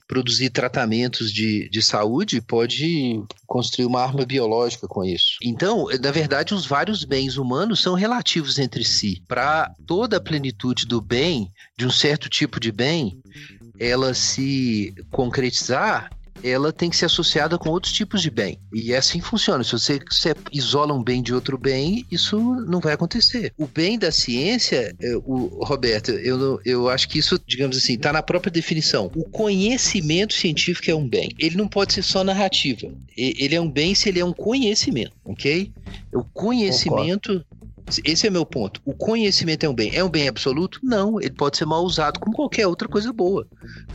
produzir 0.07 0.51
tratamentos 0.51 1.33
de, 1.33 1.69
de 1.69 1.83
saúde, 1.83 2.41
pode 2.41 3.23
construir 3.47 3.87
uma 3.87 4.03
arma 4.03 4.25
biológica 4.25 4.87
com 4.87 5.05
isso. 5.05 5.39
Então, 5.43 5.87
na 6.01 6.11
verdade, 6.11 6.55
os 6.55 6.67
vários 6.67 7.05
bens 7.05 7.37
humanos 7.37 7.83
são 7.83 7.95
relativos 7.95 8.59
entre 8.59 8.85
si. 8.85 9.23
Para 9.27 9.73
toda 9.87 10.17
a 10.17 10.21
plenitude 10.21 10.87
do 10.87 11.01
bem, 11.01 11.51
de 11.77 11.87
um 11.87 11.91
certo 11.91 12.29
tipo 12.29 12.61
de 12.61 12.71
bem, 12.71 13.19
ela 13.79 14.13
se 14.13 14.95
concretizar, 15.11 16.11
ela 16.43 16.73
tem 16.73 16.91
que 16.91 16.97
ser 16.97 17.07
associada 17.07 17.59
com 17.59 17.71
outros 17.71 17.93
tipos 17.93 18.23
de 18.23 18.31
bem. 18.31 18.59
E 18.73 18.93
é 18.93 18.97
assim 18.97 19.21
funciona. 19.21 19.63
Se 19.65 19.73
você, 19.73 20.01
você 20.09 20.35
isola 20.53 20.95
um 20.95 21.03
bem 21.03 21.23
de 21.23 21.35
outro 21.35 21.59
bem, 21.59 22.05
isso 22.11 22.39
não 22.67 22.81
vai 22.81 22.95
acontecer. 22.95 23.53
O 23.59 23.67
bem 23.67 23.99
da 23.99 24.11
ciência, 24.11 24.95
é, 25.01 25.17
o 25.17 25.65
Roberto, 25.65 26.11
eu, 26.11 26.61
eu 26.65 26.89
acho 26.89 27.09
que 27.09 27.19
isso, 27.19 27.41
digamos 27.47 27.77
assim, 27.77 27.95
está 27.95 28.13
na 28.13 28.23
própria 28.23 28.51
definição. 28.51 29.11
O 29.15 29.25
conhecimento 29.25 30.35
científico 30.35 30.91
é 30.91 30.95
um 30.95 31.09
bem. 31.09 31.31
Ele 31.39 31.57
não 31.57 31.69
pode 31.69 31.93
ser 31.93 32.03
só 32.03 32.25
narrativa. 32.25 32.93
Ele 33.17 33.55
é 33.55 33.61
um 33.61 33.71
bem 33.71 33.95
se 33.95 34.09
ele 34.09 34.21
é 34.21 34.25
um 34.25 34.33
conhecimento, 34.33 35.13
ok? 35.25 35.73
O 36.13 36.25
conhecimento 36.25 37.33
Concordo. 37.33 37.60
Esse 38.05 38.27
é 38.27 38.31
meu 38.31 38.47
ponto. 38.47 38.81
O 38.85 38.95
conhecimento 38.95 39.65
é 39.65 39.69
um 39.69 39.75
bem. 39.75 39.95
É 39.95 40.05
um 40.05 40.09
bem 40.09 40.29
absoluto? 40.29 40.81
Não. 40.83 41.21
Ele 41.21 41.31
pode 41.31 41.57
ser 41.57 41.65
mal 41.65 41.85
usado 41.85 42.21
como 42.21 42.37
qualquer 42.37 42.67
outra 42.67 42.89
coisa 42.89 43.13
boa. 43.13 43.47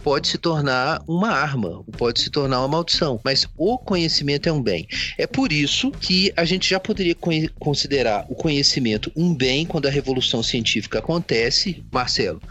Pode 0.04 0.28
se 0.28 0.38
tornar 0.38 1.02
uma 1.08 1.30
arma, 1.30 1.84
pode 1.98 2.20
se 2.20 2.30
tornar 2.30 2.60
uma 2.60 2.68
maldição. 2.68 3.20
Mas 3.24 3.48
o 3.58 3.78
conhecimento 3.78 4.50
é 4.50 4.52
um 4.52 4.62
bem. 4.62 4.88
É 5.18 5.28
por 5.28 5.52
isso 5.52 5.91
que 5.91 6.34
a 6.36 6.46
gente 6.46 6.70
já 6.70 6.80
poderia 6.80 7.16
considerar 7.60 8.26
o 8.30 8.36
conhecimento 8.36 9.12
um 9.16 9.34
bem 9.34 9.66
quando 9.66 9.88
a 9.88 9.91
revolução 9.91 10.43
científica 10.43 11.00
acontece, 11.00 11.84
Marcelo, 11.91 12.41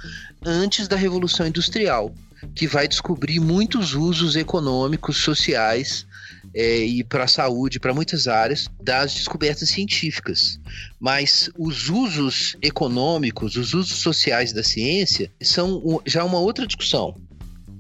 antes 0.45 0.89
da 0.89 0.97
revolução 0.97 1.47
industrial, 1.47 2.15
que 2.55 2.67
vai 2.67 2.87
descobrir 2.87 3.41
muitos 3.41 3.95
usos 3.95 4.37
econômicos, 4.37 5.19
sociais 5.19 6.07
é, 6.55 6.79
e 6.79 7.03
para 7.03 7.25
a 7.25 7.29
saúde, 7.29 7.81
para 7.81 7.93
muitas 7.93 8.29
áreas 8.29 8.69
das 8.81 9.15
descobertas 9.15 9.69
científicas. 9.69 10.61
Mas 11.01 11.51
os 11.59 11.89
usos 11.89 12.57
econômicos, 12.63 13.57
os 13.57 13.75
usos 13.75 13.99
sociais 13.99 14.53
da 14.53 14.63
ciência 14.63 15.31
são 15.43 16.01
já 16.07 16.25
uma 16.25 16.39
outra 16.39 16.67
discussão, 16.67 17.17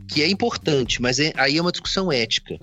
que 0.09 0.23
é 0.23 0.29
importante, 0.29 1.01
mas 1.01 1.19
é, 1.19 1.33
aí 1.37 1.57
é 1.57 1.61
uma 1.61 1.73
discussão 1.73 2.11
ética 2.11 2.59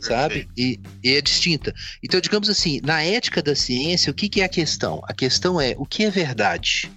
sabe? 0.00 0.48
E, 0.56 0.78
e, 1.02 1.16
é 1.16 1.20
distinta. 1.20 1.74
Então, 2.02 2.20
digamos 2.20 2.48
assim, 2.48 2.80
na 2.84 3.02
ética 3.02 3.42
da 3.42 3.54
ciência, 3.54 4.10
o 4.10 4.14
que, 4.14 4.28
que, 4.28 4.40
é 4.40 4.44
a 4.44 4.48
questão? 4.48 5.00
A 5.04 5.12
questão 5.12 5.60
é 5.60 5.74
o 5.76 5.84
que 5.84 6.04
é 6.04 6.10
verdade? 6.10 6.90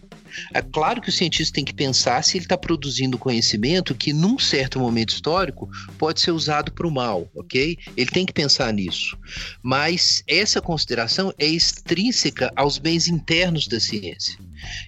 É 0.53 0.61
claro 0.61 1.01
que 1.01 1.09
o 1.09 1.11
cientista 1.11 1.55
tem 1.55 1.65
que 1.65 1.73
pensar 1.73 2.23
se 2.23 2.37
ele 2.37 2.45
está 2.45 2.57
produzindo 2.57 3.17
conhecimento 3.17 3.95
que, 3.95 4.13
num 4.13 4.37
certo 4.39 4.79
momento 4.79 5.09
histórico, 5.09 5.69
pode 5.97 6.21
ser 6.21 6.31
usado 6.31 6.71
para 6.71 6.87
o 6.87 6.91
mal, 6.91 7.29
ok? 7.35 7.77
Ele 7.95 8.09
tem 8.09 8.25
que 8.25 8.33
pensar 8.33 8.71
nisso. 8.73 9.17
Mas 9.63 10.23
essa 10.27 10.61
consideração 10.61 11.33
é 11.37 11.45
extrínseca 11.45 12.51
aos 12.55 12.77
bens 12.77 13.07
internos 13.07 13.67
da 13.67 13.79
ciência. 13.79 14.37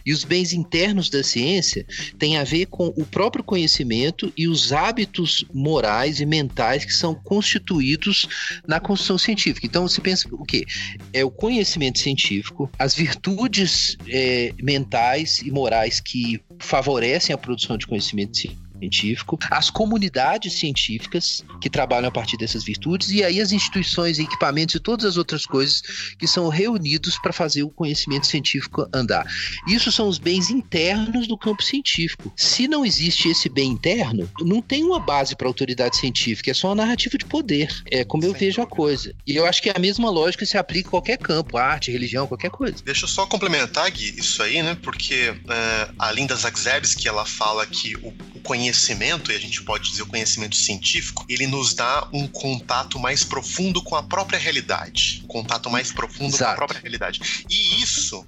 E 0.06 0.14
os 0.14 0.24
bens 0.24 0.54
internos 0.54 1.10
da 1.10 1.24
ciência 1.24 1.86
têm 2.18 2.38
a 2.38 2.44
ver 2.44 2.68
com 2.68 2.88
o 2.96 3.06
próprio 3.06 3.44
conhecimento 3.44 4.32
e 4.38 4.48
os 4.48 4.72
hábitos 4.72 5.46
morais 5.54 6.20
e 6.20 6.26
mentais 6.26 6.86
que 6.86 6.94
são 6.94 7.16
constituídos 7.16 8.28
na 8.68 8.80
construção 8.80 9.18
científica. 9.18 9.66
Então 9.66 9.88
você 9.88 10.02
pensa 10.02 10.28
o 10.32 10.44
quê? 10.44 10.66
É 11.12 11.24
o 11.24 11.32
conhecimento 11.32 12.00
científico, 12.00 12.70
as 12.78 12.96
virtudes 12.96 13.98
é, 14.08 14.54
mentais 14.62 15.40
e 15.40 15.52
morais 15.52 16.00
que 16.00 16.42
favorecem 16.60 17.34
a 17.34 17.38
produção 17.38 17.78
de 17.78 17.88
conhecimento 17.88 18.38
científico 18.38 18.63
científico, 18.84 19.38
as 19.50 19.70
comunidades 19.70 20.54
científicas 20.60 21.44
que 21.62 21.70
trabalham 21.70 22.10
a 22.10 22.12
partir 22.12 22.38
dessas 22.38 22.64
virtudes 22.64 23.10
e 23.10 23.24
aí 23.24 23.40
as 23.40 23.52
instituições, 23.52 24.20
equipamentos 24.20 24.76
e 24.76 24.80
todas 24.80 25.06
as 25.06 25.18
outras 25.18 25.46
coisas 25.46 25.82
que 26.18 26.28
são 26.28 26.50
reunidos 26.50 27.18
para 27.18 27.32
fazer 27.32 27.64
o 27.64 27.70
conhecimento 27.70 28.28
científico 28.28 28.88
andar. 28.94 29.26
Isso 29.68 29.92
são 29.92 30.08
os 30.08 30.18
bens 30.18 30.50
internos 30.50 31.28
do 31.28 31.38
campo 31.38 31.64
científico. 31.64 32.32
Se 32.36 32.68
não 32.68 32.86
existe 32.86 33.30
esse 33.30 33.48
bem 33.48 33.72
interno, 33.72 34.30
não 34.42 34.62
tem 34.62 34.84
uma 34.84 35.00
base 35.00 35.36
para 35.36 35.48
a 35.48 35.50
autoridade 35.50 35.98
científica, 35.98 36.52
é 36.52 36.54
só 36.54 36.70
uma 36.70 36.76
narrativa 36.76 37.18
de 37.18 37.26
poder. 37.26 37.70
É 37.90 38.04
como 38.04 38.26
eu 38.26 38.34
vejo 38.34 38.62
a 38.62 38.68
coisa. 38.68 39.14
E 39.26 39.36
eu 39.36 39.46
acho 39.46 39.62
que 39.62 39.70
é 39.70 39.74
a 39.76 39.80
mesma 39.80 40.10
lógica 40.10 40.46
se 40.46 40.58
aplica 40.58 40.90
a 40.90 40.92
qualquer 40.92 41.18
campo, 41.18 41.58
arte, 41.58 41.92
religião, 41.92 42.28
qualquer 42.28 42.52
coisa. 42.52 42.76
Deixa 42.84 43.06
eu 43.06 43.10
só 43.10 43.26
complementar, 43.26 43.90
Gui, 43.92 44.16
isso 44.18 44.42
aí, 44.44 44.62
né? 44.62 44.78
Porque 44.82 45.34
é, 45.48 45.90
a 45.98 46.12
Linda 46.12 46.36
Zagzebski, 46.36 47.08
ela 47.08 47.26
fala 47.26 47.66
que 47.66 47.96
o, 47.98 48.10
o 48.36 48.40
conhecimento 48.44 48.73
conhecimento, 48.74 49.32
e 49.32 49.36
a 49.36 49.40
gente 49.40 49.62
pode 49.62 49.90
dizer 49.92 50.02
o 50.02 50.08
conhecimento 50.08 50.56
científico, 50.56 51.24
ele 51.30 51.46
nos 51.46 51.76
dá 51.76 52.10
um 52.12 52.28
contato 52.28 52.98
mais 52.98 53.24
profundo 53.24 53.82
com 53.84 53.96
a 53.96 54.02
própria 54.02 54.40
realidade. 54.40 55.22
Um 55.26 55.28
contato 55.28 55.70
mais 55.70 55.92
profundo 55.92 56.36
Exato. 56.36 56.46
com 56.46 56.52
a 56.52 56.56
própria 56.56 56.82
realidade. 56.82 57.46
E 57.48 57.84
isso, 57.84 58.26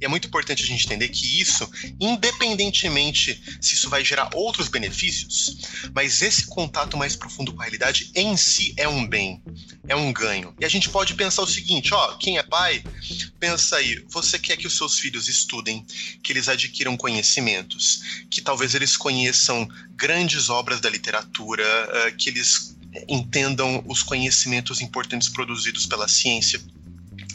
e 0.00 0.04
é 0.04 0.08
muito 0.08 0.26
importante 0.26 0.64
a 0.64 0.66
gente 0.66 0.84
entender 0.84 1.08
que 1.08 1.40
isso, 1.40 1.70
independentemente 2.00 3.40
se 3.60 3.74
isso 3.74 3.88
vai 3.88 4.04
gerar 4.04 4.30
outros 4.34 4.68
benefícios, 4.68 5.56
mas 5.94 6.20
esse 6.20 6.46
contato 6.46 6.96
mais 6.96 7.14
profundo 7.14 7.52
com 7.52 7.60
a 7.60 7.64
realidade 7.64 8.10
em 8.14 8.36
si 8.36 8.74
é 8.76 8.88
um 8.88 9.06
bem, 9.06 9.40
é 9.86 9.94
um 9.94 10.12
ganho. 10.12 10.52
E 10.58 10.64
a 10.64 10.68
gente 10.68 10.88
pode 10.88 11.14
pensar 11.14 11.42
o 11.42 11.46
seguinte, 11.46 11.94
ó, 11.94 12.16
quem 12.16 12.38
é 12.38 12.42
pai, 12.42 12.82
pensa 13.38 13.76
aí, 13.76 14.04
você 14.08 14.38
quer 14.38 14.56
que 14.56 14.66
os 14.66 14.76
seus 14.76 14.98
filhos 14.98 15.28
estudem, 15.28 15.86
que 16.22 16.32
eles 16.32 16.48
adquiram 16.48 16.96
conhecimentos, 16.96 18.24
que 18.28 18.40
talvez 18.40 18.74
eles 18.74 18.96
conheçam 18.96 19.68
grandes 19.90 20.48
obras 20.48 20.80
da 20.80 20.90
literatura, 20.90 21.64
uh, 21.64 22.16
que 22.16 22.28
eles 22.28 22.76
entendam 23.08 23.84
os 23.86 24.02
conhecimentos 24.02 24.80
importantes 24.80 25.28
produzidos 25.28 25.86
pela 25.86 26.08
ciência. 26.08 26.60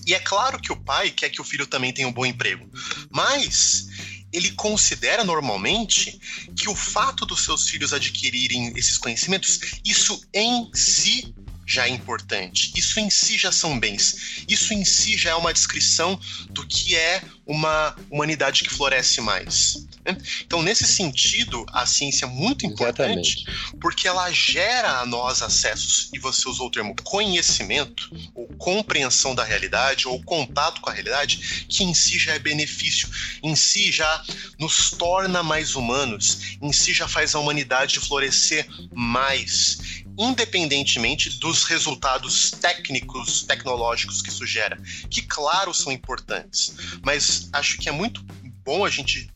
E 0.06 0.14
é 0.14 0.20
claro 0.20 0.60
que 0.60 0.72
o 0.72 0.76
pai 0.76 1.12
quer 1.12 1.30
que 1.30 1.42
o 1.42 1.44
filho 1.44 1.68
também 1.68 1.94
tenha 1.94 2.08
um 2.08 2.14
bom 2.14 2.26
emprego, 2.26 2.68
mas 3.12 3.88
ele 4.34 4.52
considera 4.52 5.24
normalmente 5.24 6.20
que 6.56 6.70
o 6.70 6.76
fato 6.76 7.26
dos 7.26 7.44
seus 7.44 7.70
filhos 7.70 7.94
adquirirem 7.94 8.74
esses 8.76 8.98
conhecimentos, 8.98 9.60
isso 9.86 10.20
em 10.34 10.70
si 10.74 11.34
já 11.72 11.88
é 11.88 11.90
importante. 11.90 12.74
Isso 12.76 13.00
em 13.00 13.10
si 13.10 13.38
já 13.38 13.52
são 13.52 13.80
bens. 13.80 14.44
Isso 14.48 14.74
em 14.74 14.84
si 14.84 15.18
já 15.18 15.30
é 15.30 15.36
uma 15.36 15.54
descrição 15.54 16.20
do 16.50 16.68
que 16.68 16.96
é 16.96 17.22
uma 17.46 17.96
humanidade 18.10 18.64
que 18.64 18.70
floresce 18.70 19.22
mais. 19.22 19.88
Né? 20.06 20.18
Então, 20.42 20.62
nesse 20.62 20.86
sentido, 20.86 21.66
a 21.72 21.86
ciência 21.86 22.26
é 22.26 22.28
muito 22.28 22.66
importante 22.66 23.38
Exatamente. 23.40 23.80
porque 23.80 24.08
ela 24.08 24.32
gera 24.32 25.00
a 25.00 25.06
nós 25.06 25.42
acessos, 25.42 26.10
e 26.14 26.20
você 26.20 26.48
usou 26.50 26.68
o 26.68 26.72
termo 26.72 26.96
conhecimento, 27.04 28.10
ou 28.36 28.48
compreensão 28.58 29.34
da 29.34 29.44
realidade, 29.44 30.08
ou 30.08 30.22
contato 30.24 30.82
com 30.82 30.90
a 30.90 30.94
realidade, 30.94 31.66
que 31.70 31.84
em 31.84 31.94
si 31.94 32.20
já 32.20 32.34
é 32.34 32.40
benefício, 32.40 33.10
em 33.42 33.56
si 33.56 33.92
já 33.92 34.24
nos 34.60 34.92
torna 34.92 35.44
mais 35.44 35.76
humanos, 35.76 36.58
em 36.62 36.72
si 36.74 36.94
já 36.94 37.08
faz 37.08 37.34
a 37.36 37.40
humanidade 37.40 38.00
florescer 38.00 38.68
mais 38.94 40.02
independentemente 40.18 41.30
dos 41.40 41.64
resultados 41.64 42.52
técnicos, 42.52 43.44
tecnológicos 43.44 44.22
que 44.22 44.30
isso 44.30 44.46
gera, 44.46 44.82
que 45.10 45.22
claro 45.22 45.74
são 45.74 45.92
importantes, 45.92 46.74
mas 47.04 47.50
acho 47.54 47.78
que 47.78 47.90
é 47.90 47.92
muito 47.92 48.24
bom 48.64 48.86
a 48.86 48.90
gente 48.90 49.30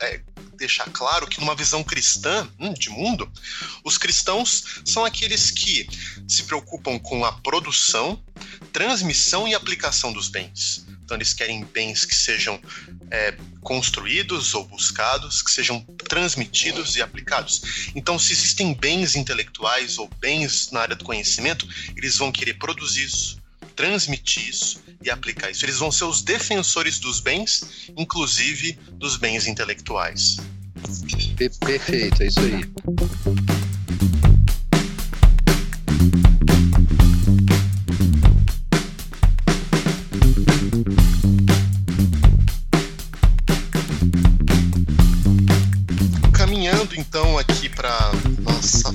é, 0.00 0.20
deixar 0.54 0.84
claro 0.90 1.26
que 1.26 1.40
numa 1.40 1.54
visão 1.54 1.82
cristã 1.82 2.48
hum, 2.58 2.72
de 2.72 2.90
mundo, 2.90 3.30
os 3.84 3.98
cristãos 3.98 4.82
são 4.84 5.04
aqueles 5.04 5.50
que 5.50 5.88
se 6.28 6.44
preocupam 6.44 6.98
com 6.98 7.24
a 7.24 7.32
produção, 7.32 8.22
transmissão 8.72 9.48
e 9.48 9.54
aplicação 9.54 10.12
dos 10.12 10.28
bens. 10.28 10.86
Então 11.10 11.18
eles 11.18 11.34
querem 11.34 11.64
bens 11.64 12.04
que 12.04 12.14
sejam 12.14 12.60
é, 13.10 13.34
construídos 13.62 14.54
ou 14.54 14.64
buscados, 14.64 15.42
que 15.42 15.50
sejam 15.50 15.80
transmitidos 16.08 16.94
e 16.94 17.02
aplicados. 17.02 17.90
Então, 17.96 18.16
se 18.16 18.32
existem 18.32 18.72
bens 18.72 19.16
intelectuais 19.16 19.98
ou 19.98 20.08
bens 20.20 20.70
na 20.70 20.82
área 20.82 20.94
do 20.94 21.04
conhecimento, 21.04 21.66
eles 21.96 22.16
vão 22.16 22.30
querer 22.30 22.54
produzir 22.54 23.06
isso, 23.06 23.42
transmitir 23.74 24.48
isso 24.48 24.80
e 25.02 25.10
aplicar 25.10 25.50
isso. 25.50 25.64
Eles 25.64 25.78
vão 25.78 25.90
ser 25.90 26.04
os 26.04 26.22
defensores 26.22 27.00
dos 27.00 27.18
bens, 27.18 27.90
inclusive 27.96 28.78
dos 28.92 29.16
bens 29.16 29.48
intelectuais. 29.48 30.36
Perfeito, 31.58 32.22
é 32.22 32.26
isso 32.28 32.38
aí. 32.38 33.69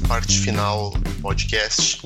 Parte 0.08 0.40
final 0.40 0.92
do 0.92 1.12
podcast. 1.22 2.02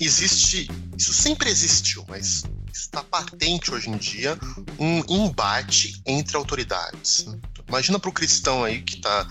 Existe, 0.00 0.68
isso 0.96 1.12
sempre 1.12 1.48
existiu, 1.48 2.04
mas 2.08 2.44
está 2.72 3.02
patente 3.02 3.72
hoje 3.72 3.90
em 3.90 3.96
dia 3.96 4.38
um 4.78 5.02
embate 5.08 6.00
entre 6.06 6.36
autoridades. 6.36 7.26
Imagina 7.68 7.98
para 7.98 8.10
o 8.10 8.12
cristão 8.12 8.64
aí 8.64 8.82
que 8.82 8.96
está 8.96 9.28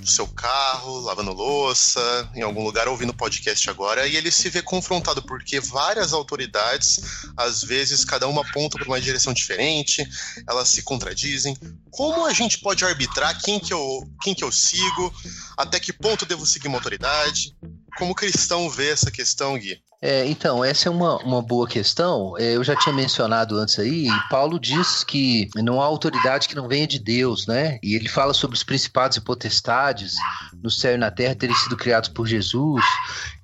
no 0.00 0.06
seu 0.06 0.26
carro, 0.26 1.00
lavando 1.00 1.32
louça, 1.32 2.30
em 2.34 2.42
algum 2.42 2.64
lugar 2.64 2.88
ouvindo 2.88 3.12
podcast 3.12 3.68
agora, 3.68 4.06
e 4.06 4.16
ele 4.16 4.30
se 4.30 4.48
vê 4.48 4.62
confrontado 4.62 5.22
porque 5.22 5.60
várias 5.60 6.12
autoridades, 6.12 7.00
às 7.36 7.62
vezes 7.62 8.04
cada 8.04 8.26
uma 8.26 8.42
aponta 8.42 8.78
para 8.78 8.86
uma 8.86 9.00
direção 9.00 9.32
diferente, 9.32 10.08
elas 10.48 10.68
se 10.68 10.82
contradizem. 10.82 11.56
Como 11.90 12.24
a 12.26 12.32
gente 12.32 12.58
pode 12.58 12.84
arbitrar 12.84 13.40
quem 13.42 13.60
que 13.60 13.72
eu, 13.72 14.08
quem 14.22 14.34
que 14.34 14.44
eu 14.44 14.50
sigo, 14.50 15.12
até 15.56 15.78
que 15.78 15.92
ponto 15.92 16.24
devo 16.24 16.46
seguir 16.46 16.68
uma 16.68 16.78
autoridade? 16.78 17.54
Como 17.98 18.14
cristão 18.14 18.70
vê 18.70 18.90
essa 18.90 19.10
questão, 19.10 19.58
Gui? 19.58 19.82
É, 20.02 20.26
então, 20.26 20.64
essa 20.64 20.88
é 20.88 20.90
uma, 20.90 21.18
uma 21.18 21.42
boa 21.42 21.68
questão. 21.68 22.34
É, 22.38 22.56
eu 22.56 22.64
já 22.64 22.74
tinha 22.74 22.94
mencionado 22.94 23.56
antes 23.58 23.78
aí, 23.78 24.08
Paulo 24.30 24.58
diz 24.58 25.04
que 25.04 25.48
não 25.56 25.80
há 25.80 25.84
autoridade 25.84 26.48
que 26.48 26.54
não 26.54 26.68
venha 26.68 26.86
de 26.86 26.98
Deus, 26.98 27.46
né? 27.46 27.78
E 27.82 27.94
ele 27.94 28.08
fala 28.08 28.32
sobre 28.32 28.56
os 28.56 28.62
principados 28.62 29.18
e 29.18 29.20
potestades 29.20 30.14
no 30.62 30.70
céu 30.70 30.94
e 30.94 30.98
na 30.98 31.10
terra 31.10 31.34
terem 31.34 31.54
sido 31.54 31.76
criados 31.76 32.08
por 32.08 32.26
Jesus. 32.26 32.82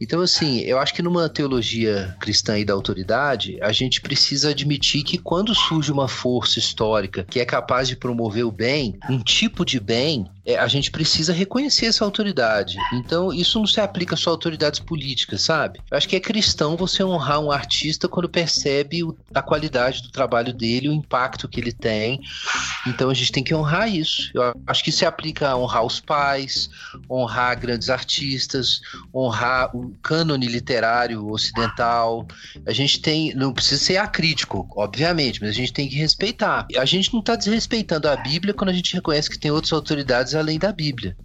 Então, 0.00 0.22
assim, 0.22 0.60
eu 0.60 0.78
acho 0.78 0.94
que 0.94 1.02
numa 1.02 1.28
teologia 1.28 2.16
cristã 2.20 2.56
da 2.64 2.72
autoridade, 2.72 3.58
a 3.60 3.72
gente 3.72 4.00
precisa 4.00 4.50
admitir 4.50 5.02
que 5.02 5.18
quando 5.18 5.54
surge 5.54 5.92
uma 5.92 6.08
força 6.08 6.58
histórica 6.58 7.24
que 7.28 7.38
é 7.38 7.44
capaz 7.44 7.86
de 7.86 7.96
promover 7.96 8.46
o 8.46 8.52
bem, 8.52 8.98
um 9.10 9.18
tipo 9.18 9.64
de 9.64 9.78
bem, 9.78 10.26
é, 10.46 10.56
a 10.56 10.68
gente 10.68 10.90
precisa 10.90 11.32
reconhecer 11.32 11.86
essa 11.86 12.04
autoridade. 12.04 12.78
Então, 12.92 13.32
isso 13.32 13.58
não 13.58 13.66
se 13.66 13.80
aplica 13.80 14.14
só 14.14 14.30
a 14.30 14.32
autoridades 14.32 14.78
políticas, 14.78 15.42
sabe? 15.42 15.80
Eu 15.90 15.96
acho 15.96 16.08
que 16.08 16.14
é 16.14 16.20
cristão 16.46 16.76
você 16.76 17.02
honrar 17.02 17.40
um 17.40 17.50
artista 17.50 18.06
quando 18.06 18.28
percebe 18.28 19.02
o, 19.02 19.16
a 19.34 19.42
qualidade 19.42 20.00
do 20.00 20.10
trabalho 20.10 20.52
dele, 20.52 20.88
o 20.88 20.92
impacto 20.92 21.48
que 21.48 21.58
ele 21.58 21.72
tem. 21.72 22.20
Então, 22.86 23.10
a 23.10 23.14
gente 23.14 23.32
tem 23.32 23.42
que 23.42 23.52
honrar 23.52 23.92
isso. 23.92 24.30
Eu 24.32 24.54
acho 24.64 24.84
que 24.84 24.92
se 24.92 25.04
aplica 25.04 25.48
a 25.48 25.56
honrar 25.56 25.84
os 25.84 25.98
pais, 25.98 26.70
honrar 27.10 27.58
grandes 27.58 27.90
artistas, 27.90 28.80
honrar 29.12 29.76
o 29.76 29.92
cânone 30.00 30.46
literário 30.46 31.28
ocidental. 31.28 32.24
A 32.64 32.72
gente 32.72 33.00
tem, 33.00 33.34
não 33.34 33.52
precisa 33.52 33.82
ser 33.82 33.96
acrítico, 33.96 34.68
obviamente, 34.76 35.40
mas 35.40 35.50
a 35.50 35.54
gente 35.54 35.72
tem 35.72 35.88
que 35.88 35.96
respeitar. 35.96 36.64
A 36.76 36.84
gente 36.84 37.12
não 37.12 37.20
está 37.20 37.34
desrespeitando 37.34 38.08
a 38.08 38.14
Bíblia 38.14 38.54
quando 38.54 38.70
a 38.70 38.72
gente 38.72 38.94
reconhece 38.94 39.28
que 39.28 39.38
tem 39.38 39.50
outras 39.50 39.72
autoridades 39.72 40.32
além 40.36 40.60
da 40.60 40.70
Bíblia. 40.70 41.16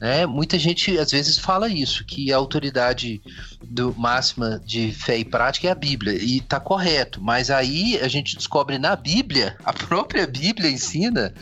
Né? 0.00 0.24
Muita 0.24 0.56
gente 0.56 0.96
às 0.98 1.10
vezes 1.10 1.36
fala 1.36 1.68
isso, 1.68 2.04
que 2.04 2.32
a 2.32 2.36
autoridade 2.36 3.20
do, 3.60 3.92
máxima 3.98 4.62
de 4.68 4.92
fé 4.92 5.16
e 5.16 5.24
prática 5.24 5.66
é 5.66 5.70
a 5.70 5.74
Bíblia, 5.74 6.12
e 6.12 6.36
está 6.36 6.60
correto, 6.60 7.22
mas 7.22 7.50
aí 7.50 7.98
a 8.02 8.06
gente 8.06 8.36
descobre 8.36 8.78
na 8.78 8.94
Bíblia, 8.94 9.56
a 9.64 9.72
própria 9.72 10.26
Bíblia 10.26 10.70
ensina 10.70 11.32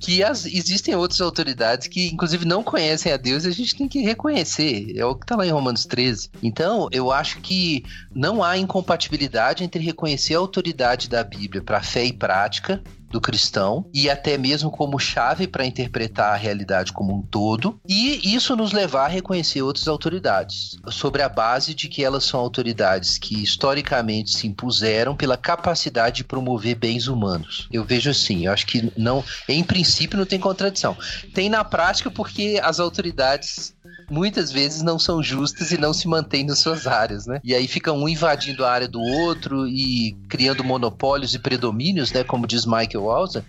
que 0.00 0.20
as, 0.20 0.44
existem 0.44 0.92
outras 0.96 1.20
autoridades 1.20 1.86
que, 1.86 2.08
inclusive, 2.08 2.44
não 2.44 2.64
conhecem 2.64 3.12
a 3.12 3.16
Deus 3.16 3.44
e 3.44 3.48
a 3.48 3.52
gente 3.52 3.76
tem 3.76 3.86
que 3.88 4.00
reconhecer. 4.00 4.92
É 4.96 5.04
o 5.04 5.14
que 5.14 5.24
está 5.24 5.36
lá 5.36 5.46
em 5.46 5.50
Romanos 5.50 5.86
13. 5.86 6.28
Então, 6.42 6.88
eu 6.90 7.12
acho 7.12 7.40
que 7.40 7.84
não 8.12 8.42
há 8.42 8.58
incompatibilidade 8.58 9.62
entre 9.62 9.82
reconhecer 9.82 10.34
a 10.34 10.38
autoridade 10.38 11.08
da 11.08 11.22
Bíblia 11.22 11.62
para 11.62 11.80
fé 11.80 12.04
e 12.04 12.12
prática 12.12 12.82
do 13.10 13.20
cristão 13.20 13.86
e 13.92 14.10
até 14.10 14.36
mesmo 14.36 14.70
como 14.70 14.98
chave 14.98 15.46
para 15.46 15.64
interpretar 15.64 16.32
a 16.32 16.36
realidade 16.36 16.92
como 16.92 17.14
um 17.14 17.22
todo, 17.22 17.78
e 17.88 18.34
isso 18.34 18.56
nos 18.56 18.72
levar 18.72 19.06
a 19.06 19.08
reconhecer 19.08 19.62
outras 19.62 19.88
autoridades, 19.88 20.76
sobre 20.90 21.22
a 21.22 21.28
base 21.28 21.74
de 21.74 21.88
que 21.88 22.04
elas 22.04 22.24
são 22.24 22.40
autoridades 22.40 23.18
que 23.18 23.42
historicamente 23.42 24.30
se 24.30 24.46
impuseram 24.46 25.14
pela 25.14 25.36
capacidade 25.36 26.16
de 26.16 26.24
promover 26.24 26.74
bens 26.74 27.06
humanos. 27.06 27.68
Eu 27.72 27.84
vejo 27.84 28.10
assim, 28.10 28.46
eu 28.46 28.52
acho 28.52 28.66
que 28.66 28.92
não, 28.96 29.24
em 29.48 29.62
princípio 29.62 30.18
não 30.18 30.26
tem 30.26 30.38
contradição. 30.38 30.96
Tem 31.34 31.48
na 31.48 31.64
prática 31.64 32.10
porque 32.10 32.60
as 32.62 32.80
autoridades 32.80 33.75
muitas 34.10 34.50
vezes 34.50 34.82
não 34.82 34.98
são 34.98 35.22
justas 35.22 35.72
e 35.72 35.78
não 35.78 35.92
se 35.92 36.08
mantêm 36.08 36.44
nas 36.44 36.58
suas 36.58 36.86
áreas, 36.86 37.26
né? 37.26 37.40
E 37.42 37.54
aí 37.54 37.66
fica 37.66 37.92
um 37.92 38.08
invadindo 38.08 38.64
a 38.64 38.70
área 38.70 38.88
do 38.88 39.00
outro 39.00 39.66
e 39.66 40.16
criando 40.28 40.64
monopólios 40.64 41.34
e 41.34 41.38
predomínios, 41.38 42.12
né? 42.12 42.24
Como 42.24 42.46
diz 42.46 42.64
Michael 42.64 43.04
Walzer. 43.04 43.44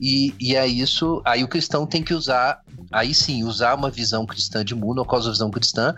E, 0.00 0.34
e 0.40 0.56
é 0.56 0.66
isso. 0.66 1.22
Aí 1.24 1.44
o 1.44 1.48
cristão 1.48 1.86
tem 1.86 2.02
que 2.02 2.14
usar, 2.14 2.60
aí 2.90 3.14
sim, 3.14 3.44
usar 3.44 3.74
uma 3.74 3.90
visão 3.90 4.26
cristã 4.26 4.64
de 4.64 4.74
mundo, 4.74 5.06
a 5.08 5.18
visão 5.20 5.50
cristã, 5.50 5.94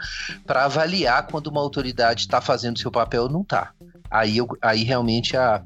para 0.46 0.64
avaliar 0.64 1.26
quando 1.26 1.46
uma 1.46 1.60
autoridade 1.60 2.22
está 2.22 2.40
fazendo 2.40 2.78
seu 2.78 2.90
papel 2.90 3.24
ou 3.24 3.28
não 3.28 3.42
está. 3.42 3.72
Aí, 4.10 4.36
aí 4.60 4.82
realmente 4.82 5.36
a, 5.36 5.62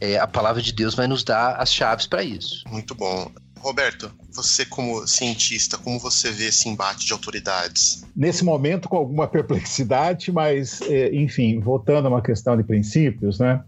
é, 0.00 0.18
a 0.18 0.26
palavra 0.26 0.62
de 0.62 0.72
Deus 0.72 0.94
vai 0.94 1.06
nos 1.06 1.22
dar 1.22 1.56
as 1.56 1.72
chaves 1.72 2.06
para 2.06 2.22
isso. 2.22 2.64
Muito 2.68 2.94
bom. 2.94 3.30
Roberto, 3.60 4.10
você 4.32 4.64
como 4.64 5.06
cientista, 5.06 5.76
como 5.76 5.98
você 5.98 6.30
vê 6.30 6.46
esse 6.46 6.68
embate 6.68 7.06
de 7.06 7.12
autoridades? 7.12 8.04
Nesse 8.16 8.44
momento, 8.44 8.88
com 8.88 8.96
alguma 8.96 9.28
perplexidade, 9.28 10.32
mas, 10.32 10.80
é, 10.82 11.14
enfim, 11.14 11.60
voltando 11.60 12.06
a 12.06 12.08
uma 12.08 12.22
questão 12.22 12.56
de 12.56 12.64
princípios, 12.64 13.38
né? 13.38 13.62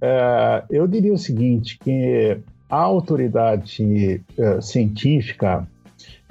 É, 0.00 0.64
eu 0.70 0.86
diria 0.86 1.12
o 1.12 1.18
seguinte, 1.18 1.78
que 1.82 2.38
a 2.70 2.76
autoridade 2.76 4.22
é, 4.38 4.60
científica, 4.60 5.66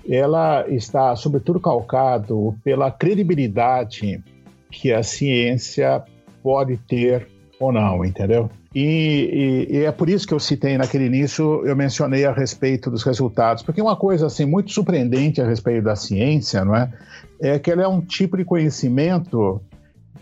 ela 0.07 0.65
está, 0.69 1.15
sobretudo, 1.15 1.59
calcado 1.59 2.55
pela 2.63 2.89
credibilidade 2.89 4.23
que 4.71 4.91
a 4.91 5.03
ciência 5.03 6.03
pode 6.41 6.77
ter 6.77 7.27
ou 7.59 7.71
não, 7.71 8.03
entendeu? 8.03 8.49
E, 8.73 9.67
e, 9.69 9.77
e, 9.77 9.85
é 9.85 9.91
por 9.91 10.09
isso 10.09 10.25
que 10.27 10.33
eu 10.33 10.39
citei 10.39 10.77
naquele 10.77 11.05
início, 11.05 11.63
eu 11.65 11.75
mencionei 11.75 12.25
a 12.25 12.31
respeito 12.31 12.89
dos 12.89 13.03
resultados, 13.03 13.61
porque 13.61 13.81
uma 13.81 13.95
coisa 13.95 14.25
assim 14.25 14.45
muito 14.45 14.71
surpreendente 14.71 15.39
a 15.39 15.45
respeito 15.45 15.83
da 15.83 15.95
ciência, 15.95 16.65
não 16.65 16.75
é, 16.75 16.91
é 17.39 17.59
que 17.59 17.69
ela 17.69 17.83
é 17.83 17.87
um 17.87 18.01
tipo 18.01 18.35
de 18.35 18.43
conhecimento 18.43 19.61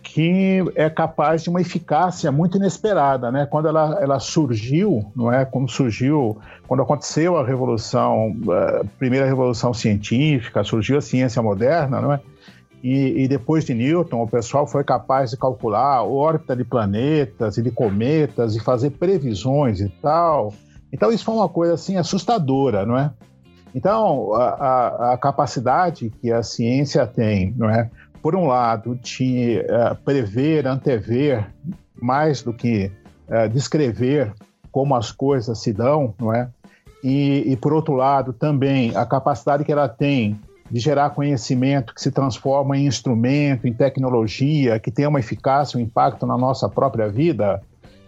que 0.04 0.64
é 0.76 0.90
capaz 0.90 1.44
de 1.44 1.50
uma 1.50 1.62
eficácia 1.62 2.32
muito 2.32 2.58
inesperada, 2.58 3.32
né? 3.32 3.46
Quando 3.46 3.68
ela, 3.68 4.00
ela 4.02 4.20
surgiu, 4.20 5.06
não 5.16 5.32
é? 5.32 5.46
Como 5.46 5.70
surgiu, 5.70 6.38
quando 6.68 6.82
aconteceu 6.82 7.38
a 7.38 7.46
revolução, 7.46 8.36
a 8.50 8.84
primeira 8.98 9.26
revolução 9.26 9.74
científica, 9.74 10.64
surgiu 10.64 10.98
a 10.98 11.02
ciência 11.02 11.42
moderna, 11.42 12.02
não 12.02 12.12
é? 12.12 12.20
E, 12.84 13.24
e, 13.24 13.28
depois 13.28 13.64
de 13.64 13.76
Newton, 13.76 14.24
o 14.24 14.28
pessoal 14.28 14.66
foi 14.66 14.84
capaz 14.84 15.30
de 15.30 15.38
calcular 15.38 15.98
a 15.98 16.04
órbita 16.04 16.56
de 16.56 16.64
planetas 16.64 17.58
e 17.58 17.62
de 17.62 17.70
cometas 17.70 18.56
e 18.56 18.60
fazer 18.60 18.92
previsões 18.92 19.80
e 19.80 19.88
tal. 20.02 20.52
Então, 20.92 21.12
isso 21.12 21.24
foi 21.24 21.36
uma 21.36 21.48
coisa 21.48 21.76
assim 21.76 21.98
assustadora, 21.98 22.86
não 22.86 22.98
é? 22.98 23.12
Então, 23.74 24.34
a, 24.34 24.44
a, 24.44 25.14
a 25.14 25.18
capacidade 25.18 26.12
que 26.22 26.32
a 26.32 26.42
ciência 26.42 27.06
tem, 27.06 27.54
não 27.56 27.70
é? 27.70 27.90
Por 28.22 28.36
um 28.36 28.48
lado, 28.48 28.96
de 28.96 29.60
uh, 29.60 29.96
prever, 30.04 30.68
antever, 30.68 31.48
mais 32.02 32.42
do 32.42 32.52
que 32.52 32.92
uh, 33.28 33.48
descrever 33.50 34.34
como 34.72 34.96
as 34.96 35.12
coisas 35.12 35.60
se 35.60 35.72
dão, 35.72 36.14
não 36.20 36.34
é? 36.34 36.50
E, 37.04 37.44
e, 37.52 37.56
por 37.56 37.74
outro 37.74 37.94
lado, 37.94 38.34
também 38.34 38.96
a 38.96 39.06
capacidade 39.06 39.64
que 39.64 39.72
ela 39.72 39.88
tem 39.88 40.40
de 40.72 40.80
gerar 40.80 41.10
conhecimento 41.10 41.94
que 41.94 42.02
se 42.02 42.12
transforma 42.12 42.78
em 42.78 42.86
instrumento, 42.86 43.68
em 43.68 43.74
tecnologia, 43.74 44.80
que 44.80 44.90
tem 44.90 45.06
uma 45.06 45.20
eficácia, 45.20 45.78
um 45.78 45.82
impacto 45.82 46.26
na 46.26 46.38
nossa 46.38 46.70
própria 46.70 47.10
vida. 47.10 47.62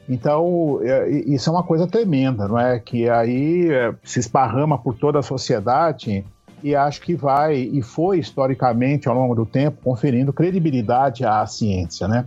Então, 0.07 0.80
é, 0.82 1.09
isso 1.09 1.49
é 1.49 1.53
uma 1.53 1.64
coisa 1.64 1.86
tremenda, 1.86 2.47
não 2.47 2.57
é? 2.57 2.80
Que 2.80 3.09
aí 3.09 3.70
é, 3.70 3.93
se 4.01 4.20
esparrama 4.20 4.78
por 4.78 4.95
toda 4.95 5.20
a 5.20 5.22
sociedade 5.22 6.26
e 6.64 6.74
acho 6.74 7.01
que 7.01 7.16
vai, 7.16 7.55
e 7.55 7.82
foi 7.82 8.20
historicamente 8.20 9.09
ao 9.09 9.16
longo 9.16 9.36
do 9.36 9.45
tempo, 9.45 9.80
conferindo 9.84 10.32
credibilidade 10.32 11.26
à 11.26 11.45
ciência, 11.45 12.07
né? 12.07 12.26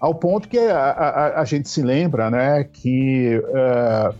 Ao 0.00 0.14
ponto 0.14 0.48
que 0.48 0.58
a, 0.58 0.78
a, 0.78 1.40
a 1.40 1.44
gente 1.44 1.68
se 1.68 1.82
lembra, 1.82 2.30
né, 2.30 2.62
que. 2.62 3.42
Uh, 3.48 4.14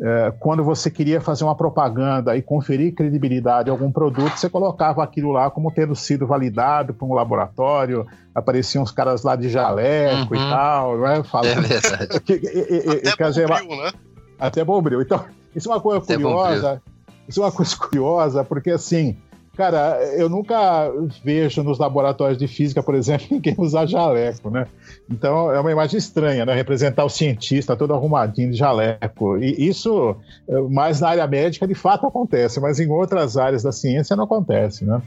é, 0.00 0.32
quando 0.38 0.64
você 0.64 0.90
queria 0.90 1.20
fazer 1.20 1.44
uma 1.44 1.54
propaganda 1.54 2.36
e 2.36 2.42
conferir 2.42 2.94
credibilidade 2.94 3.68
a 3.68 3.72
algum 3.72 3.90
produto, 3.90 4.36
você 4.36 4.48
colocava 4.48 5.02
aquilo 5.02 5.30
lá 5.30 5.50
como 5.50 5.70
tendo 5.70 5.94
sido 5.94 6.26
validado 6.26 6.94
por 6.94 7.06
um 7.06 7.14
laboratório, 7.14 8.06
apareciam 8.34 8.82
os 8.82 8.90
caras 8.90 9.22
lá 9.22 9.36
de 9.36 9.48
jaleco 9.48 10.34
uhum. 10.34 10.40
e 10.40 10.50
tal, 10.50 10.98
não 10.98 11.06
é? 11.06 11.22
Falando, 11.22 11.64
é 11.64 11.68
verdade. 11.68 12.20
que, 12.24 12.32
e, 12.34 13.08
até 13.08 13.28
dizer, 13.28 13.48
bombril, 13.48 13.82
né? 13.82 13.92
Até 14.38 14.64
bombril. 14.64 15.02
Então, 15.02 15.24
isso 15.54 15.70
é 15.70 15.74
uma 15.74 15.80
coisa 15.80 15.98
até 15.98 16.14
curiosa. 16.14 16.82
Isso 17.28 17.40
é 17.40 17.44
uma 17.44 17.52
coisa 17.52 17.76
curiosa, 17.76 18.44
porque 18.44 18.70
assim, 18.70 19.16
Cara, 19.56 20.02
eu 20.16 20.30
nunca 20.30 20.90
vejo 21.22 21.62
nos 21.62 21.78
laboratórios 21.78 22.38
de 22.38 22.48
física, 22.48 22.82
por 22.82 22.94
exemplo, 22.94 23.26
ninguém 23.32 23.54
usar 23.58 23.86
jaleco, 23.86 24.50
né? 24.50 24.66
Então 25.10 25.52
é 25.52 25.60
uma 25.60 25.70
imagem 25.70 25.98
estranha, 25.98 26.46
né? 26.46 26.54
Representar 26.54 27.04
o 27.04 27.10
cientista 27.10 27.76
todo 27.76 27.92
arrumadinho 27.92 28.50
de 28.50 28.56
jaleco. 28.56 29.36
E 29.36 29.68
isso, 29.68 30.16
eh, 30.48 30.60
mais 30.70 31.00
na 31.00 31.10
área 31.10 31.26
médica, 31.26 31.66
de 31.66 31.74
fato 31.74 32.06
acontece, 32.06 32.60
mas 32.60 32.80
em 32.80 32.88
outras 32.88 33.36
áreas 33.36 33.62
da 33.62 33.72
ciência 33.72 34.16
não 34.16 34.24
acontece, 34.24 34.86
né? 34.86 35.02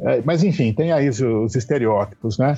É, 0.00 0.22
mas 0.24 0.42
enfim, 0.42 0.72
tem 0.72 0.90
aí 0.90 1.08
os 1.08 1.54
estereótipos, 1.54 2.38
né? 2.38 2.56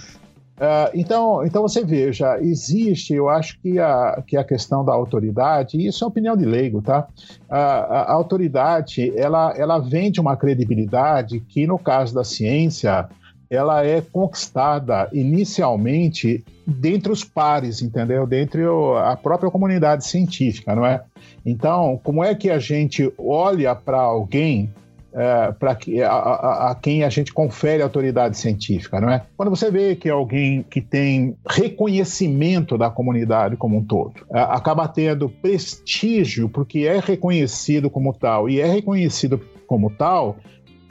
Uh, 0.57 0.91
então, 0.95 1.45
então 1.45 1.61
você 1.61 1.85
veja, 1.85 2.39
existe, 2.41 3.13
eu 3.13 3.29
acho 3.29 3.61
que 3.61 3.79
a, 3.79 4.23
que 4.27 4.39
a 4.39 4.45
questão 4.45 4.83
da 4.83 4.93
autoridade, 4.93 5.77
e 5.77 5.87
isso 5.87 6.03
é 6.03 6.07
opinião 6.07 6.35
de 6.35 6.47
leigo, 6.47 6.81
tá? 6.81 7.07
A, 7.49 8.11
autoridade, 8.11 9.13
ela, 9.19 9.53
ela 9.55 9.79
vem 9.79 10.11
de 10.11 10.19
uma 10.19 10.35
credibilidade 10.35 11.41
que, 11.41 11.67
no 11.67 11.79
caso 11.79 12.15
da 12.15 12.25
ciência, 12.25 13.07
ela 13.51 13.85
é 13.85 14.01
conquistada 14.01 15.09
inicialmente 15.13 16.43
dentre 16.67 17.13
os 17.13 17.23
pares, 17.23 17.83
entendeu? 17.83 18.27
Dentre 18.27 18.63
a 18.99 19.15
própria 19.15 19.51
comunidade 19.51 20.07
científica, 20.07 20.75
não 20.75 20.87
é? 20.87 21.03
Então, 21.45 22.01
como 22.03 22.25
é 22.25 22.35
que 22.35 22.51
a 22.51 22.59
gente 22.59 23.13
olha 23.19 23.75
para 23.75 24.01
alguém 24.01 24.73
é, 25.17 25.51
para 25.53 25.75
que, 25.75 26.03
a, 26.03 26.13
a, 26.13 26.75
quem 26.81 27.03
a 27.03 27.09
gente 27.09 27.33
confere 27.33 27.83
autoridade 27.83 28.37
científica, 28.37 29.01
não 29.01 29.11
é? 29.11 29.23
Quando 29.35 29.49
você 29.49 29.71
vê 29.71 29.97
que 29.97 30.11
alguém 30.11 30.63
que 30.63 30.83
tem 30.83 31.35
reconhecimento 31.49 32.77
da 32.77 32.91
comunidade 32.91 33.57
como 33.57 33.79
um 33.79 33.85
todo, 33.85 34.13
é, 34.31 34.41
acaba 34.41 34.87
tendo 34.87 35.31
prestígio 35.31 36.51
porque 36.51 36.81
é 36.81 37.01
reconhecido 37.01 37.89
como 37.89 38.13
tal 38.13 38.47
e 38.47 38.61
é 38.61 38.67
reconhecido 38.67 39.41
como 39.67 39.91
tal 39.91 40.37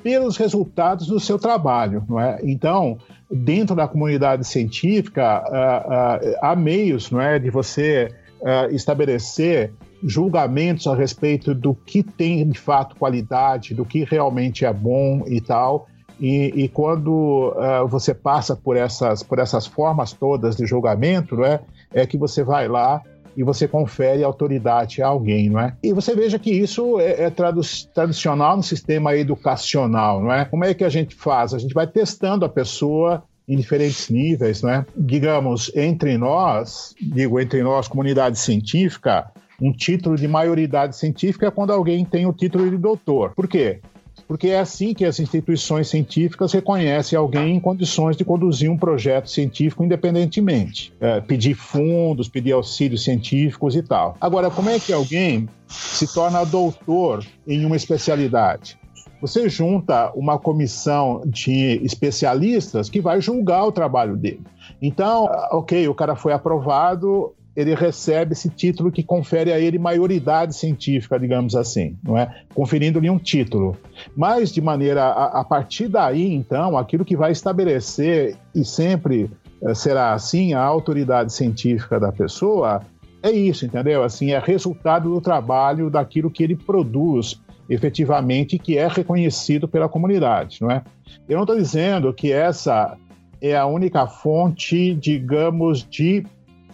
pelos 0.01 0.37
resultados 0.37 1.07
do 1.07 1.19
seu 1.19 1.37
trabalho, 1.37 2.03
não 2.07 2.19
é? 2.19 2.39
Então, 2.43 2.97
dentro 3.29 3.75
da 3.75 3.87
comunidade 3.87 4.45
científica, 4.45 5.43
uh, 5.47 6.27
uh, 6.29 6.35
há 6.41 6.55
meios, 6.55 7.09
não 7.09 7.19
é, 7.19 7.39
de 7.39 7.49
você 7.49 8.11
uh, 8.41 8.73
estabelecer 8.73 9.71
julgamentos 10.05 10.85
a 10.87 10.95
respeito 10.95 11.53
do 11.55 11.73
que 11.73 12.03
tem 12.03 12.47
de 12.47 12.59
fato 12.59 12.95
qualidade, 12.95 13.73
do 13.73 13.83
que 13.83 14.03
realmente 14.03 14.63
é 14.63 14.71
bom 14.71 15.23
e 15.27 15.41
tal. 15.41 15.87
E, 16.19 16.53
e 16.55 16.69
quando 16.69 17.53
uh, 17.55 17.87
você 17.87 18.13
passa 18.13 18.55
por 18.55 18.77
essas, 18.77 19.23
por 19.23 19.39
essas 19.39 19.65
formas 19.65 20.13
todas 20.13 20.55
de 20.55 20.65
julgamento, 20.65 21.35
não 21.35 21.45
é, 21.45 21.59
é 21.93 22.05
que 22.05 22.17
você 22.17 22.43
vai 22.43 22.67
lá 22.67 23.01
e 23.35 23.43
você 23.43 23.67
confere 23.67 24.23
autoridade 24.23 25.01
a 25.01 25.07
alguém, 25.07 25.49
não 25.49 25.59
é? 25.59 25.75
E 25.83 25.91
você 25.91 26.15
veja 26.15 26.39
que 26.39 26.51
isso 26.51 26.99
é, 26.99 27.23
é 27.23 27.29
tradu 27.29 27.61
tradicional 27.93 28.55
no 28.55 28.63
sistema 28.63 29.15
educacional, 29.15 30.21
não 30.21 30.31
é? 30.31 30.45
Como 30.45 30.63
é 30.63 30.73
que 30.73 30.85
a 30.85 30.89
gente 30.89 31.13
faz? 31.15 31.53
A 31.53 31.57
gente 31.57 31.73
vai 31.73 31.85
testando 31.85 32.45
a 32.45 32.49
pessoa 32.49 33.23
em 33.47 33.57
diferentes 33.57 34.09
níveis, 34.09 34.61
não 34.61 34.69
é? 34.69 34.85
Digamos, 34.95 35.69
entre 35.75 36.17
nós, 36.17 36.95
digo 37.01 37.39
entre 37.39 37.61
nós, 37.61 37.87
comunidade 37.87 38.39
científica, 38.39 39.29
um 39.61 39.71
título 39.71 40.15
de 40.15 40.27
maioridade 40.27 40.95
científica 40.95 41.51
quando 41.51 41.71
alguém 41.71 42.03
tem 42.03 42.25
o 42.25 42.33
título 42.33 42.69
de 42.69 42.77
doutor. 42.77 43.33
Por 43.35 43.47
quê? 43.47 43.79
Porque 44.27 44.47
é 44.47 44.59
assim 44.59 44.93
que 44.93 45.05
as 45.05 45.19
instituições 45.19 45.87
científicas 45.87 46.51
reconhecem 46.53 47.17
alguém 47.17 47.55
em 47.55 47.59
condições 47.59 48.15
de 48.17 48.23
conduzir 48.23 48.71
um 48.71 48.77
projeto 48.77 49.29
científico 49.29 49.83
independentemente. 49.83 50.93
É, 50.99 51.21
pedir 51.21 51.53
fundos, 51.53 52.27
pedir 52.27 52.53
auxílios 52.53 53.03
científicos 53.03 53.75
e 53.75 53.83
tal. 53.83 54.15
Agora, 54.19 54.49
como 54.49 54.69
é 54.69 54.79
que 54.79 54.93
alguém 54.93 55.47
se 55.67 56.11
torna 56.13 56.43
doutor 56.43 57.25
em 57.47 57.65
uma 57.65 57.75
especialidade? 57.75 58.79
Você 59.21 59.47
junta 59.49 60.11
uma 60.15 60.37
comissão 60.37 61.21
de 61.25 61.79
especialistas 61.83 62.89
que 62.89 63.01
vai 63.01 63.21
julgar 63.21 63.65
o 63.65 63.71
trabalho 63.71 64.15
dele. 64.15 64.41
Então, 64.81 65.25
ok, 65.51 65.87
o 65.87 65.95
cara 65.95 66.15
foi 66.15 66.33
aprovado, 66.33 67.33
ele 67.55 67.73
recebe 67.73 68.33
esse 68.33 68.49
título 68.49 68.91
que 68.91 69.01
confere 69.01 69.53
a 69.53 69.59
ele 69.59 69.79
maioridade 69.79 70.55
científica, 70.55 71.17
digamos 71.17 71.55
assim, 71.55 71.97
não 72.03 72.17
é? 72.17 72.43
Conferindo-lhe 72.53 73.09
um 73.09 73.17
título. 73.17 73.77
Mas, 74.15 74.51
de 74.51 74.61
maneira, 74.61 75.05
a, 75.05 75.39
a, 75.41 75.43
partir 75.43 75.87
daí, 75.87 76.33
então, 76.33 76.77
aquilo 76.77 77.05
que 77.05 77.15
vai 77.15 77.31
estabelecer, 77.31 78.35
e 78.53 78.65
sempre 78.65 79.31
eh, 79.63 79.73
será 79.73 80.13
assim, 80.13 80.53
a 80.53 80.61
autoridade 80.61 81.31
científica 81.31 81.97
da 81.97 82.11
pessoa, 82.11 82.81
é 83.23 83.31
isso, 83.31 83.65
entendeu? 83.65 84.03
Assim, 84.03 84.31
é 84.31 84.39
resultado 84.39 85.09
do 85.09 85.21
trabalho, 85.21 85.89
daquilo 85.89 86.29
que 86.29 86.43
ele 86.43 86.55
produz 86.55 87.39
efetivamente, 87.69 88.59
que 88.59 88.77
é 88.77 88.87
reconhecido 88.87 89.67
pela 89.67 89.89
comunidade, 89.89 90.59
não 90.61 90.69
é? 90.69 90.83
Eu 91.27 91.37
não 91.37 91.43
estou 91.43 91.57
dizendo 91.57 92.13
que 92.13 92.31
essa 92.31 92.95
é 93.41 93.55
a 93.55 93.65
única 93.65 94.05
fonte, 94.07 94.93
digamos, 94.93 95.87
de 95.87 96.25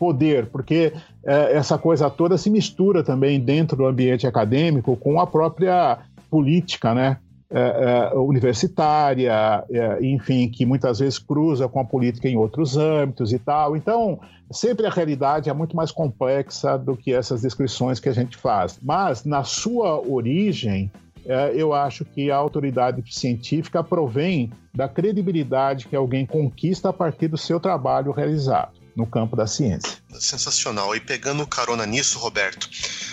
poder, 0.02 0.48
porque 0.48 0.94
é, 1.24 1.56
essa 1.56 1.78
coisa 1.78 2.10
toda 2.10 2.36
se 2.36 2.50
mistura 2.50 3.04
também 3.04 3.40
dentro 3.40 3.78
do 3.78 3.86
ambiente 3.86 4.26
acadêmico 4.26 4.98
com 4.98 5.22
a 5.22 5.28
própria 5.28 6.00
política, 6.28 6.96
né? 6.96 7.18
É, 7.54 8.12
é, 8.14 8.18
universitária, 8.18 9.64
é, 9.70 10.04
enfim, 10.04 10.48
que 10.48 10.66
muitas 10.66 11.00
vezes 11.00 11.20
cruza 11.20 11.68
com 11.68 11.82
a 11.82 11.84
política 11.84 12.28
em 12.28 12.38
outros 12.38 12.78
âmbitos 12.78 13.34
e 13.34 13.38
tal. 13.38 13.76
Então, 13.76 14.20
sempre 14.50 14.88
a 14.88 14.90
realidade 14.90 15.50
é 15.50 15.54
muito 15.54 15.76
mais 15.76 15.92
complexa 15.92 16.78
do 16.78 16.96
que 16.96 17.14
essas 17.14 17.42
descrições 17.42 18.00
que 18.00 18.08
a 18.08 18.14
gente 18.14 18.38
faz. 18.38 18.80
Mas, 18.82 19.26
na 19.26 19.44
sua 19.44 20.00
origem, 20.00 20.90
é, 21.26 21.52
eu 21.54 21.74
acho 21.74 22.06
que 22.06 22.32
a 22.32 22.38
autoridade 22.38 23.04
científica 23.14 23.84
provém 23.84 24.50
da 24.74 24.88
credibilidade 24.88 25.88
que 25.88 25.96
alguém 25.96 26.26
conquista 26.26 26.90
a 26.90 26.94
partir 26.94 27.28
do 27.28 27.38
seu 27.38 27.60
trabalho 27.60 28.14
realizado 28.14 28.81
no 28.96 29.06
campo 29.06 29.36
da 29.36 29.48
ciência. 29.48 29.98
Sensacional. 30.20 30.96
E 30.96 31.00
pegando 31.00 31.46
carona 31.48 31.86
nisso, 31.86 32.20
Roberto, 32.20 32.70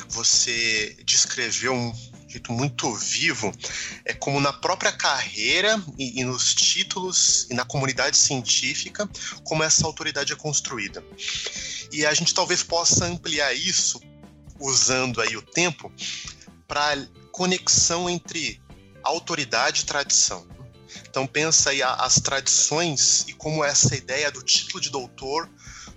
você 0.09 0.97
descreveu 1.05 1.73
um 1.73 1.93
jeito 2.29 2.53
muito 2.53 2.95
vivo, 2.95 3.51
é 4.05 4.13
como 4.13 4.39
na 4.39 4.53
própria 4.53 4.93
carreira 4.93 5.83
e, 5.97 6.21
e, 6.21 6.25
nos 6.25 6.55
títulos 6.55 7.47
e 7.51 7.55
na 7.55 7.65
comunidade 7.65 8.17
científica, 8.19 9.09
como 9.45 9.65
essa 9.65 9.87
autoridade 9.87 10.33
é 10.33 10.37
construída. 10.37 11.03
E 11.91 12.05
a 12.05 12.13
gente 12.13 12.35
talvez 12.35 12.63
possa 12.63 13.07
ampliar 13.07 13.55
isso 13.55 14.01
usando 14.61 15.23
aí 15.23 15.37
o 15.37 15.43
tempo 15.43 15.91
para 16.67 17.07
conexão 17.33 18.11
entre 18.11 18.61
autoridade 19.03 19.83
e 19.83 19.85
tradição. 19.87 20.47
Então 21.09 21.27
pensa 21.27 21.71
aí 21.71 21.83
as 21.83 22.17
tradições 22.17 23.25
e 23.29 23.33
como 23.33 23.65
essa 23.65 23.97
ideia 23.97 24.31
do 24.31 24.43
título 24.43 24.81
de 24.81 24.91
doutor 24.91 25.49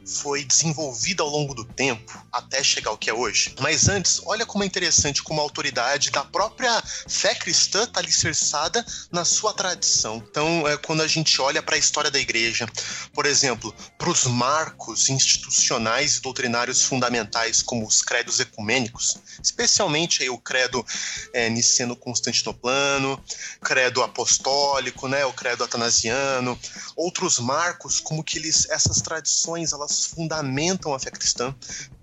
foi 0.06 0.44
desenvolvida 0.44 1.24
ao 1.24 1.30
longo 1.30 1.54
do 1.54 1.64
tempo 1.64 2.22
até 2.32 2.64
chegar 2.64 2.92
ao 2.92 2.98
que 2.98 3.10
é 3.10 3.14
hoje. 3.14 3.56
Mas 3.60 3.88
antes, 3.88 4.22
olha 4.26 4.46
como 4.46 4.64
é 4.64 4.68
interessante 4.68 5.22
como 5.22 5.40
a 5.40 5.44
autoridade 5.44 6.10
da 6.10 6.24
própria 6.24 6.82
fé 7.08 7.36
cristã 7.36 7.84
está 7.84 8.00
alicerçada 8.00 8.86
na 9.12 9.26
sua 9.26 9.54
tradição. 9.54 10.24
Então, 10.30 10.68
é, 10.68 10.78
quando 10.78 11.02
a 11.02 11.08
gente 11.08 11.40
olha 11.42 11.62
para 11.62 11.76
a 11.76 11.80
história 11.80 12.10
da 12.10 12.20
igreja, 12.20 12.68
por 13.14 13.26
exemplo, 13.26 13.74
para 13.98 14.10
os 14.10 14.26
marcos 14.26 15.10
institucionais 15.10 16.18
e 16.18 16.22
doutrinários 16.22 16.84
fundamentais, 16.84 17.62
como 17.62 17.86
os 17.86 18.02
credos 18.02 18.40
ecumênicos, 18.40 19.18
especialmente 19.42 20.24
aí 20.24 20.30
o 20.30 20.38
credo 20.38 20.86
é, 21.34 21.50
niceno-constantinoplano, 21.50 23.22
credo 23.62 24.02
apostólico, 24.02 25.08
né, 25.08 25.26
o 25.26 25.34
credo 25.34 25.64
atanasiano, 25.64 26.58
outros 26.96 27.40
marcos, 27.40 28.00
como 28.00 28.24
que 28.24 28.38
eles, 28.38 28.70
essas 28.70 29.02
tradições, 29.02 29.74
elas 29.74 29.91
elas 29.92 30.06
fundamentam 30.06 30.94
a 30.94 31.00
fé 31.00 31.12
cristã. 31.12 31.54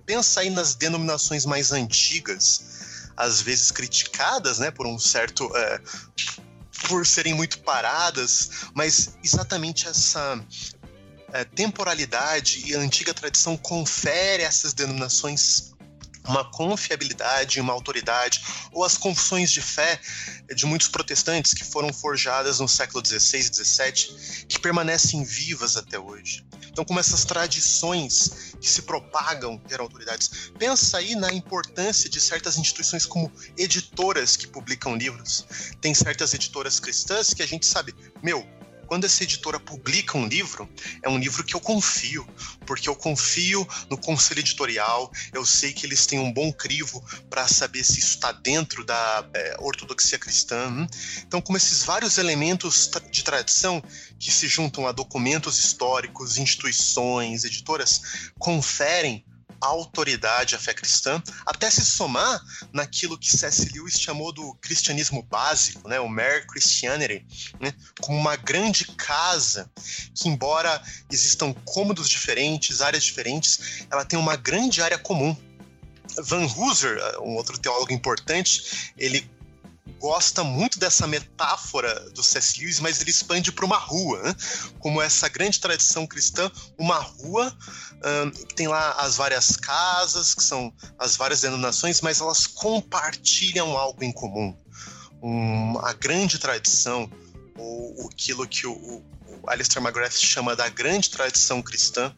Pensa 0.05 0.41
aí 0.41 0.51
nas 0.51 0.75
denominações 0.75 1.47
mais 1.47 1.73
antigas, 1.73 2.63
às 3.17 3.41
vezes 3.41 3.71
criticadas, 3.71 4.59
né, 4.59 4.71
por 4.71 4.87
um 4.87 4.99
certo 4.99 5.51
é, 5.57 5.81
por 6.87 7.07
serem 7.07 7.35
muito 7.35 7.59
paradas, 7.61 8.51
mas 8.75 9.17
exatamente 9.25 9.89
essa 9.89 10.41
é, 11.33 11.45
temporalidade 11.45 12.63
e 12.65 12.75
a 12.75 12.79
antiga 12.79 13.13
tradição 13.13 13.57
confere 13.57 14.45
a 14.45 14.47
essas 14.47 14.73
denominações 14.73 15.75
uma 16.27 16.45
confiabilidade, 16.51 17.59
uma 17.59 17.73
autoridade, 17.73 18.43
ou 18.71 18.85
as 18.85 18.99
confissões 18.99 19.51
de 19.51 19.63
fé 19.63 19.99
de 20.55 20.67
muitos 20.67 20.89
protestantes 20.89 21.55
que 21.55 21.65
foram 21.65 21.91
forjadas 21.91 22.61
no 22.61 22.69
século 22.69 23.05
XVI 23.05 23.39
e 23.39 23.43
XVII, 23.43 24.47
que 24.47 24.59
permanecem 24.59 25.25
vivas 25.25 25.75
até 25.77 25.99
hoje. 25.99 26.45
Então, 26.79 26.87
como 26.87 27.01
essas 27.01 27.25
tradições 27.25 28.55
que 28.61 28.71
se 28.71 28.83
propagam 28.83 29.59
ter 29.59 29.81
autoridades. 29.81 30.53
Pensa 30.57 30.99
aí 30.99 31.17
na 31.17 31.33
importância 31.33 32.09
de 32.09 32.21
certas 32.21 32.57
instituições 32.57 33.05
como 33.05 33.33
editoras 33.57 34.37
que 34.37 34.47
publicam 34.47 34.95
livros. 34.95 35.45
Tem 35.81 35.93
certas 35.93 36.35
editoras 36.35 36.79
cristãs 36.79 37.35
que 37.35 37.43
a 37.43 37.47
gente 37.49 37.67
sabe, 37.67 37.93
meu, 38.23 38.47
quando 38.89 39.05
essa 39.05 39.23
editora 39.23 39.61
publica 39.61 40.17
um 40.17 40.27
livro, 40.27 40.69
é 41.03 41.09
um 41.09 41.19
livro 41.19 41.45
que 41.45 41.55
eu 41.55 41.61
confio, 41.61 42.27
porque 42.67 42.89
eu 42.89 42.97
confio 42.97 43.69
no 43.91 43.99
conselho 43.99 44.41
editorial, 44.41 45.13
eu 45.33 45.45
sei 45.45 45.75
que 45.75 45.85
eles 45.85 46.07
têm 46.07 46.19
um 46.19 46.33
bom 46.33 46.51
crivo 46.51 47.05
para 47.29 47.47
saber 47.47 47.85
se 47.85 47.99
isso 47.99 48.15
está 48.15 48.33
dentro 48.33 48.85
da 48.85 49.29
é, 49.35 49.57
ortodoxia 49.61 50.19
cristã. 50.19 50.69
Hum? 50.69 50.87
Então, 51.27 51.41
como 51.41 51.59
esses 51.59 51.85
vários 51.85 52.17
elementos 52.17 52.91
de 53.11 53.23
tradição 53.23 53.83
que 54.19 54.33
se 54.33 54.49
juntam 54.49 54.87
a 54.87 54.93
documentos 54.93 55.59
históricos, 55.59 56.39
instituições, 56.39 57.45
editoras, 57.45 58.33
conferem 58.39 59.23
autoridade 59.61 60.55
à 60.55 60.59
fé 60.59 60.73
cristã, 60.75 61.23
até 61.45 61.71
se 61.71 61.85
somar 61.85 62.41
naquilo 62.73 63.19
que 63.19 63.37
C.S. 63.37 63.71
Lewis 63.73 64.01
chamou 64.01 64.33
do 64.33 64.55
cristianismo 64.61 65.23
básico, 65.23 65.89
né, 65.89 65.99
o 66.01 66.09
mere 66.09 66.47
Christianity, 66.47 67.27
né, 67.61 67.73
como 68.01 68.19
uma 68.19 68.37
grande 68.37 68.85
casa 68.85 69.71
que, 70.15 70.29
embora 70.29 70.83
existam 71.11 71.53
cômodos 71.65 72.09
diferentes, 72.09 72.81
áreas 72.81 73.05
diferentes, 73.05 73.87
ela 73.91 74.05
tem 74.05 74.19
uma 74.19 74.37
grande 74.37 74.83
área 74.83 74.99
comum. 74.99 75.37
Van 76.23 76.47
Hooser, 76.47 76.99
um 77.21 77.37
outro 77.37 77.59
teólogo 77.59 77.93
importante, 77.93 78.93
ele 78.97 79.29
gosta 79.99 80.45
muito 80.45 80.79
dessa 80.79 81.07
metáfora 81.07 82.09
do 82.11 82.23
C.S. 82.23 82.61
Lewis, 82.61 82.81
mas 82.81 83.01
ele 83.01 83.11
expande 83.11 83.53
para 83.53 83.65
uma 83.65 83.77
rua, 83.77 84.23
né? 84.23 84.35
como 84.79 85.03
essa 85.03 85.29
grande 85.29 85.61
tradição 85.61 86.07
cristã, 86.07 86.51
uma 86.79 86.99
rua 86.99 87.57
um, 88.25 88.31
que 88.31 88.55
tem 88.55 88.69
lá 88.69 88.93
as 88.93 89.17
várias 89.17 89.57
casas, 89.57 90.35
que 90.35 90.43
são 90.43 90.73
as 90.99 91.17
várias 91.17 91.41
denominações, 91.41 92.01
mas 92.01 92.21
elas 92.21 92.47
compartilham 92.47 93.77
algo 93.77 94.03
em 94.05 94.13
comum. 94.13 94.57
Um, 95.23 95.79
a 95.81 95.93
grande 95.93 96.39
tradição, 96.39 97.11
ou 97.57 98.09
aquilo 98.09 98.47
que 98.47 98.67
o, 98.67 98.73
o 98.73 99.18
Alistair 99.49 99.83
McGrath 99.83 100.17
chama 100.17 100.55
da 100.55 100.69
grande 100.69 101.11
tradição 101.11 101.63
cristã, 101.63 102.15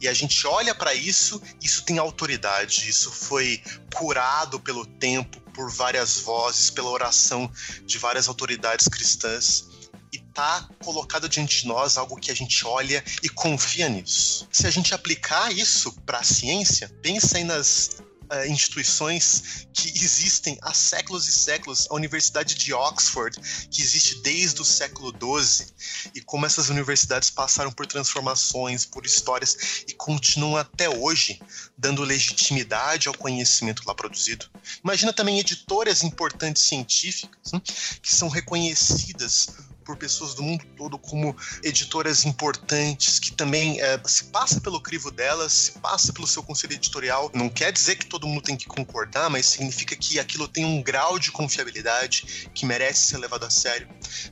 e 0.00 0.08
a 0.08 0.12
gente 0.12 0.46
olha 0.46 0.74
para 0.74 0.94
isso, 0.94 1.40
isso 1.62 1.82
tem 1.82 1.98
autoridade, 1.98 2.88
isso 2.88 3.10
foi 3.10 3.62
curado 3.94 4.60
pelo 4.60 4.84
tempo, 4.84 5.40
por 5.52 5.70
várias 5.70 6.18
vozes, 6.18 6.68
pela 6.68 6.90
oração 6.90 7.50
de 7.86 7.96
várias 7.96 8.28
autoridades 8.28 8.88
cristãs. 8.88 9.64
E 10.12 10.18
tá 10.18 10.68
colocado 10.84 11.28
diante 11.28 11.62
de 11.62 11.68
nós 11.68 11.96
algo 11.96 12.16
que 12.16 12.30
a 12.30 12.34
gente 12.34 12.64
olha 12.66 13.02
e 13.22 13.28
confia 13.28 13.88
nisso. 13.88 14.46
Se 14.52 14.66
a 14.66 14.70
gente 14.70 14.94
aplicar 14.94 15.52
isso 15.52 15.92
para 16.04 16.18
a 16.18 16.22
ciência, 16.22 16.88
pensa 17.02 17.38
aí 17.38 17.44
nas 17.44 18.03
uh, 18.32 18.46
instituições 18.50 19.66
que 19.72 19.88
existem 19.88 20.58
há 20.62 20.72
séculos 20.72 21.28
e 21.28 21.32
séculos, 21.32 21.86
a 21.90 21.94
Universidade 21.94 22.54
de 22.54 22.72
Oxford, 22.72 23.38
que 23.70 23.82
existe 23.82 24.20
desde 24.22 24.60
o 24.60 24.64
século 24.64 25.12
XII, 25.12 25.66
e 26.14 26.20
como 26.20 26.46
essas 26.46 26.68
universidades 26.68 27.30
passaram 27.30 27.72
por 27.72 27.86
transformações, 27.86 28.84
por 28.84 29.04
histórias, 29.04 29.84
e 29.88 29.94
continuam 29.94 30.56
até 30.56 30.88
hoje 30.88 31.40
dando 31.76 32.02
legitimidade 32.02 33.08
ao 33.08 33.14
conhecimento 33.14 33.82
lá 33.86 33.94
produzido. 33.94 34.46
Imagina 34.82 35.12
também 35.12 35.38
editoras 35.38 36.02
importantes 36.02 36.62
científicas, 36.62 37.52
né, 37.52 37.60
que 38.00 38.14
são 38.14 38.28
reconhecidas 38.28 39.48
por 39.84 39.96
pessoas 39.96 40.34
do 40.34 40.42
mundo 40.42 40.64
todo 40.76 40.98
como 40.98 41.36
editoras 41.62 42.24
importantes, 42.24 43.18
que 43.18 43.32
também 43.32 43.80
é, 43.80 44.00
se 44.06 44.24
passa 44.24 44.60
pelo 44.60 44.80
crivo 44.80 45.10
delas, 45.10 45.52
se 45.52 45.72
passa 45.72 46.12
pelo 46.12 46.26
seu 46.26 46.42
conselho 46.42 46.72
editorial. 46.72 47.30
Não 47.34 47.48
quer 47.48 47.72
dizer 47.72 47.96
que 47.96 48.06
todo 48.06 48.26
mundo 48.26 48.42
tem 48.42 48.56
que 48.56 48.66
concordar, 48.66 49.28
mas 49.30 49.46
significa 49.46 49.94
que 49.94 50.18
aquilo 50.18 50.48
tem 50.48 50.64
um 50.64 50.82
grau 50.82 51.18
de 51.18 51.30
confiabilidade 51.30 52.50
que 52.54 52.66
merece 52.66 53.06
ser 53.06 53.18
levado 53.18 53.44
a 53.44 53.50
sério. 53.50 53.88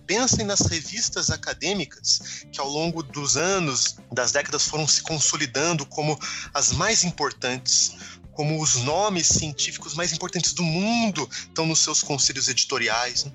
Pensem 0.07 0.45
nas 0.45 0.61
revistas 0.61 1.31
acadêmicas 1.31 2.45
que 2.51 2.61
ao 2.61 2.69
longo 2.69 3.03
dos 3.03 3.37
anos, 3.37 3.97
das 4.11 4.33
décadas, 4.33 4.67
foram 4.67 4.87
se 4.89 5.03
consolidando 5.03 5.85
como 5.87 6.19
as 6.55 6.73
mais 6.73 7.05
importantes 7.05 7.95
como 8.33 8.61
os 8.61 8.77
nomes 8.77 9.29
científicos 9.29 9.95
mais 9.95 10.13
importantes 10.13 10.53
do 10.53 10.63
mundo 10.63 11.29
estão 11.31 11.67
nos 11.67 11.81
seus 11.81 12.03
conselhos 12.03 12.49
editoriais. 12.49 13.25
Né? 13.25 13.33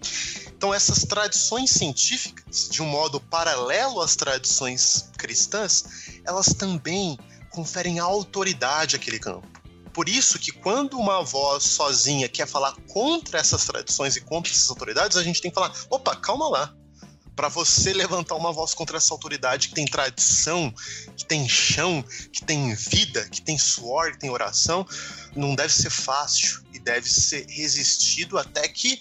Então, 0.47 0.73
essas 0.73 1.03
tradições 1.03 1.69
científicas, 1.71 2.67
de 2.69 2.81
um 2.81 2.87
modo 2.87 3.19
paralelo 3.19 4.01
às 4.01 4.15
tradições 4.15 5.09
cristãs, 5.17 5.85
elas 6.25 6.47
também 6.47 7.17
conferem 7.51 7.99
autoridade 7.99 8.95
àquele 8.95 9.19
campo. 9.19 9.47
Por 9.93 10.07
isso 10.07 10.37
que 10.37 10.51
quando 10.51 10.99
uma 10.99 11.23
voz 11.23 11.63
sozinha 11.63 12.29
quer 12.29 12.47
falar 12.47 12.75
contra 12.87 13.39
essas 13.39 13.65
tradições 13.65 14.15
e 14.15 14.21
contra 14.21 14.51
essas 14.51 14.69
autoridades, 14.69 15.17
a 15.17 15.23
gente 15.23 15.41
tem 15.41 15.49
que 15.49 15.55
falar: 15.55 15.73
opa, 15.89 16.15
calma 16.15 16.47
lá 16.47 16.76
para 17.38 17.49
você 17.49 17.93
levantar 17.93 18.33
uma 18.33 18.51
voz 18.51 18.73
contra 18.73 18.97
essa 18.97 19.13
autoridade 19.13 19.67
que 19.67 19.75
tem 19.75 19.85
tradição, 19.85 20.73
que 21.15 21.23
tem 21.23 21.47
chão, 21.47 22.03
que 22.33 22.43
tem 22.43 22.73
vida, 22.73 23.29
que 23.29 23.43
tem 23.43 23.59
suor, 23.59 24.13
que 24.13 24.17
tem 24.17 24.31
oração, 24.31 24.85
não 25.35 25.53
deve 25.53 25.71
ser 25.71 25.91
fácil 25.91 26.63
e 26.73 26.79
deve 26.79 27.07
ser 27.07 27.45
resistido 27.47 28.39
até 28.39 28.67
que 28.67 28.99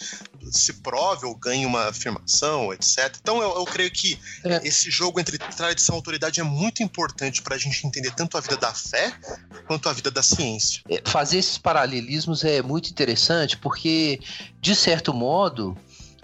se 0.53 0.74
prove 0.74 1.24
ou 1.24 1.34
ganhe 1.34 1.64
uma 1.64 1.89
afirmação, 1.89 2.74
etc. 2.74 3.16
Então 3.18 3.41
eu, 3.41 3.57
eu 3.57 3.64
creio 3.64 3.91
que 3.91 4.18
é. 4.45 4.61
esse 4.68 4.91
jogo 4.91 5.18
entre 5.18 5.39
tradição 5.39 5.95
e 5.95 5.97
autoridade 5.97 6.39
é 6.39 6.45
muito 6.45 6.82
importante 6.82 7.41
para 7.41 7.55
a 7.55 7.59
gente 7.59 7.87
entender 7.87 8.14
tanto 8.14 8.37
a 8.37 8.41
vida 8.43 8.59
da 8.59 8.74
fé 8.74 9.18
quanto 9.66 9.89
a 9.89 9.95
vida 9.95 10.11
da 10.11 10.22
ciência. 10.22 10.82
É, 10.91 11.03
fazer 11.07 11.39
esses 11.39 11.57
paralelismos 11.57 12.45
é 12.45 12.61
muito 12.61 12.91
interessante 12.91 13.57
porque, 13.57 14.20
de 14.61 14.76
certo 14.76 15.14
modo, 15.14 15.74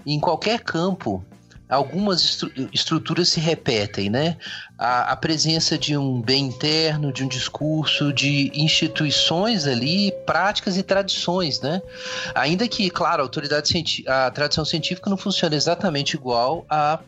em 0.05 0.21
qualquer 0.21 0.61
campo 0.61 1.25
algumas 1.73 2.23
estru 2.23 2.51
estruturas 2.73 3.31
se 3.31 3.41
repetem, 3.41 4.11
né? 4.11 4.37
A, 4.77 5.13
a, 5.13 5.17
presença 5.17 5.79
de 5.79 5.97
um 5.97 6.21
bem 6.21 6.45
interno, 6.45 7.11
de 7.11 7.25
um 7.25 7.29
discurso, 7.29 8.13
de 8.13 8.53
instituições 8.55 9.67
ali, 9.67 10.13
práticas 10.27 10.77
e 10.77 10.83
tradições, 10.83 11.61
né? 11.63 11.81
Ainda 12.35 12.69
que, 12.69 12.91
claro, 12.91 13.23
a 13.23 13.25
autoridade 13.25 13.73
a 14.07 14.31
tradição 14.31 14.65
científica 14.67 15.09
não 15.09 15.17
funciona 15.17 15.57
exatamente 15.57 16.15
igual 16.15 16.67
à, 16.69 16.99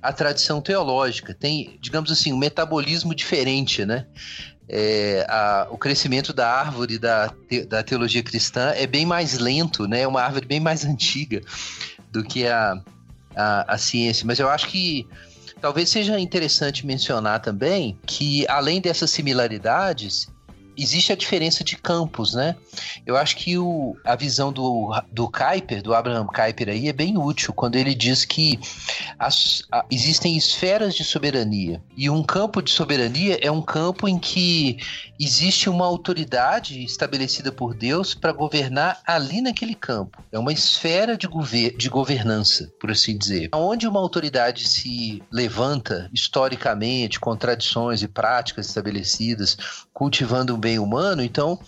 à 0.00 0.12
tradição 0.12 0.62
teológica. 0.62 1.34
Tem, 1.34 1.76
digamos 1.80 2.10
assim, 2.10 2.32
um 2.32 2.38
metabolismo 2.38 3.14
diferente, 3.14 3.84
né? 3.84 4.06
É, 4.68 5.26
a, 5.28 5.68
o 5.70 5.76
crescimento 5.76 6.32
da 6.32 6.50
árvore 6.50 6.98
da, 6.98 7.32
te, 7.48 7.64
da 7.66 7.82
teologia 7.82 8.22
cristã 8.22 8.72
é 8.74 8.86
bem 8.86 9.04
mais 9.04 9.38
lento, 9.38 9.86
né? 9.86 10.00
É 10.00 10.08
uma 10.08 10.22
árvore 10.22 10.46
bem 10.46 10.58
mais 10.58 10.84
antiga 10.86 11.42
do 12.10 12.24
que 12.24 12.46
a, 12.46 12.80
a, 13.36 13.74
a 13.74 13.78
ciência, 13.78 14.26
mas 14.26 14.38
eu 14.38 14.48
acho 14.48 14.68
que 14.68 15.06
talvez 15.60 15.88
seja 15.88 16.18
interessante 16.18 16.86
mencionar 16.86 17.40
também 17.40 17.98
que, 18.06 18.46
além 18.48 18.80
dessas 18.80 19.10
similaridades, 19.10 20.28
existe 20.76 21.12
a 21.12 21.16
diferença 21.16 21.64
de 21.64 21.76
campos, 21.76 22.34
né? 22.34 22.56
Eu 23.04 23.16
acho 23.16 23.36
que 23.36 23.56
o, 23.58 23.96
a 24.04 24.14
visão 24.16 24.52
do, 24.52 24.90
do 25.10 25.28
Kuyper, 25.28 25.82
do 25.82 25.94
Abraham 25.94 26.26
Kuyper 26.26 26.68
aí, 26.68 26.88
é 26.88 26.92
bem 26.92 27.16
útil 27.16 27.52
quando 27.52 27.76
ele 27.76 27.94
diz 27.94 28.24
que 28.24 28.58
as, 29.18 29.62
a, 29.72 29.84
existem 29.90 30.36
esferas 30.36 30.94
de 30.94 31.04
soberania. 31.04 31.82
E 31.96 32.10
um 32.10 32.22
campo 32.22 32.60
de 32.60 32.70
soberania 32.70 33.38
é 33.40 33.50
um 33.50 33.62
campo 33.62 34.08
em 34.08 34.18
que 34.18 34.78
existe 35.18 35.68
uma 35.68 35.86
autoridade 35.86 36.84
estabelecida 36.84 37.50
por 37.50 37.74
Deus 37.74 38.14
para 38.14 38.32
governar 38.32 39.00
ali 39.06 39.40
naquele 39.40 39.74
campo. 39.74 40.22
É 40.30 40.38
uma 40.38 40.52
esfera 40.52 41.16
de, 41.16 41.26
gover 41.26 41.76
de 41.76 41.88
governança, 41.88 42.70
por 42.80 42.90
assim 42.90 43.16
dizer. 43.16 43.48
Onde 43.54 43.88
uma 43.88 44.00
autoridade 44.00 44.68
se 44.68 45.22
levanta 45.30 46.10
historicamente, 46.12 47.18
com 47.18 47.36
tradições 47.36 48.02
e 48.02 48.08
práticas 48.08 48.66
estabelecidas, 48.66 49.56
cultivando 49.92 50.54
um 50.54 50.60
bem 50.66 50.80
humano, 50.80 51.22
então 51.22 51.60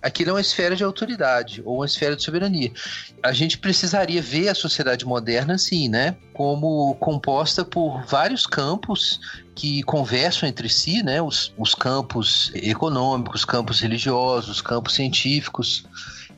aquilo 0.00 0.30
é 0.30 0.32
uma 0.34 0.40
esfera 0.40 0.76
de 0.76 0.84
autoridade 0.84 1.60
ou 1.64 1.78
uma 1.78 1.86
esfera 1.86 2.14
de 2.14 2.22
soberania. 2.22 2.72
A 3.20 3.32
gente 3.32 3.58
precisaria 3.58 4.22
ver 4.22 4.48
a 4.48 4.54
sociedade 4.54 5.04
moderna 5.04 5.54
assim, 5.54 5.88
né? 5.88 6.16
Como 6.32 6.94
composta 7.00 7.64
por 7.64 8.04
vários 8.06 8.46
campos 8.46 9.18
que 9.56 9.82
conversam 9.82 10.48
entre 10.48 10.68
si, 10.68 11.02
né? 11.02 11.20
Os, 11.20 11.52
os 11.58 11.74
campos 11.74 12.52
econômicos, 12.54 13.44
campos 13.44 13.80
religiosos, 13.80 14.60
campos 14.60 14.94
científicos 14.94 15.84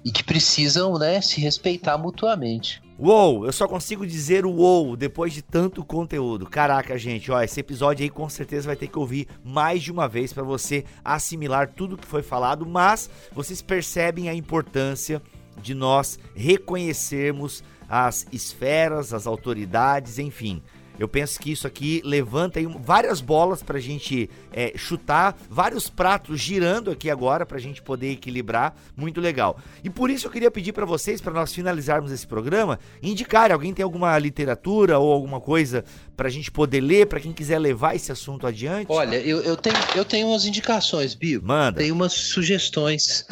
e 0.03 0.11
que 0.11 0.25
precisam, 0.25 0.99
né, 0.99 1.21
se 1.21 1.39
respeitar 1.41 1.99
mutuamente. 1.99 2.81
Uou, 2.99 3.45
eu 3.45 3.53
só 3.53 3.69
consigo 3.69 4.07
dizer 4.07 4.47
uou 4.47 4.97
depois 4.97 5.35
de 5.35 5.43
tanto 5.43 5.85
conteúdo. 5.85 6.47
Caraca, 6.47 6.97
gente, 6.97 7.31
ó, 7.31 7.43
esse 7.43 7.61
episódio 7.61 8.03
aí 8.03 8.09
com 8.09 8.27
certeza 8.27 8.67
vai 8.67 8.77
ter 8.77 8.89
que 8.89 8.99
ouvir 8.99 9.29
mais 9.45 9.83
de 9.83 9.93
uma 9.93 10.09
vez 10.09 10.33
para 10.33 10.43
você 10.43 10.83
assimilar 11.05 11.73
tudo 11.77 11.99
que 11.99 12.07
foi 12.07 12.23
falado, 12.23 12.65
mas 12.65 13.11
vocês 13.35 13.61
percebem 13.61 14.31
a 14.31 14.35
importância 14.35 15.21
de 15.61 15.75
nós 15.75 16.19
reconhecermos 16.35 17.63
as 17.87 18.27
esferas, 18.33 19.13
as 19.13 19.27
autoridades, 19.27 20.19
enfim. 20.19 20.63
Eu 20.99 21.09
penso 21.09 21.39
que 21.39 21.53
isso 21.53 21.67
aqui 21.67 22.01
levanta 22.05 22.61
várias 22.81 23.21
bolas 23.21 23.63
pra 23.63 23.79
gente 23.79 24.31
é, 24.53 24.73
chutar, 24.77 25.37
vários 25.51 25.91
pratos 25.91 26.41
girando 26.41 26.91
aqui 26.91 27.11
agora 27.11 27.45
pra 27.45 27.59
gente 27.59 27.83
poder 27.83 28.13
equilibrar. 28.13 28.75
Muito 28.97 29.21
legal. 29.21 29.59
E 29.85 29.91
por 29.91 30.11
isso 30.11 30.27
eu 30.27 30.31
queria 30.31 30.51
pedir 30.51 30.73
para 30.73 30.87
vocês, 30.87 31.21
para 31.21 31.33
nós 31.33 31.53
finalizarmos 31.53 32.11
esse 32.11 32.27
programa, 32.27 32.79
indicar, 33.03 33.53
alguém 33.53 33.75
tem 33.75 33.83
alguma 33.83 34.19
literatura 34.19 34.99
ou 34.99 35.13
alguma 35.13 35.41
coisa 35.41 35.85
pra 36.17 36.31
gente 36.31 36.51
poder 36.51 36.81
ler, 36.81 37.07
para 37.07 37.21
quem 37.21 37.33
quiser 37.33 37.59
levar 37.59 37.95
esse 37.95 38.11
assunto 38.11 38.47
adiante? 38.47 38.87
Olha, 38.89 39.17
eu, 39.17 39.43
eu, 39.43 39.57
tenho, 39.57 39.77
eu 39.95 40.05
tenho 40.05 40.29
umas 40.29 40.47
indicações, 40.47 41.15
Bio. 41.15 41.43
Manda. 41.45 41.79
Tem 41.79 41.93
umas 41.93 42.13
sugestões, 42.13 43.27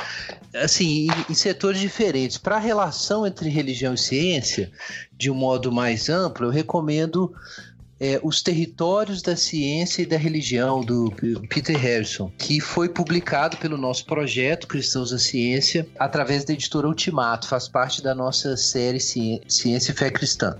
assim, 0.54 1.08
em, 1.08 1.32
em 1.32 1.34
setores 1.34 1.80
diferentes. 1.80 2.36
Para 2.36 2.56
a 2.56 2.60
relação 2.60 3.26
entre 3.26 3.48
religião 3.48 3.94
e 3.94 3.98
ciência, 3.98 4.70
de 5.24 5.30
um 5.30 5.34
modo 5.34 5.72
mais 5.72 6.10
amplo, 6.10 6.46
eu 6.46 6.50
recomendo 6.50 7.32
é, 7.98 8.20
Os 8.22 8.42
Territórios 8.42 9.22
da 9.22 9.34
Ciência 9.34 10.02
e 10.02 10.06
da 10.06 10.18
Religião, 10.18 10.82
do 10.82 11.10
Peter 11.48 11.78
Harrison, 11.78 12.30
que 12.36 12.60
foi 12.60 12.90
publicado 12.90 13.56
pelo 13.56 13.78
nosso 13.78 14.04
projeto 14.04 14.66
Cristãos 14.66 15.12
da 15.12 15.18
Ciência, 15.18 15.88
através 15.98 16.44
da 16.44 16.52
editora 16.52 16.86
Ultimato, 16.86 17.48
faz 17.48 17.66
parte 17.66 18.02
da 18.02 18.14
nossa 18.14 18.54
série 18.54 19.00
Ciência 19.00 19.92
e 19.92 19.94
Fé 19.94 20.10
Cristã. 20.10 20.58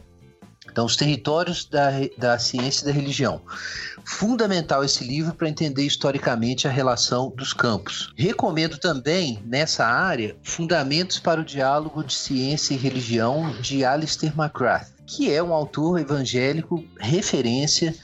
Então, 0.74 0.86
os 0.86 0.96
territórios 0.96 1.64
da, 1.66 1.90
da 2.18 2.36
ciência 2.36 2.82
e 2.82 2.86
da 2.86 2.92
religião. 2.92 3.40
Fundamental 4.04 4.82
esse 4.82 5.04
livro 5.04 5.32
para 5.32 5.48
entender 5.48 5.84
historicamente 5.84 6.66
a 6.66 6.70
relação 6.70 7.30
dos 7.30 7.52
campos. 7.52 8.12
Recomendo 8.16 8.76
também, 8.76 9.40
nessa 9.46 9.86
área, 9.86 10.36
Fundamentos 10.42 11.20
para 11.20 11.40
o 11.40 11.44
Diálogo 11.44 12.02
de 12.02 12.12
Ciência 12.12 12.74
e 12.74 12.76
Religião, 12.76 13.54
de 13.60 13.84
Alistair 13.84 14.34
McGrath, 14.36 14.88
que 15.06 15.32
é 15.32 15.40
um 15.40 15.52
autor 15.52 16.00
evangélico 16.00 16.84
referência 16.98 17.94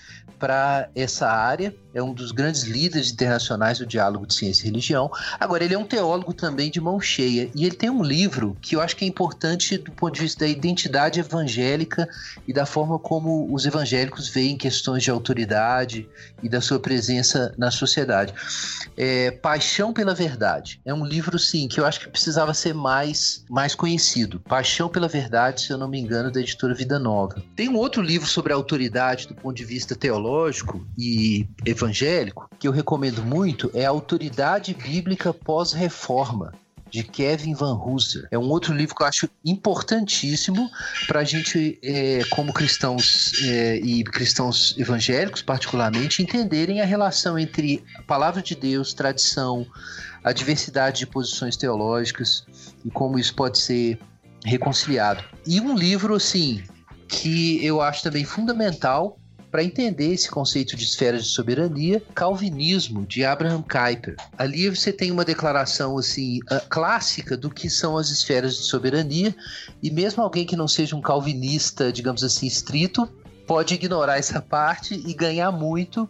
para 0.41 0.89
essa 0.95 1.29
área 1.29 1.73
é 1.93 2.03
um 2.03 2.15
dos 2.15 2.33
grandes 2.33 2.63
líderes 2.63 3.13
internacionais 3.13 3.79
do 3.79 3.87
diálogo 3.87 4.27
de 4.27 4.33
ciência 4.33 4.63
e 4.63 4.67
religião. 4.67 5.11
Agora, 5.39 5.65
ele 5.65 5.75
é 5.75 5.79
um 5.79 5.85
teólogo 5.85 6.33
também 6.33 6.71
de 6.71 6.81
mão 6.81 7.01
cheia. 7.01 7.51
E 7.55 7.67
ele 7.67 7.75
tem 7.75 7.91
um 7.91 8.03
livro 8.03 8.57
que 8.63 8.77
eu 8.77 8.81
acho 8.81 8.97
que 8.97 9.05
é 9.05 9.09
importante 9.09 9.77
do 9.77 9.91
ponto 9.91 10.15
de 10.15 10.21
vista 10.21 10.45
da 10.45 10.49
identidade 10.49 11.19
evangélica 11.19 12.09
e 12.47 12.53
da 12.53 12.65
forma 12.65 12.99
como 12.99 13.53
os 13.53 13.67
evangélicos 13.67 14.29
veem 14.29 14.57
questões 14.57 15.03
de 15.03 15.11
autoridade 15.11 16.09
e 16.43 16.49
da 16.49 16.61
sua 16.61 16.79
presença 16.79 17.53
na 17.59 17.71
sociedade. 17.73 18.33
É 18.97 19.33
Paixão 19.33 19.93
pela 19.93 20.15
Verdade. 20.15 20.81
É 20.85 20.95
um 20.95 21.05
livro, 21.05 21.39
sim, 21.39 21.67
que 21.67 21.81
eu 21.81 21.85
acho 21.85 22.01
que 22.01 22.09
precisava 22.09 22.55
ser 22.55 22.73
mais, 22.73 23.45
mais 23.51 23.75
conhecido. 23.75 24.39
Paixão 24.41 24.89
pela 24.89 25.09
Verdade, 25.09 25.63
se 25.63 25.73
eu 25.73 25.77
não 25.77 25.89
me 25.89 25.99
engano, 25.99 26.31
da 26.31 26.41
editora 26.41 26.73
Vida 26.73 27.01
Nova. 27.01 27.43
Tem 27.57 27.69
um 27.69 27.77
outro 27.77 28.01
livro 28.01 28.29
sobre 28.29 28.53
autoridade 28.53 29.27
do 29.27 29.35
ponto 29.35 29.57
de 29.57 29.65
vista 29.65 29.97
teológico 29.97 30.30
e 30.97 31.49
evangélico, 31.65 32.49
que 32.59 32.69
eu 32.69 32.73
recomendo 32.73 33.23
muito, 33.23 33.71
é 33.75 33.85
Autoridade 33.85 34.75
Bíblica 34.75 35.33
Pós-Reforma, 35.35 36.53
de 36.91 37.05
Kevin 37.05 37.55
Van 37.55 37.75
Hooser. 37.75 38.27
É 38.31 38.39
um 38.39 38.49
outro 38.49 38.75
livro 38.75 38.95
que 38.95 39.03
eu 39.03 39.07
acho 39.07 39.29
importantíssimo 39.45 40.69
para 41.07 41.21
a 41.21 41.25
gente, 41.25 41.79
é, 41.83 42.25
como 42.31 42.53
cristãos 42.53 43.33
é, 43.45 43.77
e 43.77 44.03
cristãos 44.03 44.77
evangélicos, 44.77 45.41
particularmente, 45.41 46.23
entenderem 46.23 46.81
a 46.81 46.85
relação 46.85 47.39
entre 47.39 47.85
a 47.97 48.03
palavra 48.03 48.43
de 48.43 48.55
Deus, 48.55 48.93
tradição, 48.93 49.67
a 50.23 50.33
diversidade 50.33 50.99
de 50.99 51.07
posições 51.07 51.57
teológicas 51.57 52.45
e 52.85 52.91
como 52.91 53.19
isso 53.19 53.35
pode 53.35 53.59
ser 53.59 53.99
reconciliado. 54.45 55.23
E 55.47 55.61
um 55.61 55.77
livro, 55.77 56.15
assim, 56.15 56.63
que 57.09 57.65
eu 57.65 57.81
acho 57.81 58.03
também 58.03 58.25
fundamental 58.25 59.20
para 59.51 59.65
entender 59.65 60.13
esse 60.13 60.31
conceito 60.31 60.77
de 60.77 60.85
esferas 60.85 61.25
de 61.25 61.31
soberania, 61.31 62.03
Calvinismo 62.15 63.05
de 63.05 63.25
Abraham 63.25 63.63
Kuyper. 63.63 64.17
Ali 64.39 64.69
você 64.69 64.93
tem 64.93 65.11
uma 65.11 65.25
declaração 65.25 65.99
assim 65.99 66.39
clássica 66.69 67.37
do 67.37 67.51
que 67.51 67.69
são 67.69 67.97
as 67.99 68.11
esferas 68.11 68.57
de 68.57 68.63
soberania 68.63 69.35
e 69.83 69.91
mesmo 69.91 70.23
alguém 70.23 70.47
que 70.47 70.57
não 70.57 70.69
seja 70.69 70.95
um 70.95 71.01
calvinista, 71.01 71.93
digamos 71.93 72.23
assim, 72.23 72.47
estrito, 72.47 73.09
pode 73.47 73.75
ignorar 73.75 74.19
essa 74.19 74.41
parte 74.41 74.95
e 74.95 75.13
ganhar 75.13 75.51
muito 75.51 76.09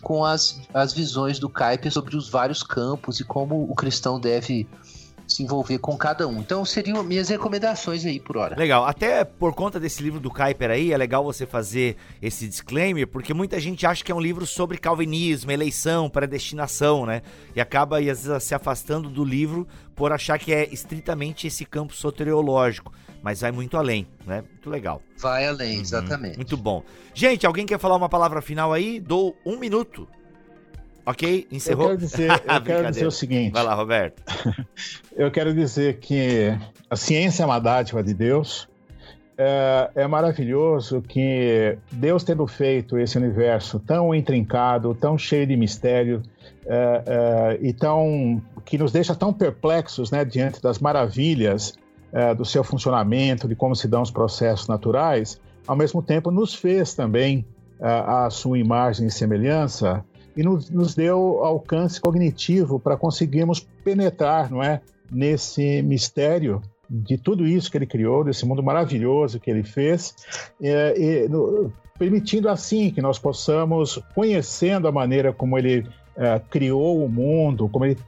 com 0.00 0.24
as, 0.24 0.60
as 0.74 0.92
visões 0.92 1.38
do 1.38 1.48
Kuyper 1.48 1.92
sobre 1.92 2.16
os 2.16 2.28
vários 2.28 2.64
campos 2.64 3.20
e 3.20 3.24
como 3.24 3.62
o 3.70 3.74
cristão 3.76 4.18
deve 4.18 4.66
se 5.30 5.44
envolver 5.44 5.78
com 5.78 5.96
cada 5.96 6.26
um. 6.26 6.40
Então 6.40 6.64
seriam 6.64 7.02
minhas 7.02 7.28
recomendações 7.28 8.04
aí 8.04 8.18
por 8.18 8.36
hora. 8.36 8.56
Legal. 8.56 8.84
Até 8.84 9.24
por 9.24 9.54
conta 9.54 9.78
desse 9.78 10.02
livro 10.02 10.18
do 10.18 10.30
Kuiper 10.30 10.70
aí, 10.70 10.92
é 10.92 10.96
legal 10.96 11.22
você 11.22 11.46
fazer 11.46 11.96
esse 12.20 12.48
disclaimer, 12.48 13.06
porque 13.06 13.32
muita 13.32 13.60
gente 13.60 13.86
acha 13.86 14.04
que 14.04 14.10
é 14.10 14.14
um 14.14 14.20
livro 14.20 14.44
sobre 14.44 14.76
calvinismo, 14.76 15.52
eleição, 15.52 16.10
predestinação, 16.10 17.06
né? 17.06 17.22
E 17.54 17.60
acaba 17.60 17.98
às 17.98 18.04
vezes 18.04 18.42
se 18.42 18.54
afastando 18.54 19.08
do 19.08 19.24
livro 19.24 19.66
por 19.94 20.12
achar 20.12 20.38
que 20.38 20.52
é 20.52 20.68
estritamente 20.72 21.46
esse 21.46 21.64
campo 21.64 21.94
soteriológico. 21.94 22.92
Mas 23.22 23.42
vai 23.42 23.52
muito 23.52 23.76
além, 23.76 24.08
né? 24.26 24.42
Muito 24.50 24.68
legal. 24.68 25.02
Vai 25.18 25.46
além, 25.46 25.76
uhum. 25.76 25.82
exatamente. 25.82 26.36
Muito 26.36 26.56
bom. 26.56 26.82
Gente, 27.14 27.46
alguém 27.46 27.66
quer 27.66 27.78
falar 27.78 27.96
uma 27.96 28.08
palavra 28.08 28.40
final 28.40 28.72
aí? 28.72 28.98
Dou 28.98 29.36
um 29.44 29.58
minuto 29.58 30.08
Ok? 31.04 31.46
Encerrou? 31.50 31.90
Eu 31.90 31.96
quero 31.96 32.00
dizer, 32.00 32.30
eu 32.30 32.62
quero 32.62 32.90
dizer 32.90 33.06
o 33.06 33.10
seguinte. 33.10 33.52
Vai 33.52 33.62
lá, 33.62 33.74
Roberto. 33.74 34.22
eu 35.16 35.30
quero 35.30 35.54
dizer 35.54 35.98
que 35.98 36.56
a 36.88 36.96
ciência 36.96 37.42
é 37.42 37.46
uma 37.46 37.58
dádiva 37.58 38.02
de 38.02 38.14
Deus. 38.14 38.68
É, 39.36 39.90
é, 39.94 40.06
maravilhoso 40.06 41.00
que 41.00 41.78
Deus 41.90 42.22
tendo 42.22 42.46
feito 42.46 42.98
esse 42.98 43.16
universo 43.16 43.80
tão 43.80 44.14
intrincado, 44.14 44.94
tão 44.94 45.16
cheio 45.16 45.46
de 45.46 45.56
mistério, 45.56 46.22
é, 46.66 47.02
é, 47.06 47.58
e 47.62 47.72
tão 47.72 48.42
que 48.64 48.76
nos 48.76 48.92
deixa 48.92 49.14
tão 49.14 49.32
perplexos 49.32 50.10
né, 50.10 50.24
diante 50.24 50.60
das 50.60 50.78
maravilhas 50.78 51.74
é, 52.12 52.34
do 52.34 52.44
seu 52.44 52.62
funcionamento, 52.62 53.48
de 53.48 53.54
como 53.54 53.74
se 53.74 53.88
dão 53.88 54.02
os 54.02 54.10
processos 54.10 54.68
naturais, 54.68 55.40
ao 55.66 55.74
mesmo 55.74 56.02
tempo 56.02 56.30
nos 56.30 56.54
fez 56.54 56.94
também 56.94 57.46
é, 57.80 57.86
a 57.86 58.28
sua 58.30 58.58
imagem 58.58 59.06
e 59.06 59.10
semelhança 59.10 60.04
e 60.36 60.42
nos, 60.42 60.70
nos 60.70 60.94
deu 60.94 61.44
alcance 61.44 62.00
cognitivo 62.00 62.78
para 62.78 62.96
conseguirmos 62.96 63.60
penetrar, 63.84 64.50
não 64.50 64.62
é, 64.62 64.80
nesse 65.10 65.82
mistério 65.82 66.62
de 66.88 67.16
tudo 67.16 67.46
isso 67.46 67.70
que 67.70 67.78
ele 67.78 67.86
criou, 67.86 68.24
desse 68.24 68.44
mundo 68.44 68.62
maravilhoso 68.62 69.38
que 69.38 69.50
ele 69.50 69.62
fez, 69.62 70.14
é, 70.60 71.28
no, 71.28 71.72
permitindo 71.98 72.48
assim 72.48 72.90
que 72.90 73.00
nós 73.00 73.18
possamos, 73.18 74.00
conhecendo 74.14 74.88
a 74.88 74.92
maneira 74.92 75.32
como 75.32 75.58
ele 75.58 75.86
é, 76.16 76.40
criou 76.50 77.04
o 77.04 77.08
mundo, 77.08 77.68
como 77.68 77.84
ele 77.84 77.98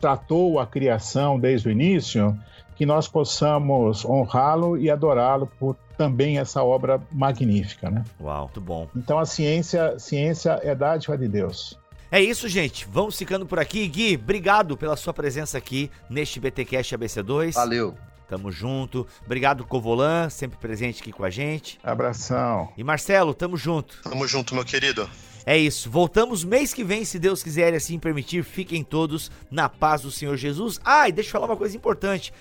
tratou 0.00 0.58
a 0.58 0.66
criação 0.66 1.38
desde 1.38 1.68
o 1.68 1.70
início, 1.70 2.34
que 2.76 2.86
nós 2.86 3.06
possamos 3.06 4.04
honrá-lo 4.06 4.78
e 4.78 4.88
adorá-lo 4.88 5.46
por 5.58 5.76
também 6.00 6.38
essa 6.38 6.64
obra 6.64 6.98
magnífica, 7.12 7.90
né? 7.90 8.02
Uau, 8.18 8.44
muito 8.44 8.58
bom. 8.58 8.88
Então 8.96 9.18
a 9.18 9.26
ciência, 9.26 9.98
ciência 9.98 10.58
é 10.62 10.74
dádiva 10.74 11.18
de 11.18 11.28
Deus. 11.28 11.78
É 12.10 12.18
isso, 12.18 12.48
gente. 12.48 12.88
Vamos 12.90 13.18
ficando 13.18 13.44
por 13.44 13.58
aqui. 13.58 13.86
Gui, 13.86 14.14
obrigado 14.14 14.78
pela 14.78 14.96
sua 14.96 15.12
presença 15.12 15.58
aqui 15.58 15.90
neste 16.08 16.40
BTcast 16.40 16.96
ABC2. 16.96 17.52
Valeu. 17.52 17.94
Tamo 18.26 18.50
junto. 18.50 19.06
Obrigado, 19.26 19.62
Covolan, 19.66 20.30
sempre 20.30 20.56
presente 20.56 21.02
aqui 21.02 21.12
com 21.12 21.22
a 21.22 21.28
gente. 21.28 21.78
Abração. 21.84 22.72
E 22.78 22.82
Marcelo, 22.82 23.34
tamo 23.34 23.58
junto. 23.58 24.00
Tamo 24.02 24.26
junto, 24.26 24.54
meu 24.54 24.64
querido. 24.64 25.06
É 25.44 25.58
isso. 25.58 25.90
Voltamos 25.90 26.44
mês 26.44 26.72
que 26.72 26.82
vem, 26.82 27.04
se 27.04 27.18
Deus 27.18 27.42
quiser 27.42 27.74
e 27.74 27.76
assim 27.76 27.98
permitir. 27.98 28.42
Fiquem 28.42 28.82
todos 28.82 29.30
na 29.50 29.68
paz 29.68 30.00
do 30.00 30.10
Senhor 30.10 30.34
Jesus. 30.38 30.80
Ah, 30.82 31.10
e 31.10 31.12
deixa 31.12 31.28
eu 31.28 31.32
falar 31.32 31.46
uma 31.46 31.56
coisa 31.58 31.76
importante. 31.76 32.32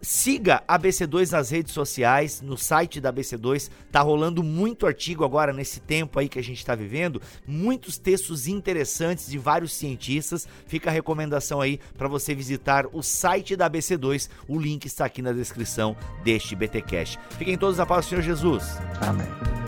Siga 0.00 0.62
a 0.66 0.78
BC2 0.78 1.32
nas 1.32 1.50
redes 1.50 1.72
sociais, 1.72 2.40
no 2.40 2.56
site 2.56 3.00
da 3.00 3.12
BC2, 3.12 3.68
tá 3.90 4.00
rolando 4.00 4.42
muito 4.42 4.86
artigo 4.86 5.24
agora 5.24 5.52
nesse 5.52 5.80
tempo 5.80 6.18
aí 6.18 6.28
que 6.28 6.38
a 6.38 6.42
gente 6.42 6.58
está 6.58 6.74
vivendo, 6.74 7.20
muitos 7.46 7.98
textos 7.98 8.46
interessantes 8.46 9.28
de 9.28 9.38
vários 9.38 9.72
cientistas. 9.72 10.46
Fica 10.66 10.88
a 10.88 10.92
recomendação 10.92 11.60
aí 11.60 11.80
para 11.96 12.08
você 12.08 12.34
visitar 12.34 12.86
o 12.92 13.02
site 13.02 13.56
da 13.56 13.68
BC2. 13.68 14.30
O 14.46 14.58
link 14.58 14.86
está 14.86 15.04
aqui 15.04 15.20
na 15.20 15.32
descrição 15.32 15.96
deste 16.22 16.54
BTcast. 16.54 17.18
Fiquem 17.36 17.58
todos 17.58 17.78
na 17.78 17.84
paz 17.84 18.06
do 18.06 18.08
Senhor 18.10 18.22
Jesus. 18.22 18.64
Amém. 19.00 19.67